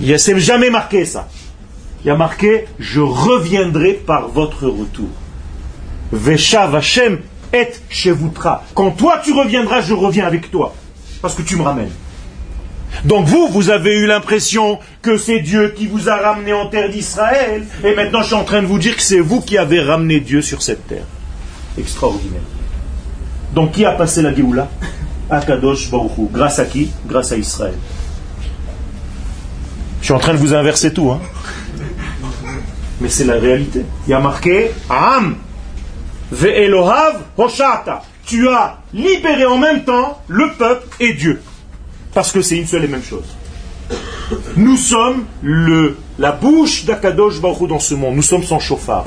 Il 0.00 0.06
n'y 0.06 0.14
a 0.14 0.38
jamais 0.38 0.70
marqué 0.70 1.04
ça. 1.04 1.28
Il 2.04 2.08
y 2.08 2.10
a 2.10 2.16
marqué 2.16 2.66
je 2.78 3.00
reviendrai 3.00 3.92
par 3.92 4.28
votre 4.28 4.66
retour. 4.66 5.08
Veshav 6.12 6.74
Hashem 6.74 7.18
et 7.52 7.68
Shevutra. 7.88 8.64
Quand 8.74 8.92
toi 8.92 9.20
tu 9.22 9.32
reviendras, 9.32 9.80
je 9.80 9.94
reviens 9.94 10.26
avec 10.26 10.50
toi. 10.50 10.74
Parce 11.20 11.34
que 11.34 11.42
tu 11.42 11.56
me 11.56 11.62
ramènes. 11.62 11.90
Donc 13.04 13.26
vous, 13.26 13.48
vous 13.48 13.70
avez 13.70 13.94
eu 13.94 14.06
l'impression 14.06 14.78
que 15.00 15.16
c'est 15.16 15.40
Dieu 15.40 15.74
qui 15.76 15.86
vous 15.86 16.08
a 16.08 16.16
ramené 16.16 16.52
en 16.52 16.66
terre 16.66 16.88
d'Israël, 16.88 17.64
et 17.84 17.94
maintenant 17.94 18.20
je 18.22 18.26
suis 18.26 18.34
en 18.34 18.44
train 18.44 18.62
de 18.62 18.66
vous 18.66 18.78
dire 18.78 18.96
que 18.96 19.02
c'est 19.02 19.20
vous 19.20 19.40
qui 19.40 19.58
avez 19.58 19.80
ramené 19.80 20.20
Dieu 20.20 20.42
sur 20.42 20.62
cette 20.62 20.86
terre. 20.86 21.04
Extraordinaire. 21.78 22.42
Donc 23.54 23.72
qui 23.72 23.84
a 23.84 23.92
passé 23.92 24.22
la 24.22 24.34
Géoula? 24.34 24.68
Akadosh 25.30 25.90
Baruchou. 25.90 26.30
Grâce 26.32 26.58
à 26.58 26.66
qui? 26.66 26.90
Grâce 27.06 27.32
à 27.32 27.36
Israël. 27.36 27.74
Je 30.00 30.06
suis 30.06 30.14
en 30.14 30.18
train 30.18 30.32
de 30.34 30.38
vous 30.38 30.54
inverser 30.54 30.92
tout, 30.92 31.10
hein 31.10 31.20
mais 33.00 33.08
c'est 33.08 33.24
la 33.24 33.34
réalité. 33.34 33.84
Il 34.06 34.10
y 34.10 34.14
a 34.14 34.20
marqué 34.20 34.70
Am 34.90 35.36
Ve'elohav 36.30 37.20
Hoshata. 37.36 38.02
Tu 38.24 38.48
as 38.48 38.78
libéré 38.94 39.44
en 39.46 39.58
même 39.58 39.84
temps 39.84 40.20
le 40.28 40.52
peuple 40.52 40.86
et 41.00 41.14
Dieu. 41.14 41.42
Parce 42.14 42.32
que 42.32 42.42
c'est 42.42 42.56
une 42.56 42.66
seule 42.66 42.84
et 42.84 42.88
même 42.88 43.02
chose. 43.02 43.24
Nous 44.56 44.76
sommes 44.76 45.24
le, 45.42 45.96
la 46.18 46.32
bouche 46.32 46.84
d'Akadosh 46.84 47.40
Baruch 47.40 47.68
dans 47.68 47.78
ce 47.78 47.94
monde. 47.94 48.16
Nous 48.16 48.22
sommes 48.22 48.42
son 48.42 48.58
chauffard. 48.58 49.06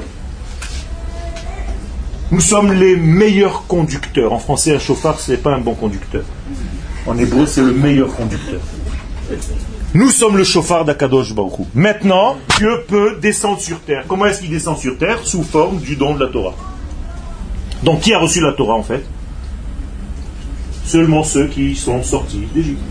Nous 2.31 2.41
sommes 2.41 2.73
les 2.73 2.95
meilleurs 2.95 3.67
conducteurs. 3.67 4.33
En 4.33 4.39
français, 4.39 4.75
un 4.75 4.79
chauffard, 4.79 5.19
ce 5.19 5.31
n'est 5.31 5.37
pas 5.37 5.53
un 5.53 5.59
bon 5.59 5.75
conducteur. 5.75 6.23
En 7.05 7.17
hébreu, 7.17 7.45
c'est 7.45 7.61
le 7.61 7.71
meilleur 7.71 8.13
conducteur. 8.15 8.59
Nous 9.93 10.09
sommes 10.09 10.37
le 10.37 10.43
chauffard 10.43 10.83
d'Akadosh 10.85 11.33
Baruch 11.33 11.67
Maintenant, 11.73 12.37
Dieu 12.57 12.83
peut 12.87 13.17
descendre 13.21 13.59
sur 13.59 13.79
terre. 13.79 14.05
Comment 14.07 14.25
est-ce 14.25 14.41
qu'il 14.41 14.49
descend 14.49 14.77
sur 14.77 14.97
terre? 14.97 15.19
Sous 15.23 15.43
forme 15.43 15.77
du 15.77 15.95
don 15.95 16.15
de 16.15 16.25
la 16.25 16.31
Torah. 16.31 16.55
Donc, 17.83 18.01
qui 18.01 18.13
a 18.13 18.19
reçu 18.19 18.41
la 18.41 18.53
Torah 18.53 18.73
en 18.73 18.83
fait? 18.83 19.05
Seulement 20.85 21.23
ceux 21.23 21.47
qui 21.47 21.75
sont 21.75 22.03
sortis 22.03 22.43
d'Égypte. 22.53 22.81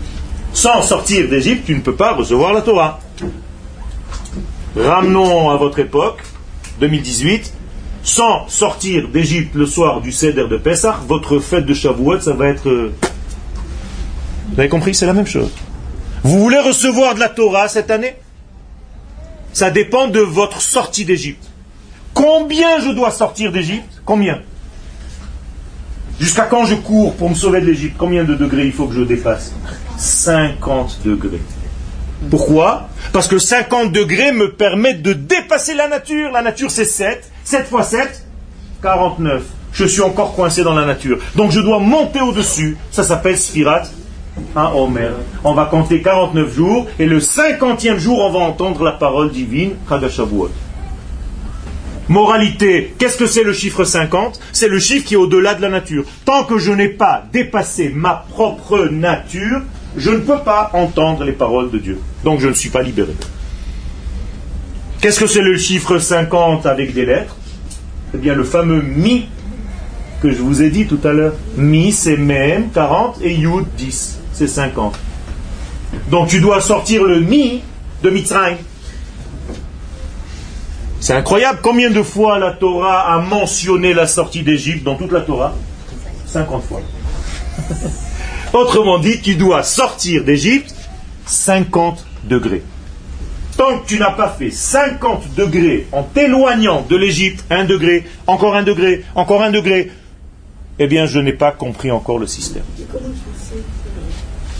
Sans 0.53 0.81
sortir 0.81 1.29
d'Égypte, 1.29 1.65
tu 1.65 1.75
ne 1.75 1.81
peux 1.81 1.95
pas 1.95 2.13
recevoir 2.13 2.53
la 2.53 2.61
Torah. 2.61 2.99
ramenons 4.75 5.49
à 5.49 5.57
votre 5.57 5.79
époque, 5.79 6.23
2018, 6.79 7.53
sans 8.03 8.47
sortir 8.47 9.07
d'Égypte 9.09 9.55
le 9.55 9.65
soir 9.65 10.01
du 10.01 10.11
Seder 10.11 10.47
de 10.47 10.57
Pessah, 10.57 10.99
votre 11.07 11.39
fête 11.39 11.65
de 11.65 11.73
Shavuot, 11.73 12.19
ça 12.19 12.33
va 12.33 12.47
être... 12.47 12.69
Euh, 12.69 12.93
vous 14.53 14.59
avez 14.59 14.69
compris, 14.69 14.93
c'est 14.93 15.07
la 15.07 15.13
même 15.13 15.25
chose. 15.25 15.51
Vous 16.23 16.39
voulez 16.39 16.59
recevoir 16.59 17.15
de 17.15 17.19
la 17.19 17.29
Torah 17.29 17.67
cette 17.67 17.91
année? 17.91 18.15
Ça 19.53 19.71
dépend 19.71 20.07
de 20.07 20.19
votre 20.19 20.61
sortie 20.61 21.05
d'Égypte. 21.05 21.43
Combien 22.13 22.79
je 22.79 22.91
dois 22.91 23.11
sortir 23.11 23.51
d'Égypte? 23.51 24.01
Combien? 24.05 24.41
Jusqu'à 26.19 26.43
quand 26.43 26.65
je 26.65 26.75
cours 26.75 27.15
pour 27.15 27.29
me 27.29 27.35
sauver 27.35 27.61
de 27.61 27.65
l'Égypte? 27.65 27.95
Combien 27.97 28.23
de 28.23 28.35
degrés 28.35 28.65
il 28.65 28.73
faut 28.73 28.87
que 28.87 28.95
je 28.95 29.01
dépasse? 29.01 29.53
50 29.97 30.99
degrés. 31.03 31.41
Pourquoi? 32.29 32.89
Parce 33.11 33.27
que 33.27 33.37
50 33.37 33.91
degrés 33.91 34.31
me 34.31 34.51
permettent 34.51 35.01
de 35.01 35.13
dépasser 35.13 35.73
la 35.73 35.87
nature. 35.87 36.31
La 36.31 36.41
nature 36.41 36.71
c'est 36.71 36.85
7. 36.85 37.29
7 37.43 37.67
fois 37.67 37.83
7, 37.83 38.25
49. 38.81 39.43
Je 39.73 39.85
suis 39.85 40.01
encore 40.01 40.33
coincé 40.35 40.63
dans 40.63 40.73
la 40.73 40.85
nature. 40.85 41.19
Donc 41.35 41.51
je 41.51 41.59
dois 41.59 41.79
monter 41.79 42.21
au-dessus. 42.21 42.77
Ça 42.91 43.03
s'appelle 43.03 43.37
Sphirat 43.37 43.83
un 44.55 44.71
Omer. 44.73 45.11
On 45.43 45.53
va 45.53 45.65
compter 45.65 46.01
49 46.01 46.53
jours 46.53 46.87
et 46.99 47.05
le 47.05 47.19
50e 47.19 47.97
jour, 47.97 48.19
on 48.19 48.31
va 48.31 48.39
entendre 48.39 48.83
la 48.83 48.91
parole 48.91 49.31
divine, 49.31 49.71
Chagashavuot. 49.87 50.49
Moralité, 52.07 52.93
qu'est-ce 52.99 53.17
que 53.17 53.25
c'est 53.25 53.43
le 53.43 53.53
chiffre 53.53 53.83
50 53.83 54.39
C'est 54.51 54.67
le 54.67 54.79
chiffre 54.79 55.05
qui 55.05 55.15
est 55.15 55.17
au-delà 55.17 55.55
de 55.55 55.61
la 55.61 55.69
nature. 55.69 56.05
Tant 56.23 56.43
que 56.43 56.59
je 56.59 56.71
n'ai 56.71 56.89
pas 56.89 57.23
dépassé 57.33 57.91
ma 57.93 58.25
propre 58.29 58.89
nature, 58.91 59.61
je 59.97 60.11
ne 60.11 60.19
peux 60.19 60.39
pas 60.39 60.69
entendre 60.73 61.23
les 61.23 61.31
paroles 61.31 61.71
de 61.71 61.79
Dieu. 61.79 61.99
Donc 62.23 62.39
je 62.39 62.47
ne 62.47 62.53
suis 62.53 62.69
pas 62.69 62.83
libéré. 62.83 63.13
Qu'est-ce 65.01 65.19
que 65.19 65.27
c'est 65.27 65.41
le 65.41 65.57
chiffre 65.57 65.97
50 65.97 66.65
avec 66.65 66.93
des 66.93 67.05
lettres? 67.05 67.37
Eh 68.13 68.17
bien 68.17 68.35
le 68.35 68.43
fameux 68.43 68.81
mi 68.81 69.27
que 70.21 70.31
je 70.31 70.37
vous 70.37 70.61
ai 70.61 70.69
dit 70.69 70.85
tout 70.85 70.99
à 71.03 71.11
l'heure. 71.11 71.33
Mi 71.57 71.91
c'est 71.91 72.17
même 72.17 72.69
40 72.71 73.19
et 73.21 73.33
yud 73.33 73.65
10, 73.77 74.19
c'est 74.33 74.47
50. 74.47 74.97
Donc 76.09 76.27
tu 76.27 76.39
dois 76.39 76.61
sortir 76.61 77.03
le 77.03 77.19
mi 77.19 77.61
de 78.03 78.09
Mitzrayim. 78.09 78.57
C'est 80.99 81.13
incroyable 81.13 81.59
combien 81.61 81.89
de 81.91 82.01
fois 82.01 82.39
la 82.39 82.51
Torah 82.51 83.13
a 83.13 83.19
mentionné 83.19 83.93
la 83.93 84.07
sortie 84.07 84.43
d'Égypte 84.43 84.83
dans 84.83 84.95
toute 84.95 85.11
la 85.11 85.21
Torah 85.21 85.53
50 86.27 86.63
fois. 86.63 86.81
Autrement 88.53 88.99
dit, 88.99 89.21
tu 89.21 89.35
dois 89.35 89.63
sortir 89.63 90.23
d'Égypte 90.23 90.73
50 91.25 92.05
degrés. 92.23 92.63
Tant 93.57 93.79
que 93.79 93.87
tu 93.87 93.99
n'as 93.99 94.11
pas 94.11 94.29
fait 94.29 94.51
50 94.51 95.35
degrés 95.35 95.87
en 95.91 96.03
t'éloignant 96.03 96.85
de 96.89 96.95
l'Égypte, 96.95 97.45
un 97.49 97.63
degré, 97.63 98.05
encore 98.27 98.55
un 98.55 98.63
degré, 98.63 99.05
encore 99.15 99.41
un 99.41 99.51
degré, 99.51 99.91
eh 100.77 100.87
bien 100.87 101.05
je 101.05 101.19
n'ai 101.19 101.33
pas 101.33 101.51
compris 101.51 101.91
encore 101.91 102.19
le 102.19 102.27
système. 102.27 102.63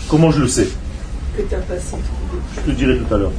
Comment 0.08 0.30
je 0.30 0.40
le 0.40 0.48
sais? 0.48 0.68
Je 1.38 2.60
te 2.62 2.70
dirai 2.70 2.98
tout 2.98 3.14
à 3.14 3.18
l'heure. 3.18 3.32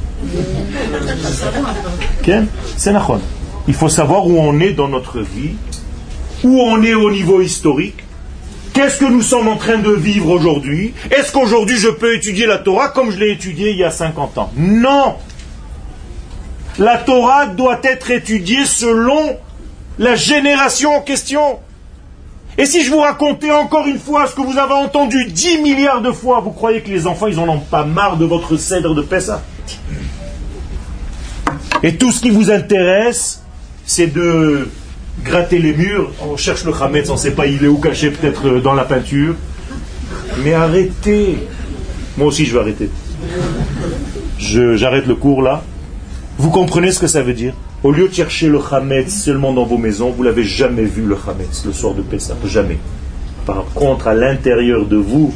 C'est 2.76 2.94
Il 3.66 3.74
faut 3.74 3.88
savoir 3.88 4.26
où 4.26 4.38
on 4.38 4.60
est 4.60 4.72
dans 4.72 4.88
notre 4.88 5.20
vie, 5.20 5.54
où 6.44 6.60
on 6.60 6.82
est 6.82 6.94
au 6.94 7.10
niveau 7.10 7.40
historique, 7.40 8.04
Qu'est-ce 8.78 8.98
que 8.98 9.06
nous 9.06 9.22
sommes 9.22 9.48
en 9.48 9.56
train 9.56 9.78
de 9.78 9.90
vivre 9.90 10.30
aujourd'hui 10.30 10.94
Est-ce 11.10 11.32
qu'aujourd'hui 11.32 11.76
je 11.78 11.88
peux 11.88 12.14
étudier 12.14 12.46
la 12.46 12.58
Torah 12.58 12.90
comme 12.90 13.10
je 13.10 13.18
l'ai 13.18 13.32
étudiée 13.32 13.72
il 13.72 13.76
y 13.78 13.82
a 13.82 13.90
50 13.90 14.38
ans? 14.38 14.52
Non! 14.56 15.16
La 16.78 16.98
Torah 16.98 17.46
doit 17.46 17.80
être 17.82 18.12
étudiée 18.12 18.64
selon 18.66 19.36
la 19.98 20.14
génération 20.14 20.94
en 20.94 21.00
question. 21.00 21.58
Et 22.60 22.66
si 22.66 22.82
je 22.82 22.90
vous 22.90 22.98
racontais 22.98 23.52
encore 23.52 23.86
une 23.86 24.00
fois 24.00 24.26
ce 24.26 24.34
que 24.34 24.40
vous 24.40 24.58
avez 24.58 24.74
entendu 24.74 25.26
10 25.26 25.58
milliards 25.58 26.02
de 26.02 26.10
fois, 26.10 26.40
vous 26.40 26.50
croyez 26.50 26.80
que 26.80 26.90
les 26.90 27.06
enfants, 27.06 27.28
ils 27.28 27.36
n'en 27.36 27.48
ont 27.48 27.60
pas 27.60 27.84
marre 27.84 28.16
de 28.16 28.24
votre 28.24 28.56
cèdre 28.56 28.96
de 28.96 29.02
Pessa 29.02 29.44
Et 31.84 31.94
tout 31.96 32.10
ce 32.10 32.20
qui 32.20 32.30
vous 32.30 32.50
intéresse, 32.50 33.44
c'est 33.86 34.08
de 34.08 34.68
gratter 35.24 35.60
les 35.60 35.72
murs, 35.72 36.10
on 36.20 36.36
cherche 36.36 36.64
le 36.64 36.72
Hametz, 36.74 37.08
on 37.10 37.12
ne 37.12 37.18
sait 37.18 37.30
pas 37.30 37.46
il 37.46 37.64
est 37.64 37.68
où 37.68 37.78
caché, 37.78 38.10
peut-être 38.10 38.48
euh, 38.48 38.60
dans 38.60 38.74
la 38.74 38.84
peinture. 38.84 39.36
Mais 40.42 40.52
arrêtez 40.52 41.38
Moi 42.16 42.26
aussi 42.26 42.44
je 42.44 42.54
vais 42.54 42.60
arrêter. 42.60 42.90
J'arrête 44.40 45.06
le 45.06 45.14
cours 45.14 45.42
là. 45.42 45.62
Vous 46.38 46.50
comprenez 46.50 46.90
ce 46.90 46.98
que 46.98 47.06
ça 47.06 47.22
veut 47.22 47.34
dire? 47.34 47.54
Au 47.84 47.92
lieu 47.92 48.08
de 48.08 48.12
chercher 48.12 48.48
le 48.48 48.58
Hametz 48.58 49.22
seulement 49.22 49.52
dans 49.52 49.64
vos 49.64 49.78
maisons, 49.78 50.10
vous 50.10 50.24
l'avez 50.24 50.42
jamais 50.42 50.82
vu 50.82 51.02
le 51.02 51.16
Hametz 51.16 51.64
le 51.64 51.72
soir 51.72 51.94
de 51.94 52.02
Pessah, 52.02 52.34
jamais. 52.44 52.78
Par 53.46 53.64
contre, 53.72 54.08
à 54.08 54.14
l'intérieur 54.14 54.84
de 54.84 54.96
vous, 54.96 55.32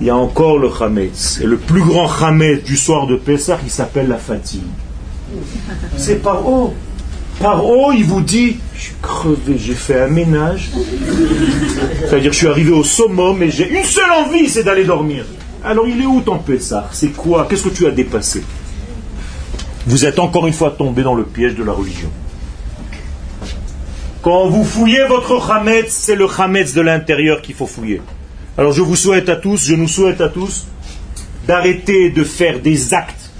il 0.00 0.06
y 0.06 0.10
a 0.10 0.16
encore 0.16 0.58
le 0.58 0.70
Hametz. 0.80 1.40
Et 1.42 1.46
le 1.46 1.58
plus 1.58 1.82
grand 1.82 2.08
Hametz 2.10 2.64
du 2.64 2.78
soir 2.78 3.06
de 3.06 3.16
Pessah, 3.16 3.58
il 3.62 3.70
s'appelle 3.70 4.08
la 4.08 4.16
fatigue. 4.16 4.62
C'est 5.98 6.22
par 6.22 6.48
haut. 6.48 6.72
Par 7.38 7.66
haut, 7.66 7.92
il 7.92 8.04
vous 8.04 8.22
dit, 8.22 8.56
je 8.74 8.80
suis 8.80 8.94
crevé, 9.02 9.58
j'ai 9.58 9.74
fait 9.74 10.00
un 10.00 10.08
ménage. 10.08 10.70
C'est-à-dire, 12.00 12.32
je 12.32 12.38
suis 12.38 12.48
arrivé 12.48 12.70
au 12.70 12.84
summum 12.84 13.42
et 13.42 13.50
j'ai 13.50 13.68
une 13.68 13.84
seule 13.84 14.10
envie, 14.10 14.48
c'est 14.48 14.62
d'aller 14.62 14.84
dormir. 14.84 15.26
Alors, 15.62 15.86
il 15.86 16.00
est 16.00 16.06
où 16.06 16.22
ton 16.22 16.38
Pessah? 16.38 16.88
C'est 16.92 17.10
quoi? 17.10 17.46
Qu'est-ce 17.48 17.64
que 17.64 17.74
tu 17.74 17.86
as 17.86 17.90
dépassé? 17.90 18.42
Vous 19.86 20.06
êtes 20.06 20.18
encore 20.18 20.46
une 20.46 20.52
fois 20.52 20.70
tombé 20.70 21.02
dans 21.02 21.14
le 21.14 21.24
piège 21.24 21.54
de 21.54 21.62
la 21.62 21.72
religion. 21.72 22.10
Quand 24.22 24.48
vous 24.48 24.64
fouillez 24.64 25.04
votre 25.06 25.50
Hametz, 25.50 25.92
c'est 25.92 26.16
le 26.16 26.26
Hametz 26.26 26.72
de 26.72 26.80
l'intérieur 26.80 27.42
qu'il 27.42 27.54
faut 27.54 27.66
fouiller. 27.66 28.00
Alors, 28.56 28.72
je 28.72 28.80
vous 28.80 28.96
souhaite 28.96 29.28
à 29.28 29.36
tous, 29.36 29.66
je 29.66 29.74
nous 29.74 29.88
souhaite 29.88 30.22
à 30.22 30.28
tous, 30.28 30.66
d'arrêter 31.46 32.10
de 32.10 32.24
faire 32.24 32.60
des 32.60 32.94
actes 32.94 33.30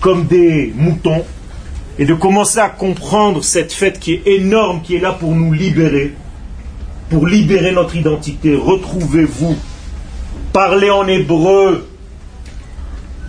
comme 0.00 0.26
des 0.26 0.72
moutons 0.74 1.24
et 1.98 2.04
de 2.04 2.14
commencer 2.14 2.58
à 2.58 2.68
comprendre 2.68 3.44
cette 3.44 3.72
fête 3.72 4.00
qui 4.00 4.14
est 4.14 4.22
énorme, 4.26 4.82
qui 4.82 4.96
est 4.96 5.00
là 5.00 5.12
pour 5.12 5.34
nous 5.34 5.52
libérer, 5.52 6.14
pour 7.10 7.26
libérer 7.26 7.72
notre 7.72 7.94
identité. 7.94 8.56
Retrouvez-vous. 8.56 9.56
Parlez 10.52 10.90
en 10.90 11.06
hébreu, 11.06 11.88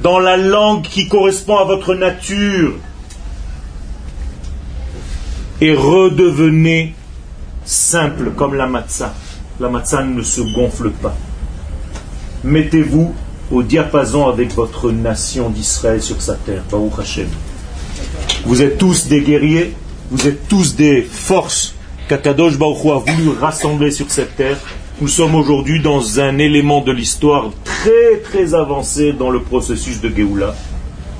dans 0.01 0.19
la 0.19 0.37
langue 0.37 0.83
qui 0.83 1.07
correspond 1.07 1.57
à 1.57 1.65
votre 1.65 1.95
nature, 1.95 2.73
et 5.61 5.73
redevenez 5.73 6.93
simple 7.65 8.31
comme 8.31 8.55
la 8.55 8.67
matzah. 8.67 9.13
La 9.59 9.69
matzah 9.69 10.03
ne 10.03 10.23
se 10.23 10.41
gonfle 10.41 10.91
pas. 10.91 11.15
Mettez-vous 12.43 13.13
au 13.51 13.63
diapason 13.63 14.27
avec 14.27 14.53
votre 14.53 14.91
nation 14.91 15.49
d'Israël 15.49 16.01
sur 16.01 16.21
sa 16.21 16.35
terre. 16.35 16.63
Baruch 16.71 16.99
Hashem. 16.99 17.27
Vous 18.45 18.61
êtes 18.61 18.77
tous 18.77 19.07
des 19.07 19.21
guerriers, 19.21 19.75
vous 20.11 20.27
êtes 20.27 20.47
tous 20.47 20.75
des 20.75 21.01
forces 21.01 21.75
qu'Akadosh 22.07 22.57
Baruch 22.57 22.85
a 22.85 22.99
voulu 22.99 23.29
rassembler 23.39 23.91
sur 23.91 24.09
cette 24.09 24.35
terre. 24.37 24.57
Nous 25.01 25.07
sommes 25.07 25.35
aujourd'hui 25.35 25.81
dans 25.81 26.19
un 26.19 26.37
élément 26.39 26.81
de 26.81 26.91
l'histoire 26.91 27.51
très 27.63 28.17
très 28.21 28.53
avancé 28.53 29.13
dans 29.13 29.29
le 29.29 29.41
processus 29.41 30.01
de 30.01 30.09
Géoula. 30.09 30.53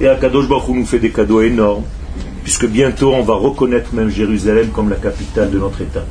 Et 0.01 0.07
Akadosh 0.09 0.49
Baruch 0.49 0.75
nous 0.75 0.85
fait 0.85 0.99
des 0.99 1.11
cadeaux 1.11 1.41
énormes, 1.41 1.83
puisque 2.43 2.65
bientôt 2.65 3.13
on 3.13 3.23
va 3.23 3.35
reconnaître 3.35 3.95
même 3.95 4.09
Jérusalem 4.09 4.67
comme 4.71 4.89
la 4.89 4.97
capitale 4.97 5.49
de 5.49 5.59
notre 5.59 5.79
État. 5.79 6.03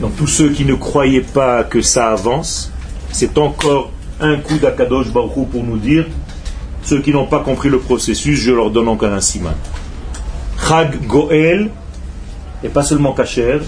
Donc 0.00 0.16
tous 0.16 0.26
ceux 0.26 0.48
qui 0.48 0.64
ne 0.64 0.72
croyaient 0.72 1.20
pas 1.20 1.62
que 1.62 1.82
ça 1.82 2.10
avance, 2.10 2.72
c'est 3.12 3.36
encore 3.36 3.90
un 4.18 4.36
coup 4.36 4.56
d'Akadosh 4.56 5.12
Baruch 5.12 5.46
pour 5.50 5.64
nous 5.64 5.76
dire, 5.76 6.06
ceux 6.82 7.02
qui 7.02 7.12
n'ont 7.12 7.26
pas 7.26 7.40
compris 7.40 7.68
le 7.68 7.80
processus, 7.80 8.38
je 8.38 8.52
leur 8.52 8.70
donne 8.70 8.88
encore 8.88 9.12
un 9.12 9.20
siman. 9.20 9.54
Chag 10.66 11.06
Goel, 11.06 11.68
et 12.64 12.68
pas 12.70 12.82
seulement 12.82 13.12
Kacher. 13.12 13.58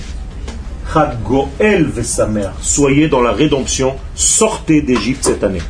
Soyez 2.61 3.09
dans 3.09 3.23
la 3.23 3.31
rédemption, 3.31 3.95
sortez 4.17 4.83
d'Égypte 4.83 5.23
cette 5.23 5.45
année. 5.45 5.63